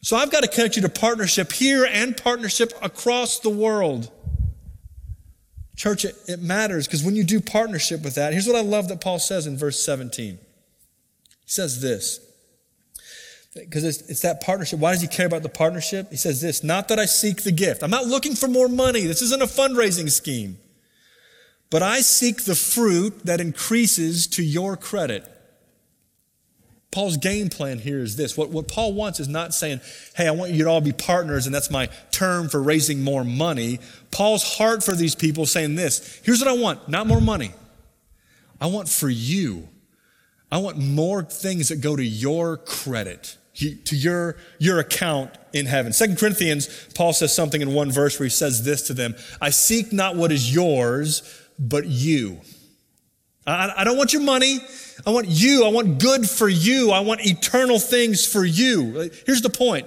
So 0.00 0.16
I've 0.16 0.32
got 0.32 0.44
to 0.44 0.48
connect 0.48 0.76
you 0.76 0.82
to 0.82 0.88
partnership 0.88 1.52
here 1.52 1.84
and 1.84 2.16
partnership 2.16 2.72
across 2.80 3.40
the 3.40 3.50
world. 3.50 4.10
Church, 5.76 6.04
it, 6.04 6.16
it 6.28 6.40
matters 6.40 6.86
because 6.86 7.02
when 7.02 7.16
you 7.16 7.24
do 7.24 7.40
partnership 7.40 8.02
with 8.02 8.14
that, 8.14 8.32
here's 8.32 8.46
what 8.46 8.56
I 8.56 8.60
love 8.60 8.88
that 8.88 9.00
Paul 9.00 9.18
says 9.18 9.46
in 9.46 9.56
verse 9.56 9.84
17. 9.84 10.38
He 10.38 10.38
says 11.46 11.80
this 11.80 12.20
because 13.54 13.84
it's, 13.84 14.08
it's, 14.08 14.20
that 14.22 14.40
partnership. 14.40 14.78
Why 14.78 14.92
does 14.92 15.02
he 15.02 15.08
care 15.08 15.26
about 15.26 15.42
the 15.42 15.48
partnership? 15.48 16.10
He 16.10 16.16
says 16.16 16.40
this 16.40 16.64
Not 16.64 16.88
that 16.88 16.98
I 16.98 17.06
seek 17.06 17.42
the 17.42 17.52
gift. 17.52 17.82
I'm 17.82 17.90
not 17.90 18.06
looking 18.06 18.34
for 18.34 18.48
more 18.48 18.68
money. 18.68 19.02
This 19.02 19.22
isn't 19.22 19.42
a 19.42 19.46
fundraising 19.46 20.10
scheme. 20.10 20.58
But 21.70 21.82
I 21.82 22.00
seek 22.00 22.44
the 22.44 22.54
fruit 22.54 23.24
that 23.24 23.40
increases 23.40 24.26
to 24.28 24.44
your 24.44 24.76
credit. 24.76 25.28
Paul's 26.94 27.16
game 27.16 27.48
plan 27.48 27.80
here 27.80 27.98
is 27.98 28.14
this. 28.14 28.36
What, 28.36 28.50
what 28.50 28.68
Paul 28.68 28.92
wants 28.92 29.18
is 29.18 29.26
not 29.26 29.52
saying, 29.52 29.80
hey, 30.14 30.28
I 30.28 30.30
want 30.30 30.52
you 30.52 30.62
to 30.62 30.70
all 30.70 30.80
be 30.80 30.92
partners, 30.92 31.44
and 31.44 31.52
that's 31.52 31.68
my 31.68 31.88
term 32.12 32.48
for 32.48 32.62
raising 32.62 33.02
more 33.02 33.24
money. 33.24 33.80
Paul's 34.12 34.44
heart 34.58 34.84
for 34.84 34.94
these 34.94 35.16
people 35.16 35.44
saying 35.44 35.74
this 35.74 36.20
here's 36.22 36.38
what 36.38 36.48
I 36.48 36.52
want, 36.52 36.88
not 36.88 37.08
more 37.08 37.20
money. 37.20 37.52
I 38.60 38.66
want 38.66 38.88
for 38.88 39.08
you. 39.08 39.68
I 40.52 40.58
want 40.58 40.78
more 40.78 41.24
things 41.24 41.70
that 41.70 41.80
go 41.80 41.96
to 41.96 42.04
your 42.04 42.58
credit, 42.58 43.38
to 43.56 43.96
your, 43.96 44.36
your 44.60 44.78
account 44.78 45.32
in 45.52 45.66
heaven. 45.66 45.92
Second 45.92 46.16
Corinthians, 46.16 46.68
Paul 46.94 47.12
says 47.12 47.34
something 47.34 47.60
in 47.60 47.74
one 47.74 47.90
verse 47.90 48.20
where 48.20 48.26
he 48.26 48.30
says 48.30 48.64
this 48.64 48.82
to 48.82 48.94
them 48.94 49.16
I 49.42 49.50
seek 49.50 49.92
not 49.92 50.14
what 50.14 50.30
is 50.30 50.54
yours, 50.54 51.22
but 51.58 51.86
you. 51.86 52.40
I, 53.46 53.72
I 53.78 53.84
don't 53.84 53.96
want 53.96 54.12
your 54.12 54.22
money. 54.22 54.58
I 55.06 55.10
want 55.10 55.28
you. 55.28 55.64
I 55.64 55.68
want 55.68 55.98
good 56.00 56.28
for 56.28 56.48
you. 56.48 56.90
I 56.90 57.00
want 57.00 57.26
eternal 57.26 57.78
things 57.78 58.26
for 58.26 58.44
you. 58.44 59.10
Here's 59.26 59.42
the 59.42 59.50
point. 59.50 59.86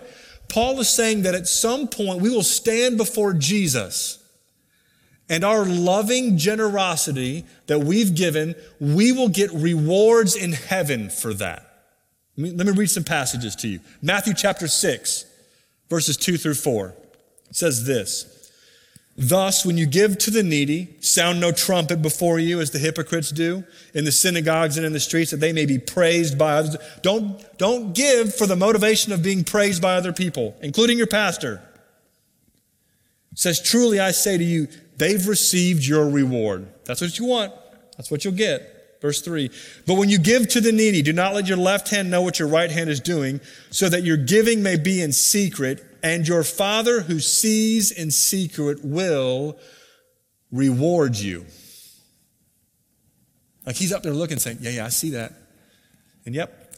Paul 0.49 0.79
is 0.79 0.89
saying 0.89 1.23
that 1.23 1.35
at 1.35 1.47
some 1.47 1.87
point 1.87 2.21
we 2.21 2.29
will 2.29 2.43
stand 2.43 2.97
before 2.97 3.33
Jesus 3.33 4.23
and 5.29 5.43
our 5.43 5.65
loving 5.65 6.37
generosity 6.37 7.45
that 7.67 7.79
we've 7.79 8.15
given, 8.15 8.55
we 8.79 9.11
will 9.11 9.27
get 9.27 9.51
rewards 9.51 10.35
in 10.35 10.53
heaven 10.53 11.09
for 11.09 11.33
that. 11.33 11.63
Let 12.37 12.43
me, 12.43 12.51
let 12.51 12.67
me 12.67 12.73
read 12.73 12.89
some 12.89 13.03
passages 13.03 13.55
to 13.57 13.67
you. 13.67 13.79
Matthew 14.01 14.33
chapter 14.33 14.67
6, 14.67 15.25
verses 15.89 16.15
2 16.17 16.37
through 16.37 16.53
4 16.53 16.93
says 17.51 17.85
this. 17.85 18.36
Thus, 19.19 19.65
when 19.65 19.77
you 19.77 19.87
give 19.87 20.19
to 20.19 20.31
the 20.31 20.43
needy, 20.43 20.95
sound 20.99 21.39
no 21.39 21.51
trumpet 21.51 22.03
before 22.03 22.37
you 22.37 22.61
as 22.61 22.69
the 22.69 22.77
hypocrites 22.77 23.31
do 23.31 23.63
in 23.95 24.05
the 24.05 24.11
synagogues 24.11 24.77
and 24.77 24.85
in 24.85 24.93
the 24.93 24.99
streets 24.99 25.31
that 25.31 25.37
they 25.37 25.51
may 25.51 25.65
be 25.65 25.79
praised 25.79 26.37
by 26.37 26.53
others. 26.53 26.77
Don't, 27.01 27.43
don't 27.57 27.95
give 27.95 28.35
for 28.35 28.45
the 28.45 28.55
motivation 28.55 29.11
of 29.11 29.23
being 29.23 29.43
praised 29.43 29.81
by 29.81 29.95
other 29.95 30.13
people, 30.13 30.55
including 30.61 30.99
your 30.99 31.07
pastor. 31.07 31.63
It 33.31 33.39
says, 33.39 33.59
truly 33.59 33.99
I 33.99 34.11
say 34.11 34.37
to 34.37 34.43
you, 34.43 34.67
they've 34.97 35.27
received 35.27 35.83
your 35.83 36.07
reward. 36.07 36.67
That's 36.85 37.01
what 37.01 37.17
you 37.17 37.25
want. 37.25 37.53
That's 37.97 38.11
what 38.11 38.23
you'll 38.23 38.35
get. 38.35 38.99
Verse 39.01 39.21
three. 39.21 39.49
But 39.87 39.95
when 39.95 40.09
you 40.09 40.19
give 40.19 40.47
to 40.49 40.61
the 40.61 40.71
needy, 40.71 41.01
do 41.01 41.13
not 41.13 41.33
let 41.33 41.47
your 41.47 41.57
left 41.57 41.89
hand 41.89 42.11
know 42.11 42.21
what 42.21 42.37
your 42.37 42.47
right 42.47 42.69
hand 42.69 42.91
is 42.91 42.99
doing 42.99 43.41
so 43.71 43.89
that 43.89 44.03
your 44.03 44.17
giving 44.17 44.61
may 44.61 44.77
be 44.77 45.01
in 45.01 45.11
secret 45.11 45.83
and 46.03 46.27
your 46.27 46.43
Father 46.43 47.01
who 47.01 47.19
sees 47.19 47.91
in 47.91 48.11
secret 48.11 48.79
will 48.83 49.57
reward 50.51 51.15
you. 51.15 51.45
Like 53.65 53.75
he's 53.75 53.91
up 53.91 54.03
there 54.03 54.13
looking, 54.13 54.39
saying, 54.39 54.59
Yeah, 54.61 54.71
yeah, 54.71 54.85
I 54.85 54.89
see 54.89 55.11
that. 55.11 55.33
And 56.25 56.33
yep, 56.33 56.73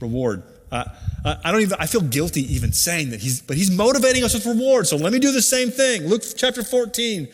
reward. 0.00 0.42
Uh, 0.70 0.84
I 1.24 1.52
don't 1.52 1.60
even, 1.60 1.76
I 1.78 1.86
feel 1.86 2.00
guilty 2.00 2.54
even 2.54 2.72
saying 2.72 3.10
that 3.10 3.20
he's, 3.20 3.40
but 3.40 3.56
he's 3.56 3.70
motivating 3.70 4.24
us 4.24 4.34
with 4.34 4.44
reward. 4.44 4.86
So 4.86 4.96
let 4.96 5.12
me 5.12 5.18
do 5.18 5.32
the 5.32 5.42
same 5.42 5.70
thing. 5.70 6.06
Luke 6.06 6.22
chapter 6.36 6.62
14, 6.62 7.28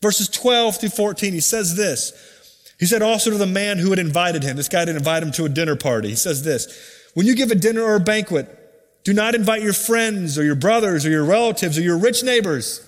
verses 0.00 0.28
12 0.28 0.80
through 0.80 0.88
14. 0.90 1.32
He 1.32 1.40
says 1.40 1.76
this. 1.76 2.12
He 2.78 2.86
said 2.86 3.02
also 3.02 3.30
to 3.30 3.38
the 3.38 3.46
man 3.46 3.78
who 3.78 3.90
had 3.90 3.98
invited 3.98 4.42
him, 4.42 4.56
this 4.56 4.68
guy 4.68 4.84
didn't 4.84 5.06
him 5.06 5.32
to 5.32 5.44
a 5.44 5.48
dinner 5.48 5.76
party. 5.76 6.08
He 6.08 6.16
says 6.16 6.42
this, 6.42 7.10
when 7.14 7.26
you 7.26 7.34
give 7.34 7.50
a 7.50 7.54
dinner 7.54 7.82
or 7.82 7.96
a 7.96 8.00
banquet, 8.00 8.65
do 9.06 9.14
not 9.14 9.36
invite 9.36 9.62
your 9.62 9.72
friends 9.72 10.36
or 10.36 10.42
your 10.42 10.56
brothers 10.56 11.06
or 11.06 11.10
your 11.10 11.24
relatives 11.24 11.78
or 11.78 11.80
your 11.80 11.96
rich 11.96 12.24
neighbors, 12.24 12.84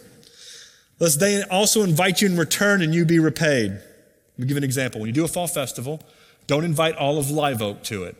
lest 0.98 1.20
they 1.20 1.44
also 1.44 1.84
invite 1.84 2.20
you 2.20 2.28
in 2.28 2.36
return 2.36 2.82
and 2.82 2.92
you 2.92 3.04
be 3.04 3.20
repaid. 3.20 3.70
Let 3.70 4.38
me 4.38 4.46
give 4.48 4.56
an 4.56 4.64
example. 4.64 5.00
When 5.00 5.06
you 5.06 5.14
do 5.14 5.24
a 5.24 5.28
fall 5.28 5.46
festival, 5.46 6.02
don't 6.48 6.64
invite 6.64 6.96
all 6.96 7.18
of 7.18 7.30
Live 7.30 7.62
Oak 7.62 7.84
to 7.84 8.02
it. 8.02 8.16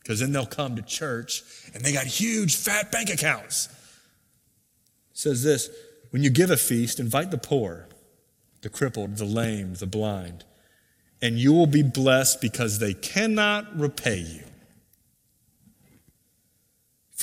Because 0.00 0.18
then 0.18 0.32
they'll 0.32 0.46
come 0.46 0.74
to 0.74 0.82
church 0.82 1.44
and 1.72 1.84
they 1.84 1.92
got 1.92 2.06
huge 2.06 2.56
fat 2.56 2.90
bank 2.90 3.08
accounts. 3.08 3.66
It 5.12 5.18
says 5.18 5.44
this 5.44 5.70
when 6.10 6.24
you 6.24 6.30
give 6.30 6.50
a 6.50 6.56
feast, 6.56 6.98
invite 6.98 7.30
the 7.30 7.38
poor, 7.38 7.86
the 8.62 8.68
crippled, 8.68 9.16
the 9.16 9.24
lame, 9.24 9.74
the 9.74 9.86
blind, 9.86 10.42
and 11.20 11.38
you 11.38 11.52
will 11.52 11.68
be 11.68 11.84
blessed 11.84 12.40
because 12.40 12.80
they 12.80 12.94
cannot 12.94 13.78
repay 13.78 14.18
you 14.18 14.42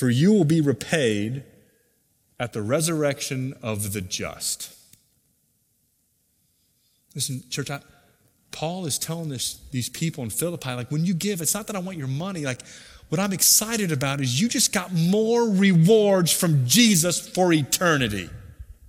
for 0.00 0.08
you 0.08 0.32
will 0.32 0.44
be 0.44 0.62
repaid 0.62 1.44
at 2.38 2.54
the 2.54 2.62
resurrection 2.62 3.52
of 3.62 3.92
the 3.92 4.00
just. 4.00 4.74
Listen, 7.14 7.42
church, 7.50 7.70
I, 7.70 7.80
Paul 8.50 8.86
is 8.86 8.98
telling 8.98 9.28
this, 9.28 9.60
these 9.72 9.90
people 9.90 10.24
in 10.24 10.30
Philippi, 10.30 10.72
like, 10.72 10.90
when 10.90 11.04
you 11.04 11.12
give, 11.12 11.42
it's 11.42 11.52
not 11.52 11.66
that 11.66 11.76
I 11.76 11.80
want 11.80 11.98
your 11.98 12.08
money. 12.08 12.46
Like, 12.46 12.62
what 13.10 13.20
I'm 13.20 13.34
excited 13.34 13.92
about 13.92 14.22
is 14.22 14.40
you 14.40 14.48
just 14.48 14.72
got 14.72 14.90
more 14.90 15.50
rewards 15.50 16.32
from 16.32 16.66
Jesus 16.66 17.28
for 17.28 17.52
eternity. 17.52 18.30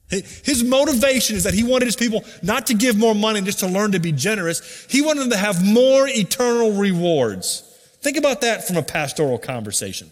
His 0.08 0.64
motivation 0.64 1.36
is 1.36 1.44
that 1.44 1.54
he 1.54 1.64
wanted 1.64 1.88
his 1.88 1.98
people 1.98 2.24
not 2.42 2.68
to 2.68 2.74
give 2.74 2.98
more 2.98 3.16
money 3.16 3.40
and 3.40 3.46
just 3.46 3.60
to 3.60 3.68
learn 3.68 3.92
to 3.92 4.00
be 4.00 4.14
generous. 4.14 4.88
He 4.90 5.02
wanted 5.02 5.24
them 5.24 5.32
to 5.32 5.38
have 5.38 5.66
more 5.66 6.08
eternal 6.08 6.72
rewards. 6.72 7.62
Think 8.02 8.16
about 8.16 8.42
that 8.42 8.66
from 8.66 8.78
a 8.78 8.84
pastoral 8.84 9.38
conversation. 9.38 10.10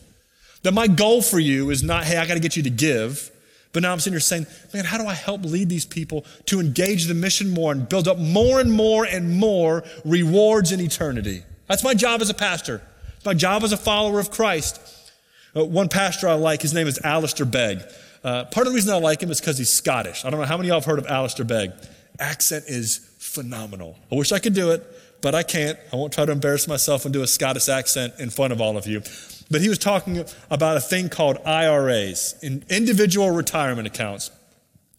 That 0.63 0.73
my 0.73 0.87
goal 0.87 1.21
for 1.21 1.39
you 1.39 1.69
is 1.69 1.83
not, 1.83 2.03
hey, 2.03 2.17
I 2.17 2.25
got 2.25 2.33
to 2.33 2.39
get 2.39 2.57
you 2.57 2.63
to 2.63 2.69
give. 2.69 3.31
But 3.71 3.83
now 3.83 3.91
I'm 3.91 3.99
sitting 3.99 4.13
here 4.13 4.19
saying, 4.19 4.47
man, 4.73 4.83
how 4.83 4.97
do 4.97 5.05
I 5.05 5.13
help 5.13 5.43
lead 5.43 5.69
these 5.69 5.85
people 5.85 6.25
to 6.45 6.59
engage 6.59 7.05
the 7.05 7.13
mission 7.13 7.49
more 7.51 7.71
and 7.71 7.87
build 7.87 8.07
up 8.07 8.17
more 8.17 8.59
and 8.59 8.71
more 8.71 9.05
and 9.05 9.37
more 9.37 9.83
rewards 10.03 10.71
in 10.71 10.79
eternity? 10.79 11.43
That's 11.67 11.83
my 11.83 11.93
job 11.93 12.21
as 12.21 12.29
a 12.31 12.33
pastor. 12.33 12.81
It's 13.17 13.25
my 13.25 13.35
job 13.35 13.63
as 13.63 13.71
a 13.71 13.77
follower 13.77 14.19
of 14.19 14.31
Christ. 14.31 14.81
Uh, 15.55 15.65
one 15.65 15.87
pastor 15.87 16.27
I 16.27 16.33
like, 16.33 16.61
his 16.61 16.73
name 16.73 16.87
is 16.87 16.99
Alistair 17.03 17.45
Begg. 17.45 17.81
Uh, 18.23 18.45
part 18.45 18.65
of 18.65 18.73
the 18.73 18.75
reason 18.75 18.93
I 18.93 18.97
like 18.97 19.21
him 19.21 19.29
is 19.29 19.39
because 19.39 19.57
he's 19.57 19.71
Scottish. 19.71 20.25
I 20.25 20.29
don't 20.29 20.39
know 20.39 20.45
how 20.45 20.57
many 20.57 20.69
of 20.69 20.71
y'all 20.71 20.79
have 20.79 20.85
heard 20.85 20.99
of 20.99 21.05
Alistair 21.07 21.45
Begg. 21.45 21.71
Accent 22.19 22.65
is 22.67 22.97
phenomenal. 23.19 23.97
I 24.11 24.15
wish 24.15 24.31
I 24.31 24.39
could 24.39 24.53
do 24.55 24.71
it, 24.71 24.83
but 25.21 25.35
I 25.35 25.43
can't. 25.43 25.77
I 25.91 25.95
won't 25.95 26.13
try 26.13 26.25
to 26.25 26.31
embarrass 26.31 26.67
myself 26.67 27.05
and 27.05 27.13
do 27.13 27.21
a 27.21 27.27
Scottish 27.27 27.69
accent 27.69 28.13
in 28.19 28.29
front 28.29 28.53
of 28.53 28.61
all 28.61 28.77
of 28.77 28.87
you. 28.87 29.01
But 29.51 29.61
he 29.61 29.69
was 29.69 29.79
talking 29.79 30.23
about 30.49 30.77
a 30.77 30.81
thing 30.81 31.09
called 31.09 31.37
IRAs, 31.45 32.35
in 32.41 32.63
individual 32.69 33.31
retirement 33.31 33.87
accounts. 33.87 34.31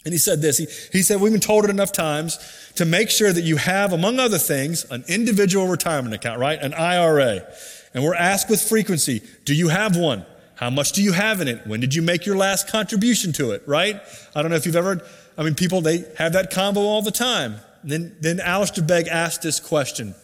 And 0.04 0.12
he 0.12 0.18
said 0.18 0.40
this 0.40 0.58
he, 0.58 0.66
he 0.92 1.02
said, 1.02 1.20
We've 1.20 1.32
been 1.32 1.40
told 1.40 1.64
it 1.64 1.70
enough 1.70 1.92
times 1.92 2.38
to 2.76 2.84
make 2.84 3.10
sure 3.10 3.32
that 3.32 3.42
you 3.42 3.56
have, 3.56 3.92
among 3.92 4.18
other 4.18 4.38
things, 4.38 4.84
an 4.90 5.04
individual 5.08 5.68
retirement 5.68 6.14
account, 6.14 6.40
right? 6.40 6.60
An 6.60 6.74
IRA. 6.74 7.46
And 7.92 8.04
we're 8.04 8.14
asked 8.14 8.48
with 8.48 8.62
frequency, 8.62 9.22
Do 9.44 9.54
you 9.54 9.68
have 9.68 9.96
one? 9.96 10.24
How 10.56 10.68
much 10.68 10.92
do 10.92 11.02
you 11.02 11.12
have 11.12 11.40
in 11.40 11.48
it? 11.48 11.66
When 11.66 11.80
did 11.80 11.94
you 11.94 12.02
make 12.02 12.26
your 12.26 12.36
last 12.36 12.68
contribution 12.68 13.32
to 13.34 13.52
it, 13.52 13.62
right? 13.66 13.98
I 14.34 14.42
don't 14.42 14.50
know 14.50 14.58
if 14.58 14.66
you've 14.66 14.76
ever, 14.76 15.00
I 15.38 15.42
mean, 15.42 15.54
people, 15.54 15.80
they 15.80 16.04
have 16.18 16.34
that 16.34 16.50
combo 16.50 16.80
all 16.80 17.00
the 17.00 17.10
time. 17.10 17.56
And 17.82 17.90
then, 17.90 18.16
then 18.20 18.40
Alistair 18.40 18.84
Begg 18.84 19.08
asked 19.08 19.42
this 19.42 19.60
question. 19.60 20.14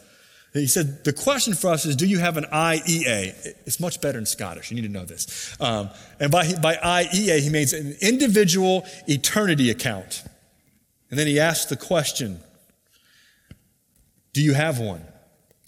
He 0.53 0.67
said, 0.67 1.05
the 1.05 1.13
question 1.13 1.53
for 1.53 1.69
us 1.69 1.85
is, 1.85 1.97
do 1.97 2.07
you 2.07 2.19
have 2.19 2.37
an 2.37 2.45
IEA? 2.45 3.35
It's 3.67 3.79
much 3.79 4.01
better 4.01 4.19
in 4.19 4.25
Scottish. 4.25 4.71
You 4.71 4.77
need 4.77 4.87
to 4.87 4.93
know 4.93 5.05
this. 5.05 5.55
Um, 5.61 5.91
and 6.19 6.31
by, 6.31 6.55
by 6.55 6.77
IEA, 6.77 7.41
he 7.41 7.51
means 7.51 7.75
an 7.75 7.95
individual 8.01 8.87
eternity 9.07 9.71
account. 9.71 10.25
And 11.11 11.19
then 11.19 11.27
he 11.27 11.39
asked 11.39 11.69
the 11.69 11.77
question, 11.77 12.41
do 14.33 14.43
you 14.43 14.55
have 14.55 14.79
one? 14.79 15.05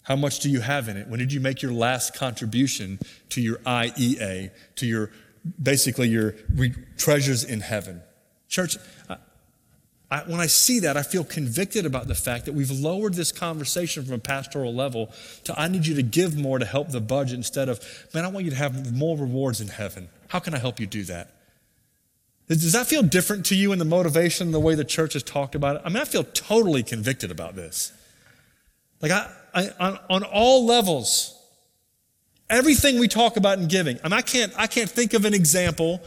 How 0.02 0.16
much 0.16 0.40
do 0.40 0.48
you 0.48 0.60
have 0.60 0.88
in 0.88 0.96
it? 0.96 1.06
When 1.06 1.18
did 1.18 1.34
you 1.34 1.40
make 1.40 1.60
your 1.60 1.72
last 1.72 2.14
contribution 2.14 2.98
to 3.28 3.42
your 3.42 3.56
IEA, 3.58 4.50
to 4.76 4.86
your 4.86 5.10
basically 5.62 6.08
your 6.08 6.34
treasures 6.96 7.44
in 7.44 7.60
heaven? 7.60 8.00
Church, 8.48 8.78
I, 10.10 10.20
when 10.20 10.40
I 10.40 10.46
see 10.46 10.80
that, 10.80 10.96
I 10.96 11.02
feel 11.02 11.22
convicted 11.22 11.84
about 11.84 12.08
the 12.08 12.14
fact 12.14 12.46
that 12.46 12.54
we've 12.54 12.70
lowered 12.70 13.14
this 13.14 13.30
conversation 13.30 14.04
from 14.04 14.14
a 14.14 14.18
pastoral 14.18 14.74
level 14.74 15.10
to 15.44 15.58
I 15.58 15.68
need 15.68 15.86
you 15.86 15.94
to 15.96 16.02
give 16.02 16.36
more 16.36 16.58
to 16.58 16.64
help 16.64 16.88
the 16.88 17.00
budget 17.00 17.36
instead 17.36 17.68
of, 17.68 17.80
man, 18.14 18.24
I 18.24 18.28
want 18.28 18.44
you 18.44 18.50
to 18.50 18.56
have 18.56 18.94
more 18.94 19.18
rewards 19.18 19.60
in 19.60 19.68
heaven. 19.68 20.08
How 20.28 20.38
can 20.38 20.54
I 20.54 20.58
help 20.58 20.80
you 20.80 20.86
do 20.86 21.04
that? 21.04 21.32
Does 22.48 22.72
that 22.72 22.86
feel 22.86 23.02
different 23.02 23.44
to 23.46 23.54
you 23.54 23.72
in 23.72 23.78
the 23.78 23.84
motivation, 23.84 24.52
the 24.52 24.60
way 24.60 24.74
the 24.74 24.84
church 24.84 25.12
has 25.12 25.22
talked 25.22 25.54
about 25.54 25.76
it? 25.76 25.82
I 25.84 25.90
mean, 25.90 25.98
I 25.98 26.06
feel 26.06 26.24
totally 26.24 26.82
convicted 26.82 27.30
about 27.30 27.54
this. 27.54 27.92
Like, 29.02 29.12
I, 29.12 29.30
I, 29.54 29.70
on, 29.78 29.98
on 30.08 30.22
all 30.24 30.64
levels, 30.64 31.38
everything 32.48 32.98
we 32.98 33.06
talk 33.06 33.36
about 33.36 33.58
in 33.58 33.68
giving. 33.68 33.98
I 34.02 34.08
mean, 34.08 34.14
I 34.14 34.22
can't, 34.22 34.52
I 34.56 34.66
can't 34.66 34.88
think 34.88 35.12
of 35.12 35.26
an 35.26 35.34
example 35.34 36.00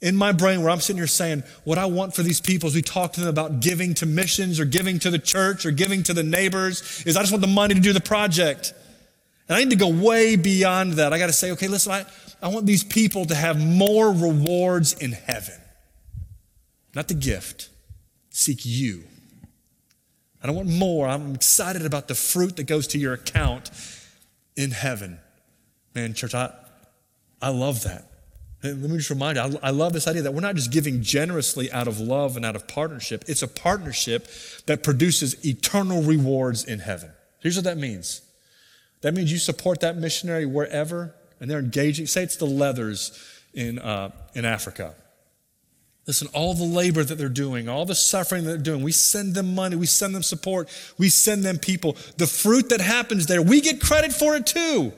in 0.00 0.14
my 0.14 0.32
brain 0.32 0.62
where 0.62 0.70
I'm 0.70 0.80
sitting 0.80 0.98
here 0.98 1.06
saying, 1.06 1.42
what 1.64 1.78
I 1.78 1.86
want 1.86 2.14
for 2.14 2.22
these 2.22 2.40
people 2.40 2.66
as 2.66 2.74
we 2.74 2.82
talk 2.82 3.14
to 3.14 3.20
them 3.20 3.28
about 3.28 3.60
giving 3.60 3.94
to 3.94 4.06
missions 4.06 4.60
or 4.60 4.64
giving 4.64 4.98
to 5.00 5.10
the 5.10 5.18
church 5.18 5.64
or 5.64 5.70
giving 5.70 6.02
to 6.04 6.14
the 6.14 6.22
neighbors 6.22 7.02
is 7.06 7.16
I 7.16 7.20
just 7.20 7.32
want 7.32 7.40
the 7.40 7.48
money 7.48 7.74
to 7.74 7.80
do 7.80 7.92
the 7.92 8.00
project. 8.00 8.74
And 9.48 9.56
I 9.56 9.60
need 9.60 9.70
to 9.70 9.76
go 9.76 9.88
way 9.88 10.36
beyond 10.36 10.94
that. 10.94 11.12
I 11.12 11.18
got 11.18 11.26
to 11.26 11.32
say, 11.32 11.52
okay, 11.52 11.68
listen, 11.68 11.92
I, 11.92 12.04
I 12.42 12.48
want 12.48 12.66
these 12.66 12.84
people 12.84 13.24
to 13.26 13.34
have 13.34 13.58
more 13.58 14.12
rewards 14.12 14.92
in 14.92 15.12
heaven. 15.12 15.54
Not 16.94 17.08
the 17.08 17.14
gift. 17.14 17.70
Seek 18.30 18.60
you. 18.64 19.04
I 20.42 20.46
don't 20.46 20.56
want 20.56 20.68
more. 20.68 21.08
I'm 21.08 21.34
excited 21.34 21.86
about 21.86 22.08
the 22.08 22.14
fruit 22.14 22.56
that 22.56 22.64
goes 22.64 22.86
to 22.88 22.98
your 22.98 23.14
account 23.14 23.70
in 24.56 24.70
heaven. 24.72 25.18
Man, 25.94 26.12
church, 26.12 26.34
I, 26.34 26.52
I 27.40 27.48
love 27.48 27.82
that. 27.84 28.10
Let 28.62 28.78
me 28.78 28.96
just 28.96 29.10
remind 29.10 29.36
you, 29.36 29.42
I, 29.42 29.68
I 29.68 29.70
love 29.70 29.92
this 29.92 30.08
idea 30.08 30.22
that 30.22 30.34
we're 30.34 30.40
not 30.40 30.56
just 30.56 30.72
giving 30.72 31.02
generously 31.02 31.70
out 31.72 31.86
of 31.88 32.00
love 32.00 32.36
and 32.36 32.44
out 32.44 32.56
of 32.56 32.66
partnership. 32.66 33.24
It's 33.28 33.42
a 33.42 33.48
partnership 33.48 34.28
that 34.66 34.82
produces 34.82 35.44
eternal 35.46 36.02
rewards 36.02 36.64
in 36.64 36.80
heaven. 36.80 37.10
Here's 37.40 37.56
what 37.56 37.64
that 37.64 37.78
means 37.78 38.22
that 39.02 39.14
means 39.14 39.30
you 39.30 39.38
support 39.38 39.80
that 39.80 39.96
missionary 39.96 40.46
wherever, 40.46 41.14
and 41.38 41.50
they're 41.50 41.58
engaging. 41.58 42.06
Say 42.06 42.22
it's 42.22 42.36
the 42.36 42.46
leathers 42.46 43.18
in, 43.54 43.78
uh, 43.78 44.10
in 44.34 44.44
Africa. 44.44 44.94
Listen, 46.06 46.28
all 46.32 46.54
the 46.54 46.64
labor 46.64 47.02
that 47.02 47.16
they're 47.16 47.28
doing, 47.28 47.68
all 47.68 47.84
the 47.84 47.94
suffering 47.94 48.44
that 48.44 48.50
they're 48.50 48.58
doing, 48.58 48.82
we 48.82 48.92
send 48.92 49.34
them 49.34 49.54
money, 49.54 49.76
we 49.76 49.86
send 49.86 50.14
them 50.14 50.22
support, 50.22 50.68
we 50.98 51.08
send 51.08 51.42
them 51.42 51.58
people. 51.58 51.96
The 52.16 52.28
fruit 52.28 52.68
that 52.70 52.80
happens 52.80 53.26
there, 53.26 53.42
we 53.42 53.60
get 53.60 53.80
credit 53.80 54.12
for 54.12 54.36
it 54.36 54.46
too. 54.46 54.92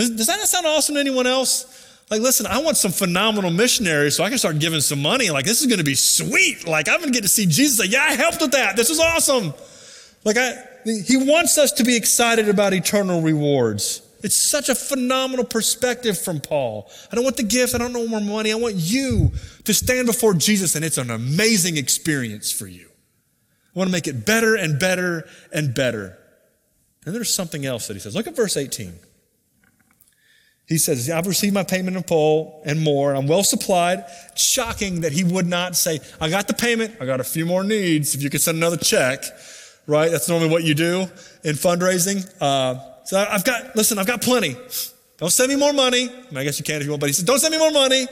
Does, 0.00 0.10
does 0.10 0.26
that 0.28 0.40
sound 0.46 0.66
awesome 0.66 0.94
to 0.94 1.00
anyone 1.00 1.26
else? 1.26 1.66
Like, 2.10 2.22
listen, 2.22 2.46
I 2.46 2.58
want 2.62 2.78
some 2.78 2.90
phenomenal 2.90 3.50
missionaries 3.50 4.16
so 4.16 4.24
I 4.24 4.30
can 4.30 4.38
start 4.38 4.58
giving 4.58 4.80
some 4.80 5.02
money. 5.02 5.28
Like, 5.28 5.44
this 5.44 5.60
is 5.60 5.66
going 5.66 5.78
to 5.78 5.84
be 5.84 5.94
sweet. 5.94 6.66
Like, 6.66 6.88
I'm 6.88 7.00
going 7.00 7.12
to 7.12 7.16
get 7.16 7.22
to 7.22 7.28
see 7.28 7.44
Jesus. 7.44 7.78
Like, 7.78 7.92
yeah, 7.92 8.02
I 8.02 8.14
helped 8.14 8.40
with 8.40 8.52
that. 8.52 8.76
This 8.76 8.88
is 8.88 8.98
awesome. 8.98 9.52
Like, 10.24 10.38
I, 10.38 10.54
he 10.84 11.18
wants 11.18 11.58
us 11.58 11.72
to 11.72 11.84
be 11.84 11.96
excited 11.96 12.48
about 12.48 12.72
eternal 12.72 13.20
rewards. 13.20 14.00
It's 14.22 14.36
such 14.36 14.70
a 14.70 14.74
phenomenal 14.74 15.44
perspective 15.44 16.18
from 16.18 16.40
Paul. 16.40 16.90
I 17.12 17.14
don't 17.14 17.24
want 17.24 17.36
the 17.36 17.42
gift. 17.42 17.74
I 17.74 17.78
don't 17.78 17.92
want 17.92 18.08
more 18.08 18.20
money. 18.20 18.52
I 18.52 18.56
want 18.56 18.76
you 18.76 19.32
to 19.64 19.74
stand 19.74 20.06
before 20.06 20.32
Jesus, 20.32 20.74
and 20.76 20.84
it's 20.84 20.98
an 20.98 21.10
amazing 21.10 21.76
experience 21.76 22.50
for 22.50 22.66
you. 22.66 22.88
I 23.74 23.78
want 23.78 23.88
to 23.88 23.92
make 23.92 24.06
it 24.06 24.24
better 24.24 24.56
and 24.56 24.80
better 24.80 25.28
and 25.52 25.74
better. 25.74 26.18
And 27.04 27.14
there's 27.14 27.32
something 27.32 27.66
else 27.66 27.86
that 27.86 27.94
he 27.94 28.00
says. 28.00 28.16
Look 28.16 28.26
at 28.26 28.34
verse 28.34 28.56
18. 28.56 28.94
He 30.70 30.78
says, 30.78 31.10
I've 31.10 31.26
received 31.26 31.52
my 31.52 31.64
payment 31.64 31.96
in 31.96 32.04
full 32.04 32.62
and 32.64 32.80
more, 32.80 33.10
and 33.10 33.18
I'm 33.18 33.26
well 33.26 33.42
supplied. 33.42 34.04
Shocking 34.36 35.00
that 35.00 35.10
he 35.10 35.24
would 35.24 35.48
not 35.48 35.74
say, 35.74 35.98
I 36.20 36.30
got 36.30 36.46
the 36.46 36.54
payment, 36.54 36.96
I 37.00 37.06
got 37.06 37.18
a 37.18 37.24
few 37.24 37.44
more 37.44 37.64
needs. 37.64 38.14
If 38.14 38.22
you 38.22 38.30
could 38.30 38.40
send 38.40 38.56
another 38.56 38.76
check, 38.76 39.24
right? 39.88 40.12
That's 40.12 40.28
normally 40.28 40.48
what 40.48 40.62
you 40.62 40.76
do 40.76 41.08
in 41.42 41.56
fundraising. 41.56 42.24
Uh, 42.40 42.78
so 43.04 43.18
I've 43.18 43.42
got, 43.42 43.74
listen, 43.74 43.98
I've 43.98 44.06
got 44.06 44.22
plenty. 44.22 44.54
Don't 45.18 45.30
send 45.30 45.50
me 45.50 45.56
more 45.56 45.72
money. 45.72 46.08
I, 46.08 46.30
mean, 46.30 46.36
I 46.36 46.44
guess 46.44 46.60
you 46.60 46.64
can 46.64 46.76
if 46.76 46.84
you 46.84 46.90
want, 46.90 47.00
but 47.00 47.08
he 47.08 47.14
says, 47.14 47.24
don't 47.24 47.40
send 47.40 47.50
me 47.50 47.58
more 47.58 47.72
money. 47.72 48.06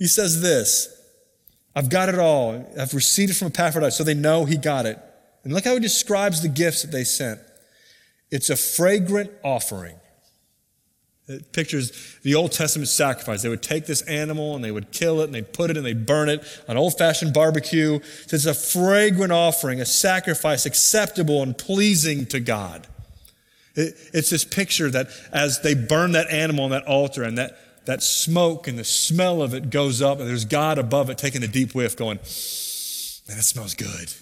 He 0.00 0.08
says 0.08 0.42
this, 0.42 0.88
I've 1.76 1.88
got 1.88 2.08
it 2.08 2.18
all. 2.18 2.74
I've 2.76 2.92
received 2.92 3.30
it 3.30 3.34
from 3.34 3.48
Epaphroditus, 3.48 3.96
so 3.96 4.02
they 4.02 4.14
know 4.14 4.46
he 4.46 4.56
got 4.56 4.84
it. 4.84 4.98
And 5.44 5.52
look 5.54 5.62
how 5.62 5.74
he 5.74 5.80
describes 5.80 6.42
the 6.42 6.48
gifts 6.48 6.82
that 6.82 6.90
they 6.90 7.04
sent. 7.04 7.38
It's 8.32 8.50
a 8.50 8.56
fragrant 8.56 9.30
offering. 9.44 9.94
It 11.28 11.52
pictures 11.52 12.18
the 12.22 12.36
Old 12.36 12.52
Testament 12.52 12.88
sacrifice. 12.88 13.42
They 13.42 13.48
would 13.48 13.62
take 13.62 13.86
this 13.86 14.02
animal 14.02 14.54
and 14.54 14.62
they 14.62 14.70
would 14.70 14.92
kill 14.92 15.20
it 15.20 15.24
and 15.24 15.34
they'd 15.34 15.52
put 15.52 15.70
it 15.70 15.76
and 15.76 15.84
they'd 15.84 16.06
burn 16.06 16.28
it 16.28 16.44
on 16.68 16.76
old 16.76 16.96
fashioned 16.96 17.34
barbecue. 17.34 17.98
So 18.26 18.34
it's 18.36 18.46
a 18.46 18.54
fragrant 18.54 19.32
offering, 19.32 19.80
a 19.80 19.86
sacrifice 19.86 20.66
acceptable 20.66 21.42
and 21.42 21.58
pleasing 21.58 22.26
to 22.26 22.38
God. 22.38 22.86
It, 23.74 23.96
it's 24.14 24.30
this 24.30 24.44
picture 24.44 24.88
that 24.90 25.08
as 25.32 25.62
they 25.62 25.74
burn 25.74 26.12
that 26.12 26.30
animal 26.30 26.64
on 26.64 26.70
that 26.70 26.86
altar 26.86 27.24
and 27.24 27.36
that, 27.38 27.58
that 27.86 28.04
smoke 28.04 28.68
and 28.68 28.78
the 28.78 28.84
smell 28.84 29.42
of 29.42 29.52
it 29.52 29.70
goes 29.70 30.00
up, 30.00 30.20
and 30.20 30.28
there's 30.28 30.44
God 30.44 30.78
above 30.78 31.10
it 31.10 31.18
taking 31.18 31.42
a 31.42 31.48
deep 31.48 31.74
whiff, 31.74 31.96
going, 31.96 32.18
Man, 32.18 33.36
that 33.36 33.42
smells 33.42 33.74
good. 33.74 34.12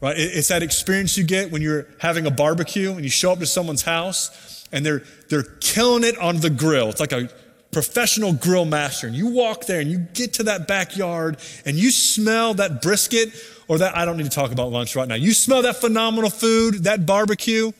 Right? 0.00 0.16
It, 0.16 0.36
it's 0.36 0.48
that 0.48 0.62
experience 0.62 1.18
you 1.18 1.24
get 1.24 1.52
when 1.52 1.60
you're 1.60 1.86
having 2.00 2.26
a 2.26 2.30
barbecue 2.30 2.92
and 2.92 3.02
you 3.02 3.10
show 3.10 3.32
up 3.32 3.38
to 3.40 3.46
someone's 3.46 3.82
house 3.82 4.61
and 4.72 4.84
they're, 4.84 5.02
they're 5.28 5.42
killing 5.60 6.04
it 6.04 6.18
on 6.18 6.38
the 6.38 6.50
grill. 6.50 6.88
It's 6.88 7.00
like 7.00 7.12
a 7.12 7.28
professional 7.70 8.32
grill 8.32 8.64
master. 8.64 9.06
And 9.06 9.16
you 9.16 9.28
walk 9.28 9.66
there 9.66 9.80
and 9.80 9.90
you 9.90 9.98
get 9.98 10.34
to 10.34 10.44
that 10.44 10.68
backyard 10.68 11.38
and 11.64 11.76
you 11.76 11.90
smell 11.90 12.54
that 12.54 12.82
brisket 12.82 13.32
or 13.68 13.78
that, 13.78 13.96
I 13.96 14.04
don't 14.04 14.16
need 14.16 14.24
to 14.24 14.30
talk 14.30 14.52
about 14.52 14.70
lunch 14.70 14.94
right 14.96 15.08
now. 15.08 15.14
You 15.14 15.32
smell 15.32 15.62
that 15.62 15.76
phenomenal 15.76 16.30
food, 16.30 16.84
that 16.84 17.06
barbecue. 17.06 17.72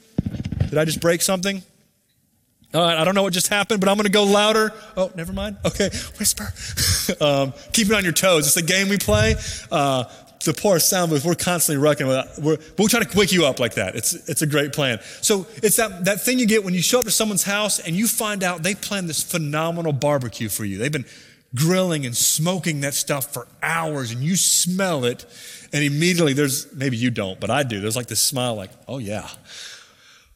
Did 0.70 0.78
I 0.78 0.84
just 0.84 1.00
break 1.00 1.22
something? 1.22 1.62
All 2.74 2.80
right, 2.80 2.96
I 2.96 3.04
don't 3.04 3.14
know 3.14 3.22
what 3.22 3.34
just 3.34 3.48
happened, 3.48 3.80
but 3.80 3.90
I'm 3.90 3.96
going 3.96 4.06
to 4.06 4.10
go 4.10 4.24
louder. 4.24 4.72
Oh, 4.96 5.10
never 5.14 5.34
mind. 5.34 5.58
Okay, 5.66 5.90
whisper. 6.18 6.54
um, 7.22 7.52
keep 7.74 7.88
it 7.88 7.92
on 7.92 8.02
your 8.02 8.14
toes. 8.14 8.46
It's 8.46 8.56
a 8.56 8.62
game 8.62 8.88
we 8.88 8.96
play. 8.96 9.34
Uh, 9.70 10.04
the 10.44 10.54
poor 10.54 10.78
sound 10.78 11.10
booth, 11.10 11.24
we're 11.24 11.34
constantly 11.34 11.82
wrecking 11.82 12.06
We're, 12.06 12.58
we'll 12.78 12.88
try 12.88 13.02
to 13.02 13.18
wake 13.18 13.32
you 13.32 13.46
up 13.46 13.60
like 13.60 13.74
that. 13.74 13.94
It's, 13.96 14.14
it's 14.28 14.42
a 14.42 14.46
great 14.46 14.72
plan. 14.72 15.00
So 15.20 15.46
it's 15.56 15.76
that, 15.76 16.04
that 16.04 16.20
thing 16.20 16.38
you 16.38 16.46
get 16.46 16.64
when 16.64 16.74
you 16.74 16.82
show 16.82 16.98
up 16.98 17.04
to 17.04 17.10
someone's 17.10 17.44
house 17.44 17.78
and 17.78 17.94
you 17.96 18.06
find 18.06 18.42
out 18.42 18.62
they 18.62 18.74
planned 18.74 19.08
this 19.08 19.22
phenomenal 19.22 19.92
barbecue 19.92 20.48
for 20.48 20.64
you. 20.64 20.78
They've 20.78 20.92
been 20.92 21.06
grilling 21.54 22.06
and 22.06 22.16
smoking 22.16 22.80
that 22.80 22.94
stuff 22.94 23.32
for 23.32 23.46
hours 23.62 24.10
and 24.10 24.22
you 24.22 24.36
smell 24.36 25.04
it 25.04 25.26
and 25.72 25.84
immediately 25.84 26.32
there's, 26.32 26.72
maybe 26.74 26.96
you 26.96 27.10
don't, 27.10 27.38
but 27.40 27.50
I 27.50 27.62
do. 27.62 27.80
There's 27.80 27.96
like 27.96 28.06
this 28.06 28.20
smile 28.20 28.54
like, 28.54 28.70
oh 28.88 28.98
yeah 28.98 29.28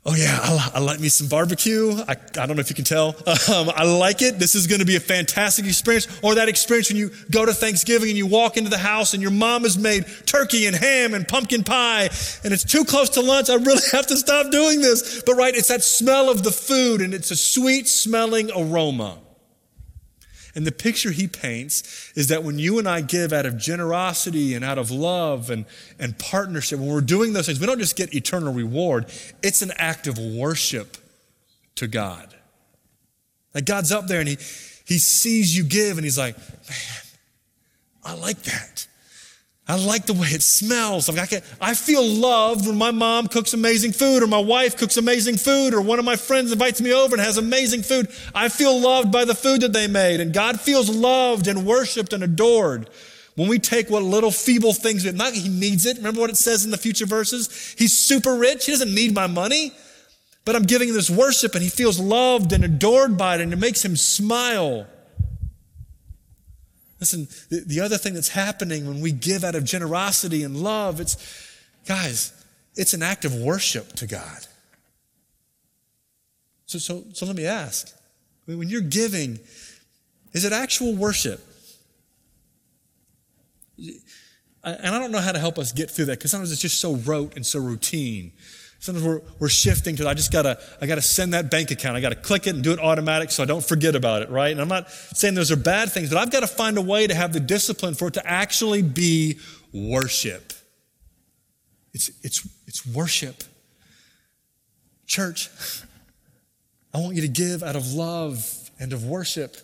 Oh, 0.09 0.15
yeah, 0.15 0.39
I, 0.41 0.71
I, 0.75 0.79
like 0.79 1.01
me 1.01 1.09
some 1.09 1.27
barbecue. 1.27 1.91
I, 2.07 2.13
I 2.13 2.47
don't 2.47 2.55
know 2.55 2.61
if 2.61 2.71
you 2.71 2.77
can 2.77 2.85
tell. 2.85 3.17
Um, 3.53 3.71
I 3.75 3.85
like 3.85 4.23
it. 4.23 4.41
This 4.41 4.55
is 4.57 4.67
going 4.67 4.81
to 4.81 4.87
be 4.87 4.97
a 4.97 5.01
fantastic 5.01 5.67
experience. 5.67 6.09
Or 6.23 6.35
that 6.35 6.49
experience 6.49 6.89
when 6.89 6.97
you 6.97 7.11
go 7.31 7.47
to 7.47 7.55
Thanksgiving 7.55 8.09
and 8.09 8.19
you 8.19 8.27
walk 8.27 8.57
into 8.57 8.71
the 8.71 8.79
house 8.79 9.15
and 9.15 9.23
your 9.23 9.31
mom 9.31 9.63
has 9.63 9.79
made 9.79 10.05
turkey 10.27 10.67
and 10.67 10.75
ham 10.75 11.15
and 11.15 11.29
pumpkin 11.29 11.63
pie 11.63 12.09
and 12.43 12.53
it's 12.53 12.65
too 12.65 12.85
close 12.85 13.11
to 13.11 13.21
lunch. 13.21 13.51
I 13.51 13.55
really 13.55 13.83
have 13.93 14.07
to 14.09 14.17
stop 14.17 14.51
doing 14.51 14.81
this. 14.81 15.23
But, 15.25 15.35
right, 15.35 15.55
it's 15.55 15.69
that 15.69 15.85
smell 15.85 16.29
of 16.29 16.43
the 16.43 16.51
food 16.51 17.03
and 17.03 17.15
it's 17.15 17.31
a 17.31 17.37
sweet 17.37 17.87
smelling 17.87 18.51
aroma. 18.51 19.19
And 20.57 20.67
the 20.67 20.73
picture 20.73 21.11
he 21.11 21.29
paints 21.29 22.11
is 22.17 22.29
that 22.29 22.43
when 22.43 22.59
you 22.59 22.79
and 22.79 22.89
I 22.89 23.03
give 23.03 23.31
out 23.31 23.45
of 23.45 23.59
generosity 23.59 24.55
and 24.55 24.65
out 24.65 24.79
of 24.79 24.91
love 24.91 25.51
and, 25.51 25.67
and 25.99 26.19
partnership, 26.19 26.79
when 26.79 26.89
we're 26.89 27.03
doing 27.03 27.35
those 27.35 27.45
things, 27.45 27.61
we 27.61 27.67
don't 27.67 27.79
just 27.79 27.95
get 27.95 28.15
eternal 28.15 28.55
reward, 28.55 29.13
it's 29.43 29.61
an 29.61 29.71
act 29.77 30.07
of 30.07 30.19
worship 30.19 30.97
to 31.75 31.87
God. 31.87 32.35
Like 33.55 33.67
God's 33.67 33.93
up 33.93 34.07
there 34.07 34.21
and 34.21 34.29
he, 34.31 34.37
he 34.87 34.99
sees 34.99 35.55
you 35.55 35.63
give 35.63 35.99
and 35.99 36.05
he's 36.05 36.19
like, 36.19 36.39
man, 36.39 37.03
I 38.03 38.15
like 38.15 38.43
that. 38.45 38.87
I 39.69 39.77
like 39.77 40.07
the 40.07 40.13
way 40.13 40.29
it 40.29 40.43
smells. 40.43 41.09
Like 41.09 41.19
I, 41.19 41.27
can, 41.27 41.43
I 41.61 41.75
feel 41.75 42.07
loved 42.07 42.67
when 42.67 42.77
my 42.77 42.93
mom 42.93 43.27
cooks 43.27 43.53
amazing 43.53 43.93
food, 43.93 44.23
or 44.23 44.29
my 44.29 44.39
wife 44.39 44.77
cooks 44.77 44.97
amazing 44.97 45.39
food, 45.39 45.75
or 45.75 45.81
one 45.81 45.99
of 45.99 46.05
my 46.05 46.15
friends 46.15 46.53
invites 46.53 46.81
me 46.81 46.93
over 46.93 47.17
and 47.17 47.25
has 47.25 47.37
amazing 47.37 47.83
food. 47.83 48.09
I 48.33 48.49
feel 48.49 48.79
loved 48.79 49.11
by 49.11 49.25
the 49.25 49.35
food 49.35 49.63
that 49.63 49.73
they 49.73 49.89
made. 49.89 50.21
And 50.21 50.33
God 50.33 50.61
feels 50.61 50.89
loved 50.89 51.49
and 51.49 51.67
worshiped 51.67 52.13
and 52.13 52.23
adored 52.23 52.89
when 53.35 53.49
we 53.49 53.59
take 53.59 53.91
what 53.91 54.03
little 54.03 54.31
feeble 54.31 54.73
things, 54.73 55.05
not 55.13 55.35
he 55.35 55.49
needs 55.49 55.85
it. 55.85 55.99
Remember 55.99 56.21
what 56.21 56.31
it 56.31 56.37
says 56.37 56.65
in 56.65 56.71
the 56.71 56.79
future 56.79 57.07
verses? 57.07 57.75
He's 57.77 57.97
super 57.97 58.35
rich. 58.37 58.67
He 58.67 58.73
doesn't 58.73 58.95
need 58.95 59.15
my 59.15 59.27
money. 59.27 59.73
But 60.45 60.55
I'm 60.55 60.63
giving 60.63 60.89
him 60.89 60.95
this 60.95 61.11
worship 61.11 61.55
and 61.55 61.63
he 61.63 61.69
feels 61.69 61.99
loved 61.99 62.53
and 62.53 62.65
adored 62.65 63.19
by 63.19 63.35
it 63.35 63.41
and 63.41 63.53
it 63.53 63.59
makes 63.59 63.85
him 63.85 63.97
smile. 63.97 64.87
Listen, 67.07 67.29
the, 67.51 67.63
the 67.65 67.81
other 67.81 67.99
thing 67.99 68.15
that's 68.15 68.31
happening 68.31 68.85
when 68.85 69.01
we 69.01 69.13
give 69.13 69.45
out 69.45 69.55
of 69.55 69.63
generosity 69.63 70.43
and 70.43 70.57
love, 70.57 71.01
it's, 71.01 71.17
guys, 71.87 72.33
it's 72.75 72.95
an 72.95 73.03
act 73.03 73.25
of 73.25 73.33
worship 73.33 73.93
to 73.93 74.09
God. 74.09 74.49
So, 76.67 76.81
so, 76.81 77.05
so 77.13 77.25
let 77.25 77.37
me 77.37 77.47
ask 77.47 77.95
when 78.47 78.69
you're 78.69 78.81
giving, 78.81 79.39
is 80.33 80.45
it 80.45 80.53
actual 80.53 80.95
worship? 80.95 81.41
And 83.79 84.01
I 84.65 84.99
don't 84.99 85.13
know 85.13 85.21
how 85.21 85.31
to 85.31 85.39
help 85.39 85.61
us 85.61 85.71
get 85.71 85.93
through 85.93 86.07
that 86.07 86.19
because 86.19 86.33
sometimes 86.33 86.51
it's 86.51 86.61
just 86.61 86.81
so 86.81 86.97
rote 86.97 87.37
and 87.37 87.47
so 87.47 87.61
routine. 87.61 88.33
Sometimes 88.79 89.07
we're, 89.07 89.21
we're 89.39 89.49
shifting 89.49 89.97
to, 89.97 90.09
I 90.09 90.15
just 90.15 90.31
gotta, 90.31 90.61
I 90.81 90.87
gotta 90.87 91.03
send 91.03 91.35
that 91.35 91.51
bank 91.51 91.71
account. 91.71 91.97
I 91.97 92.01
gotta 92.01 92.15
click 92.15 92.47
it 92.47 92.55
and 92.55 92.63
do 92.63 92.73
it 92.73 92.79
automatic 92.79 93.31
so 93.31 93.43
I 93.43 93.47
don't 93.47 93.65
forget 93.65 93.97
about 93.97 94.23
it, 94.23 94.31
right? 94.31 94.53
And 94.53 94.61
I'm 94.61 94.69
not 94.69 94.91
saying 94.91 95.35
those 95.35 95.51
are 95.51 95.57
bad 95.57 95.91
things, 95.91 96.11
but 96.11 96.19
I've 96.19 96.31
got 96.31 96.41
to 96.41 96.47
find 96.47 96.79
a 96.79 96.83
way 96.83 97.07
to 97.07 97.15
have 97.15 97.33
the 97.33 97.41
discipline 97.41 97.95
for 97.95 98.09
it 98.09 98.15
to 98.15 98.27
actually 98.27 98.83
be 98.83 99.39
worship. 99.73 100.53
It's, 101.93 102.11
it's, 102.23 102.47
it's 102.67 102.87
worship. 102.87 103.43
Church, 105.07 105.51
I 106.93 106.99
want 106.99 107.17
you 107.17 107.23
to 107.23 107.29
give 107.29 107.63
out 107.63 107.77
of 107.77 107.93
love 107.93 108.71
and 108.79 108.93
of 108.93 109.05
worship. 109.07 109.57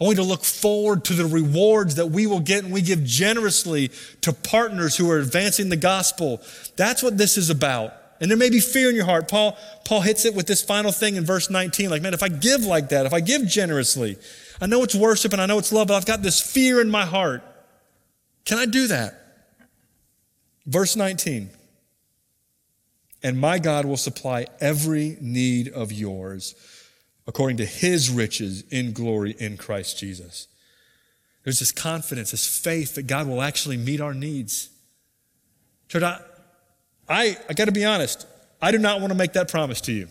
I 0.00 0.04
want 0.04 0.16
you 0.16 0.24
to 0.24 0.28
look 0.28 0.44
forward 0.44 1.04
to 1.06 1.14
the 1.14 1.26
rewards 1.26 1.96
that 1.96 2.06
we 2.06 2.26
will 2.26 2.40
get 2.40 2.64
and 2.64 2.72
we 2.72 2.82
give 2.82 3.04
generously 3.04 3.90
to 4.22 4.32
partners 4.32 4.96
who 4.96 5.10
are 5.10 5.18
advancing 5.18 5.68
the 5.68 5.76
gospel. 5.76 6.40
That's 6.76 7.02
what 7.02 7.18
this 7.18 7.36
is 7.36 7.50
about. 7.50 7.94
And 8.20 8.30
there 8.30 8.38
may 8.38 8.50
be 8.50 8.60
fear 8.60 8.88
in 8.88 8.94
your 8.94 9.04
heart. 9.04 9.28
Paul, 9.28 9.56
Paul 9.84 10.00
hits 10.00 10.24
it 10.24 10.34
with 10.34 10.46
this 10.46 10.62
final 10.62 10.92
thing 10.92 11.16
in 11.16 11.24
verse 11.24 11.50
19. 11.50 11.90
Like, 11.90 12.02
man, 12.02 12.14
if 12.14 12.22
I 12.22 12.28
give 12.28 12.64
like 12.64 12.90
that, 12.90 13.04
if 13.04 13.12
I 13.12 13.20
give 13.20 13.46
generously, 13.46 14.16
I 14.60 14.66
know 14.66 14.82
it's 14.84 14.94
worship 14.94 15.32
and 15.32 15.42
I 15.42 15.46
know 15.46 15.58
it's 15.58 15.72
love, 15.72 15.88
but 15.88 15.94
I've 15.94 16.06
got 16.06 16.22
this 16.22 16.40
fear 16.40 16.80
in 16.80 16.90
my 16.90 17.04
heart. 17.04 17.42
Can 18.44 18.58
I 18.58 18.66
do 18.66 18.86
that? 18.88 19.14
Verse 20.66 20.94
19. 20.94 21.50
And 23.24 23.38
my 23.38 23.58
God 23.58 23.84
will 23.84 23.96
supply 23.96 24.46
every 24.60 25.16
need 25.20 25.68
of 25.68 25.92
yours 25.92 26.54
according 27.26 27.56
to 27.58 27.66
his 27.66 28.10
riches 28.10 28.62
in 28.70 28.92
glory 28.92 29.34
in 29.38 29.56
Christ 29.56 29.98
Jesus. 29.98 30.48
There's 31.44 31.58
this 31.58 31.72
confidence, 31.72 32.30
this 32.30 32.46
faith 32.46 32.94
that 32.94 33.06
God 33.06 33.26
will 33.26 33.42
actually 33.42 33.76
meet 33.76 34.00
our 34.00 34.14
needs. 34.14 34.70
Church, 35.88 36.02
I, 36.02 36.20
I, 37.08 37.36
I 37.48 37.52
got 37.54 37.66
to 37.66 37.72
be 37.72 37.84
honest, 37.84 38.26
I 38.60 38.70
do 38.70 38.78
not 38.78 39.00
want 39.00 39.12
to 39.12 39.18
make 39.18 39.32
that 39.34 39.50
promise 39.50 39.80
to 39.82 39.92
you. 39.92 40.08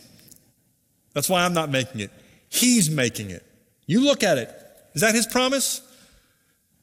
That's 1.14 1.30
why 1.30 1.44
I'm 1.44 1.54
not 1.54 1.70
making 1.70 2.02
it. 2.02 2.12
He's 2.50 2.90
making 2.90 3.30
it. 3.30 3.46
You 3.86 4.04
look 4.04 4.24
at 4.24 4.38
it. 4.38 4.50
Is 4.94 5.02
that 5.02 5.16
his 5.16 5.28
promise? 5.28 5.82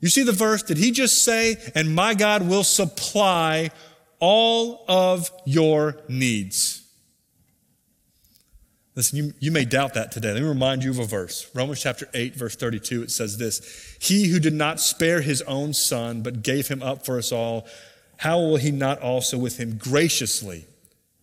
You 0.01 0.09
see 0.09 0.23
the 0.23 0.33
verse? 0.33 0.63
Did 0.63 0.79
he 0.79 0.91
just 0.91 1.25
say, 1.25 1.57
and 1.75 1.95
my 1.95 2.15
God 2.15 2.49
will 2.49 2.65
supply 2.65 3.71
all 4.21 4.85
of 4.89 5.31
your 5.45 5.97
needs? 6.09 6.85
Listen, 8.95 9.17
you, 9.17 9.35
you 9.39 9.53
may 9.53 9.65
doubt 9.65 9.95
that 9.95 10.11
today. 10.11 10.33
Let 10.33 10.43
me 10.43 10.49
remind 10.49 10.83
you 10.83 10.91
of 10.91 10.99
a 10.99 11.05
verse. 11.05 11.49
Romans 11.55 11.81
chapter 11.81 12.09
8, 12.15 12.35
verse 12.35 12.57
32, 12.57 13.05
it 13.05 13.11
says 13.13 13.39
this 13.39 13.97
He 14.01 14.29
who 14.29 14.41
did 14.41 14.55
not 14.55 14.81
spare 14.81 15.21
his 15.21 15.41
own 15.43 15.73
son, 15.73 16.23
but 16.23 16.43
gave 16.43 16.67
him 16.67 16.83
up 16.83 17.07
for 17.07 17.17
us 17.17 17.31
all, 17.31 17.69
how 18.19 18.39
will 18.39 18.57
he 18.57 18.71
not 18.71 19.01
also 19.01 19.39
with 19.39 19.59
him 19.59 19.79
graciously 19.79 20.67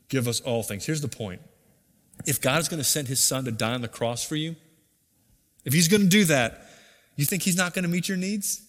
give 0.09 0.27
us 0.27 0.41
all 0.41 0.63
things? 0.63 0.85
Here's 0.85 1.01
the 1.01 1.07
point. 1.07 1.41
If 2.25 2.41
God 2.41 2.59
is 2.61 2.69
going 2.69 2.79
to 2.79 2.85
send 2.85 3.07
his 3.07 3.21
son 3.21 3.45
to 3.45 3.51
die 3.51 3.73
on 3.73 3.81
the 3.81 3.87
cross 3.87 4.25
for 4.25 4.35
you, 4.35 4.55
if 5.65 5.73
he's 5.73 5.87
going 5.87 6.01
to 6.01 6.07
do 6.07 6.23
that, 6.25 6.67
you 7.15 7.25
think 7.25 7.43
he's 7.43 7.57
not 7.57 7.73
going 7.73 7.83
to 7.83 7.89
meet 7.89 8.07
your 8.07 8.17
needs? 8.17 8.61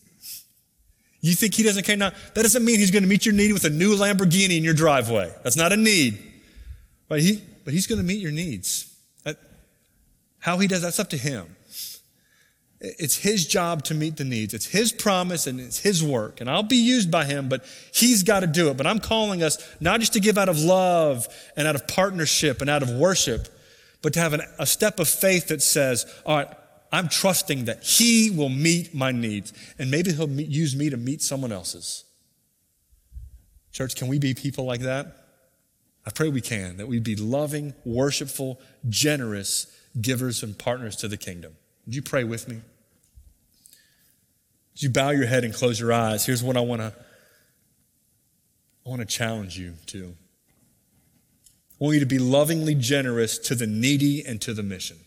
You 1.20 1.34
think 1.34 1.54
he 1.54 1.62
doesn't 1.62 1.84
care? 1.84 1.96
Now, 1.96 2.10
that 2.10 2.42
doesn't 2.42 2.64
mean 2.64 2.78
he's 2.78 2.90
going 2.90 3.02
to 3.04 3.08
meet 3.08 3.24
your 3.24 3.34
need 3.34 3.52
with 3.52 3.64
a 3.64 3.70
new 3.70 3.96
Lamborghini 3.96 4.56
in 4.56 4.64
your 4.64 4.74
driveway. 4.74 5.32
That's 5.42 5.56
not 5.56 5.72
a 5.72 5.76
need. 5.76 6.18
But, 7.08 7.20
he, 7.20 7.42
but 7.64 7.72
he's 7.72 7.86
going 7.86 8.00
to 8.00 8.04
meet 8.04 8.20
your 8.20 8.32
needs. 8.32 8.92
How 10.38 10.58
he 10.58 10.68
does, 10.68 10.82
that's 10.82 11.00
up 11.00 11.10
to 11.10 11.16
him. 11.16 11.56
It's 12.98 13.16
his 13.16 13.46
job 13.46 13.84
to 13.84 13.94
meet 13.94 14.16
the 14.16 14.24
needs. 14.24 14.54
It's 14.54 14.66
his 14.66 14.92
promise 14.92 15.46
and 15.46 15.60
it's 15.60 15.78
his 15.78 16.02
work. 16.02 16.40
And 16.40 16.48
I'll 16.48 16.62
be 16.62 16.76
used 16.76 17.10
by 17.10 17.24
him, 17.24 17.48
but 17.48 17.64
he's 17.92 18.22
got 18.22 18.40
to 18.40 18.46
do 18.46 18.68
it. 18.68 18.76
But 18.76 18.86
I'm 18.86 19.00
calling 19.00 19.42
us 19.42 19.58
not 19.80 20.00
just 20.00 20.12
to 20.12 20.20
give 20.20 20.38
out 20.38 20.48
of 20.48 20.58
love 20.58 21.26
and 21.56 21.66
out 21.66 21.74
of 21.74 21.88
partnership 21.88 22.60
and 22.60 22.70
out 22.70 22.82
of 22.82 22.90
worship, 22.90 23.48
but 24.02 24.12
to 24.14 24.20
have 24.20 24.34
an, 24.34 24.42
a 24.58 24.66
step 24.66 25.00
of 25.00 25.08
faith 25.08 25.48
that 25.48 25.62
says, 25.62 26.06
all 26.24 26.36
right, 26.36 26.48
I'm 26.92 27.08
trusting 27.08 27.64
that 27.64 27.82
he 27.82 28.30
will 28.30 28.48
meet 28.48 28.94
my 28.94 29.10
needs. 29.10 29.52
And 29.78 29.90
maybe 29.90 30.12
he'll 30.12 30.28
meet, 30.28 30.48
use 30.48 30.76
me 30.76 30.90
to 30.90 30.96
meet 30.96 31.22
someone 31.22 31.52
else's. 31.52 32.04
Church, 33.72 33.96
can 33.96 34.08
we 34.08 34.18
be 34.18 34.32
people 34.32 34.64
like 34.64 34.80
that? 34.80 35.26
I 36.06 36.10
pray 36.10 36.28
we 36.28 36.40
can, 36.40 36.76
that 36.76 36.86
we 36.86 37.00
be 37.00 37.16
loving, 37.16 37.74
worshipful, 37.84 38.60
generous 38.88 39.66
givers 40.00 40.42
and 40.42 40.56
partners 40.56 40.94
to 40.96 41.08
the 41.08 41.16
kingdom. 41.16 41.56
Would 41.84 41.94
you 41.94 42.02
pray 42.02 42.22
with 42.22 42.48
me? 42.48 42.60
Would 44.76 44.82
you 44.82 44.90
bow 44.90 45.08
your 45.08 45.24
head 45.24 45.42
and 45.42 45.54
close 45.54 45.80
your 45.80 45.90
eyes? 45.90 46.26
Here's 46.26 46.42
what 46.42 46.54
I 46.54 46.60
want 46.60 46.82
to 46.82 46.92
I 48.84 48.88
want 48.90 49.00
to 49.00 49.06
challenge 49.06 49.58
you 49.58 49.72
to. 49.86 50.14
I 51.80 51.84
want 51.84 51.94
you 51.94 52.00
to 52.00 52.06
be 52.06 52.18
lovingly 52.18 52.74
generous 52.74 53.38
to 53.38 53.54
the 53.54 53.66
needy 53.66 54.22
and 54.24 54.38
to 54.42 54.52
the 54.52 54.62
mission. 54.62 54.98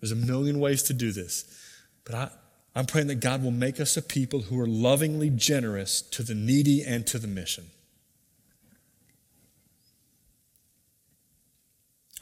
There's 0.00 0.12
a 0.12 0.16
million 0.16 0.60
ways 0.60 0.84
to 0.84 0.92
do 0.92 1.10
this, 1.10 1.44
but 2.04 2.14
I, 2.14 2.30
I'm 2.76 2.86
praying 2.86 3.08
that 3.08 3.16
God 3.16 3.42
will 3.42 3.50
make 3.50 3.80
us 3.80 3.96
a 3.96 4.02
people 4.02 4.42
who 4.42 4.60
are 4.60 4.68
lovingly 4.68 5.30
generous 5.30 6.00
to 6.00 6.22
the 6.22 6.34
needy 6.34 6.84
and 6.84 7.04
to 7.08 7.18
the 7.18 7.26
mission. 7.26 7.66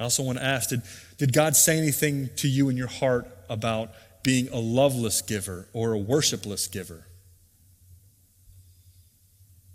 I 0.00 0.04
also 0.04 0.22
want 0.22 0.38
to 0.38 0.44
ask 0.44 0.70
did, 0.70 0.80
did 1.18 1.34
God 1.34 1.54
say 1.54 1.76
anything 1.76 2.30
to 2.36 2.48
you 2.48 2.70
in 2.70 2.78
your 2.78 2.88
heart 2.88 3.35
about 3.48 3.90
being 4.22 4.48
a 4.48 4.58
loveless 4.58 5.22
giver 5.22 5.68
or 5.72 5.94
a 5.94 5.98
worshipless 5.98 6.70
giver? 6.70 7.06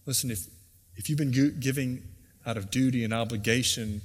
Listen, 0.06 0.32
if, 0.32 0.48
if 0.96 1.10
you've 1.10 1.18
been 1.18 1.60
giving 1.60 2.04
out 2.46 2.58
of 2.58 2.72
duty 2.72 3.04
and 3.04 3.14
obligation 3.14 4.02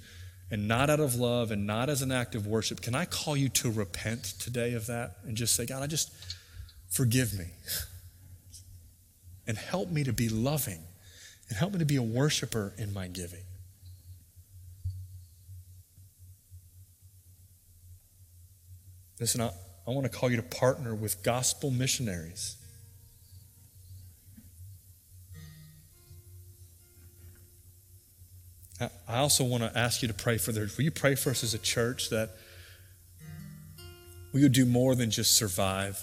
and 0.51 0.69
not 0.69 0.91
out 0.91 1.01
of 1.01 1.17
love 1.17 1.51
and 1.51 1.67
not 1.67 1.89
as 1.89 2.03
an 2.03 2.13
act 2.13 2.35
of 2.35 2.47
worship, 2.47 2.81
can 2.81 2.95
I 2.95 3.05
call 3.07 3.37
you 3.37 3.49
to 3.51 3.71
repent 3.71 4.25
today 4.39 4.75
of 4.75 4.87
that 4.87 5.17
and 5.25 5.37
just 5.37 5.57
say, 5.57 5.67
God, 5.67 5.83
I 5.83 5.87
just 5.87 6.13
forgive 6.89 7.37
me 7.37 7.47
and 9.47 9.57
help 9.57 9.91
me 9.91 10.05
to 10.05 10.13
be 10.13 10.29
loving 10.29 10.83
and 11.49 11.59
help 11.59 11.73
me 11.73 11.79
to 11.79 11.85
be 11.85 11.97
a 11.97 12.03
worshiper 12.03 12.73
in 12.79 12.93
my 12.93 13.09
giving? 13.09 13.43
Listen, 19.19 19.41
I, 19.41 19.51
I 19.87 19.91
want 19.91 20.11
to 20.11 20.19
call 20.19 20.31
you 20.31 20.37
to 20.37 20.43
partner 20.43 20.95
with 20.95 21.23
gospel 21.23 21.71
missionaries. 21.71 22.57
I 29.09 29.19
also 29.19 29.45
want 29.45 29.63
to 29.63 29.79
ask 29.79 30.03
you 30.03 30.09
to 30.09 30.15
pray 30.15 30.37
for 30.37 30.53
their. 30.53 30.69
Will 30.77 30.85
you 30.85 30.91
pray 30.91 31.15
for 31.15 31.31
us 31.31 31.43
as 31.43 31.55
a 31.55 31.59
church 31.59 32.11
that 32.11 32.31
we 34.35 34.43
would 34.43 34.53
do 34.53 34.67
more 34.67 34.95
than 34.95 35.11
just 35.11 35.35
survive? 35.35 35.99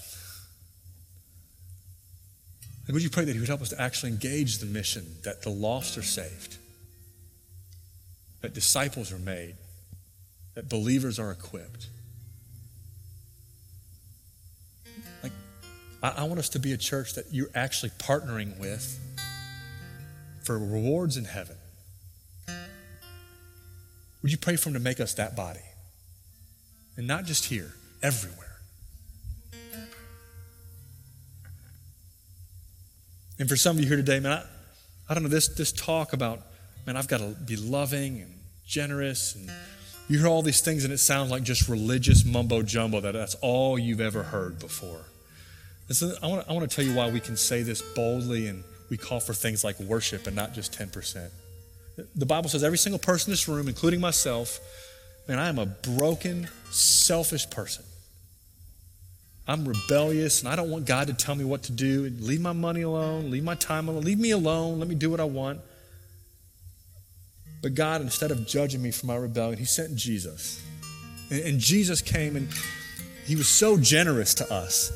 Would 2.89 3.03
you 3.03 3.11
pray 3.11 3.26
that 3.26 3.34
He 3.34 3.39
would 3.39 3.47
help 3.47 3.61
us 3.61 3.70
to 3.70 3.80
actually 3.80 4.11
engage 4.11 4.57
the 4.57 4.66
mission, 4.66 5.05
that 5.24 5.43
the 5.43 5.49
lost 5.49 5.97
are 5.97 6.03
saved, 6.03 6.57
that 8.41 8.53
disciples 8.53 9.11
are 9.11 9.20
made, 9.20 9.55
that 10.55 10.68
believers 10.68 11.20
are 11.20 11.32
equipped? 11.32 11.88
I, 16.04 16.10
I 16.18 16.24
want 16.26 16.38
us 16.39 16.49
to 16.49 16.60
be 16.60 16.74
a 16.74 16.78
church 16.78 17.14
that 17.14 17.28
you're 17.32 17.49
actually 17.56 17.91
partnering 17.91 18.60
with 18.60 18.99
for 20.43 20.60
rewards 20.60 21.16
in 21.16 21.24
heaven. 21.24 21.56
Would 24.22 24.32
you 24.32 24.38
pray 24.38 24.58
for 24.58 24.70
Him 24.70 24.74
to 24.74 24.80
make 24.80 24.99
us 24.99 25.14
that 25.16 25.36
body? 25.36 25.60
And 26.97 27.08
not 27.08 27.26
just 27.26 27.45
here, 27.45 27.74
everywhere. 28.04 28.39
And 33.39 33.49
for 33.49 33.56
some 33.56 33.78
of 33.78 33.82
you 33.82 33.88
here 33.88 33.97
today, 33.97 34.20
man, 34.20 34.34
I, 34.34 34.43
I 35.10 35.14
don't 35.14 35.24
know, 35.24 35.30
this, 35.30 35.47
this 35.47 35.72
talk 35.72 36.14
about, 36.14 36.41
man, 36.86 36.95
I've 36.95 37.08
got 37.08 37.20
to 37.20 37.36
be 37.45 37.56
loving 37.56 38.22
and 38.22 38.34
generous. 38.66 39.36
And 39.36 39.49
you 40.08 40.20
hear 40.20 40.28
all 40.28 40.41
these 40.41 40.62
things 40.62 40.84
and 40.84 40.93
it 40.93 40.99
sounds 40.99 41.32
like 41.32 41.43
just 41.43 41.68
religious 41.68 42.24
mumbo 42.24 42.62
jumbo, 42.62 43.01
that 43.01 43.14
that's 43.14 43.36
all 43.36 43.80
you've 43.80 44.01
ever 44.01 44.24
heard 44.24 44.60
before. 44.60 45.01
And 45.88 45.97
so 45.97 46.13
I 46.21 46.27
want, 46.27 46.45
to, 46.45 46.49
I 46.49 46.53
want 46.53 46.69
to 46.69 46.75
tell 46.75 46.86
you 46.86 46.95
why 46.95 47.09
we 47.09 47.19
can 47.19 47.36
say 47.36 47.61
this 47.61 47.81
boldly 47.81 48.47
and 48.47 48.63
we 48.89 48.97
call 48.97 49.19
for 49.19 49.34
things 49.34 49.63
like 49.63 49.79
worship 49.79 50.27
and 50.27 50.36
not 50.36 50.53
just 50.53 50.77
10%. 50.77 51.29
The 52.15 52.25
Bible 52.25 52.49
says 52.49 52.63
every 52.63 52.77
single 52.77 52.99
person 52.99 53.29
in 53.29 53.34
this 53.34 53.47
room, 53.47 53.67
including 53.67 53.99
myself, 53.99 54.59
man, 55.27 55.39
I 55.39 55.49
am 55.49 55.59
a 55.59 55.65
broken, 55.65 56.47
selfish 56.71 57.49
person. 57.49 57.86
I'm 59.47 59.67
rebellious 59.67 60.41
and 60.41 60.49
I 60.49 60.55
don't 60.55 60.69
want 60.69 60.86
God 60.86 61.07
to 61.07 61.13
tell 61.13 61.36
me 61.36 61.43
what 61.43 61.63
to 61.63 61.71
do. 61.71 62.11
Leave 62.19 62.41
my 62.41 62.53
money 62.53 62.81
alone, 62.81 63.29
leave 63.29 63.43
my 63.43 63.55
time 63.55 63.89
alone, 63.89 64.03
leave 64.03 64.19
me 64.19 64.31
alone, 64.31 64.79
let 64.79 64.88
me 64.88 64.95
do 64.95 65.09
what 65.09 65.19
I 65.19 65.25
want. 65.25 65.59
But 67.61 67.75
God, 67.75 68.01
instead 68.01 68.31
of 68.31 68.45
judging 68.47 68.81
me 68.81 68.91
for 68.91 69.05
my 69.05 69.15
rebellion, 69.15 69.57
He 69.57 69.65
sent 69.65 69.95
Jesus. 69.95 70.61
And, 71.29 71.41
and 71.41 71.59
Jesus 71.59 72.01
came 72.01 72.36
and 72.36 72.47
He 73.25 73.36
was 73.36 73.47
so 73.47 73.77
generous 73.77 74.34
to 74.36 74.53
us. 74.53 74.91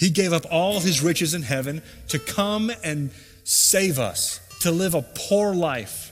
He 0.00 0.08
gave 0.10 0.32
up 0.32 0.46
all 0.50 0.78
of 0.78 0.82
His 0.82 1.02
riches 1.02 1.34
in 1.34 1.42
heaven 1.42 1.82
to 2.08 2.18
come 2.18 2.72
and 2.82 3.10
save 3.44 3.98
us, 3.98 4.40
to 4.60 4.70
live 4.70 4.94
a 4.94 5.02
poor 5.02 5.54
life. 5.54 6.10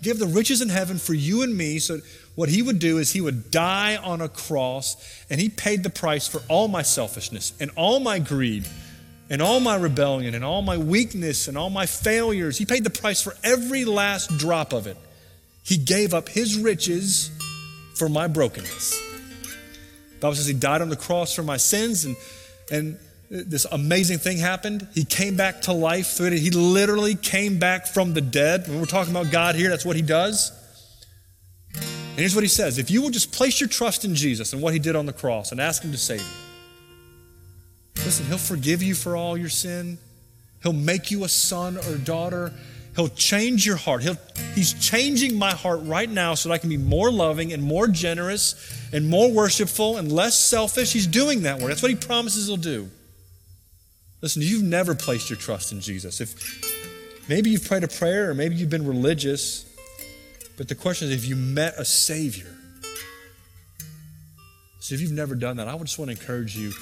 Give 0.00 0.18
the 0.18 0.26
riches 0.26 0.62
in 0.62 0.68
heaven 0.68 0.98
for 0.98 1.14
you 1.14 1.42
and 1.42 1.56
me 1.56 1.80
so 1.80 1.98
what 2.36 2.48
he 2.48 2.62
would 2.62 2.78
do 2.78 2.98
is 2.98 3.12
he 3.12 3.20
would 3.20 3.50
die 3.50 3.96
on 3.96 4.20
a 4.20 4.28
cross 4.28 5.24
and 5.28 5.40
he 5.40 5.48
paid 5.48 5.82
the 5.82 5.90
price 5.90 6.28
for 6.28 6.40
all 6.48 6.68
my 6.68 6.82
selfishness 6.82 7.52
and 7.58 7.72
all 7.74 7.98
my 7.98 8.20
greed 8.20 8.64
and 9.28 9.42
all 9.42 9.58
my 9.58 9.74
rebellion 9.74 10.36
and 10.36 10.44
all 10.44 10.62
my 10.62 10.78
weakness 10.78 11.48
and 11.48 11.58
all 11.58 11.68
my 11.68 11.84
failures. 11.84 12.56
He 12.56 12.64
paid 12.64 12.84
the 12.84 12.90
price 12.90 13.20
for 13.20 13.34
every 13.42 13.84
last 13.84 14.38
drop 14.38 14.72
of 14.72 14.86
it. 14.86 14.96
He 15.64 15.76
gave 15.76 16.14
up 16.14 16.28
his 16.28 16.56
riches 16.56 17.32
for 17.96 18.08
my 18.08 18.28
brokenness. 18.28 19.07
The 20.18 20.26
Bible 20.26 20.34
says 20.34 20.46
he 20.46 20.54
died 20.54 20.82
on 20.82 20.88
the 20.88 20.96
cross 20.96 21.34
for 21.34 21.42
my 21.42 21.56
sins 21.56 22.04
and 22.04 22.16
and 22.70 22.98
this 23.30 23.66
amazing 23.70 24.18
thing 24.18 24.38
happened. 24.38 24.88
He 24.94 25.04
came 25.04 25.36
back 25.36 25.62
to 25.62 25.72
life 25.72 26.08
through 26.08 26.28
it. 26.28 26.38
He 26.38 26.50
literally 26.50 27.14
came 27.14 27.58
back 27.58 27.86
from 27.86 28.14
the 28.14 28.20
dead. 28.20 28.66
When 28.66 28.80
we're 28.80 28.86
talking 28.86 29.14
about 29.14 29.30
God 29.30 29.54
here, 29.54 29.68
that's 29.68 29.84
what 29.84 29.96
he 29.96 30.02
does. 30.02 30.52
And 31.74 32.18
here's 32.18 32.34
what 32.34 32.42
he 32.42 32.48
says 32.48 32.78
If 32.78 32.90
you 32.90 33.02
will 33.02 33.10
just 33.10 33.32
place 33.32 33.60
your 33.60 33.68
trust 33.68 34.04
in 34.04 34.14
Jesus 34.14 34.52
and 34.52 34.62
what 34.62 34.72
he 34.72 34.78
did 34.78 34.96
on 34.96 35.06
the 35.06 35.12
cross 35.12 35.52
and 35.52 35.60
ask 35.60 35.82
him 35.82 35.92
to 35.92 35.98
save 35.98 36.20
you, 36.20 38.04
listen, 38.04 38.26
he'll 38.26 38.38
forgive 38.38 38.82
you 38.82 38.94
for 38.94 39.14
all 39.14 39.36
your 39.36 39.50
sin. 39.50 39.98
He'll 40.62 40.72
make 40.72 41.10
you 41.10 41.24
a 41.24 41.28
son 41.28 41.76
or 41.76 41.96
daughter. 41.96 42.52
He'll 42.98 43.06
change 43.06 43.64
your 43.64 43.76
heart. 43.76 44.02
He'll, 44.02 44.16
he's 44.56 44.72
changing 44.72 45.38
my 45.38 45.52
heart 45.52 45.78
right 45.84 46.10
now 46.10 46.34
so 46.34 46.48
that 46.48 46.56
I 46.56 46.58
can 46.58 46.68
be 46.68 46.76
more 46.76 47.12
loving 47.12 47.52
and 47.52 47.62
more 47.62 47.86
generous 47.86 48.56
and 48.92 49.08
more 49.08 49.30
worshipful 49.30 49.98
and 49.98 50.10
less 50.10 50.36
selfish. 50.36 50.94
He's 50.94 51.06
doing 51.06 51.42
that 51.42 51.60
work. 51.60 51.68
That's 51.68 51.80
what 51.80 51.92
he 51.92 51.96
promises 51.96 52.48
he'll 52.48 52.56
do. 52.56 52.90
Listen, 54.20 54.42
you've 54.42 54.64
never 54.64 54.96
placed 54.96 55.30
your 55.30 55.38
trust 55.38 55.70
in 55.70 55.80
Jesus. 55.80 56.20
If 56.20 57.28
maybe 57.28 57.50
you've 57.50 57.64
prayed 57.64 57.84
a 57.84 57.88
prayer 57.88 58.30
or 58.30 58.34
maybe 58.34 58.56
you've 58.56 58.68
been 58.68 58.84
religious, 58.84 59.64
but 60.56 60.66
the 60.66 60.74
question 60.74 61.06
is, 61.06 61.14
if 61.14 61.24
you 61.24 61.36
met 61.36 61.74
a 61.78 61.84
Savior, 61.84 62.52
so 64.80 64.96
if 64.96 65.00
you've 65.00 65.12
never 65.12 65.36
done 65.36 65.58
that, 65.58 65.68
I 65.68 65.74
would 65.76 65.86
just 65.86 66.00
want 66.00 66.10
to 66.10 66.20
encourage 66.20 66.56
you 66.56 66.72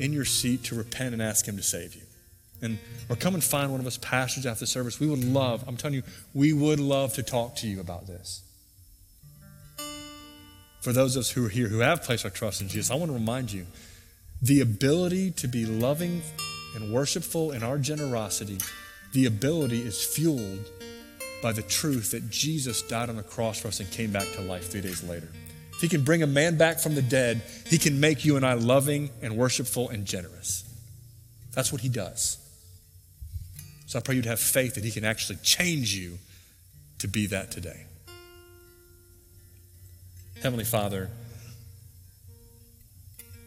in 0.00 0.12
your 0.12 0.24
seat 0.24 0.64
to 0.64 0.74
repent 0.74 1.12
and 1.12 1.22
ask 1.22 1.46
Him 1.46 1.56
to 1.58 1.62
save 1.62 1.94
you. 1.94 2.02
And 2.62 2.78
or 3.08 3.16
come 3.16 3.34
and 3.34 3.42
find 3.42 3.70
one 3.70 3.80
of 3.80 3.86
us 3.86 3.96
pastors 3.96 4.46
after 4.46 4.66
service. 4.66 5.00
We 5.00 5.08
would 5.08 5.24
love, 5.24 5.64
I'm 5.66 5.76
telling 5.76 5.94
you, 5.94 6.02
we 6.34 6.52
would 6.52 6.80
love 6.80 7.14
to 7.14 7.22
talk 7.22 7.56
to 7.56 7.66
you 7.66 7.80
about 7.80 8.06
this. 8.06 8.42
For 10.80 10.92
those 10.92 11.16
of 11.16 11.20
us 11.20 11.30
who 11.30 11.44
are 11.44 11.50
here 11.50 11.68
who 11.68 11.80
have 11.80 12.02
placed 12.02 12.24
our 12.24 12.30
trust 12.30 12.60
in 12.60 12.68
Jesus, 12.68 12.90
I 12.90 12.94
want 12.94 13.10
to 13.10 13.14
remind 13.14 13.52
you 13.52 13.66
the 14.42 14.60
ability 14.60 15.32
to 15.32 15.48
be 15.48 15.66
loving 15.66 16.22
and 16.74 16.92
worshipful 16.92 17.52
in 17.52 17.62
our 17.62 17.78
generosity, 17.78 18.58
the 19.12 19.26
ability 19.26 19.80
is 19.80 20.02
fueled 20.02 20.70
by 21.42 21.52
the 21.52 21.62
truth 21.62 22.12
that 22.12 22.30
Jesus 22.30 22.82
died 22.82 23.08
on 23.08 23.16
the 23.16 23.22
cross 23.22 23.60
for 23.60 23.68
us 23.68 23.80
and 23.80 23.90
came 23.90 24.12
back 24.12 24.30
to 24.34 24.40
life 24.42 24.70
three 24.70 24.80
days 24.80 25.02
later. 25.02 25.28
If 25.72 25.80
he 25.80 25.88
can 25.88 26.04
bring 26.04 26.22
a 26.22 26.26
man 26.26 26.56
back 26.56 26.78
from 26.78 26.94
the 26.94 27.02
dead, 27.02 27.42
he 27.66 27.78
can 27.78 28.00
make 28.00 28.24
you 28.24 28.36
and 28.36 28.44
I 28.44 28.54
loving 28.54 29.10
and 29.22 29.36
worshipful 29.36 29.88
and 29.88 30.04
generous. 30.04 30.64
That's 31.54 31.72
what 31.72 31.80
he 31.80 31.88
does. 31.88 32.38
So 33.90 33.98
I 33.98 34.02
pray 34.02 34.14
you'd 34.14 34.26
have 34.26 34.38
faith 34.38 34.76
that 34.76 34.84
he 34.84 34.92
can 34.92 35.04
actually 35.04 35.40
change 35.42 35.92
you 35.96 36.20
to 37.00 37.08
be 37.08 37.26
that 37.26 37.50
today. 37.50 37.86
Heavenly 40.40 40.62
Father, 40.62 41.10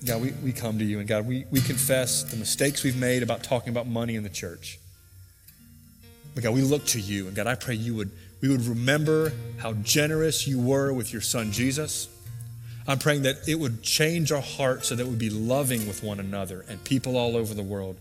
God, 0.05 0.21
we, 0.21 0.31
we 0.43 0.51
come 0.51 0.79
to 0.79 0.83
you, 0.83 0.99
and 0.99 1.07
God, 1.07 1.25
we, 1.25 1.45
we 1.49 1.61
confess 1.61 2.23
the 2.23 2.35
mistakes 2.35 2.83
we've 2.83 2.99
made 2.99 3.23
about 3.23 3.41
talking 3.41 3.69
about 3.69 3.87
money 3.87 4.17
in 4.17 4.23
the 4.23 4.29
church. 4.29 4.79
But 6.35 6.43
God, 6.43 6.53
we 6.55 6.61
look 6.61 6.87
to 6.87 6.99
you, 6.99 7.27
and 7.27 7.35
God, 7.37 7.47
I 7.47 7.55
pray 7.55 7.75
you 7.75 7.95
would 7.95 8.11
we 8.41 8.49
would 8.49 8.65
remember 8.65 9.31
how 9.59 9.71
generous 9.71 10.45
you 10.45 10.59
were 10.59 10.91
with 10.91 11.13
your 11.13 11.21
son 11.21 11.53
Jesus. 11.53 12.09
I'm 12.85 12.99
praying 12.99 13.21
that 13.21 13.47
it 13.47 13.55
would 13.55 13.81
change 13.81 14.33
our 14.33 14.41
hearts 14.41 14.89
so 14.89 14.95
that 14.95 15.07
we'd 15.07 15.17
be 15.17 15.29
loving 15.29 15.87
with 15.87 16.03
one 16.03 16.19
another 16.19 16.65
and 16.67 16.83
people 16.83 17.15
all 17.15 17.37
over 17.37 17.53
the 17.53 17.63
world. 17.63 17.95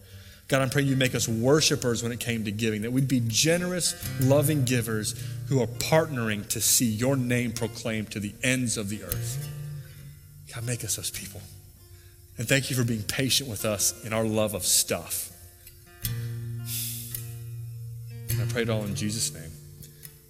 God, 0.53 0.61
I'm 0.61 0.69
praying 0.69 0.89
you 0.89 0.97
make 0.97 1.15
us 1.15 1.27
worshipers 1.27 2.03
when 2.03 2.13
it 2.13 2.21
came 2.21 2.45
to 2.45 2.51
giving, 2.51 2.83
that 2.83 2.93
we'd 2.93 3.09
be 3.09 3.23
generous, 3.27 3.95
loving 4.21 4.67
givers 4.67 5.15
who 5.49 5.63
are 5.63 5.67
partnering 5.67 6.47
to 6.49 6.61
see 6.61 6.85
your 6.85 7.17
name 7.17 7.53
proclaimed 7.53 8.11
to 8.11 8.21
the 8.21 8.35
ends 8.43 8.77
of 8.77 8.91
the 8.91 9.03
earth. 9.03 9.49
God, 10.55 10.67
make 10.67 10.85
us 10.85 10.97
those 10.97 11.11
people. 11.11 11.41
And 12.37 12.47
thank 12.47 12.69
you 12.69 12.77
for 12.77 12.85
being 12.85 13.03
patient 13.03 13.49
with 13.49 13.65
us 13.65 14.05
in 14.05 14.13
our 14.13 14.25
love 14.25 14.53
of 14.53 14.67
stuff. 14.67 15.33
I 16.05 16.09
pray 18.51 18.61
it 18.61 18.69
all 18.69 18.85
in 18.85 18.95
Jesus' 18.95 19.33
name. 19.33 19.53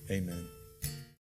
Amen. 0.09 0.52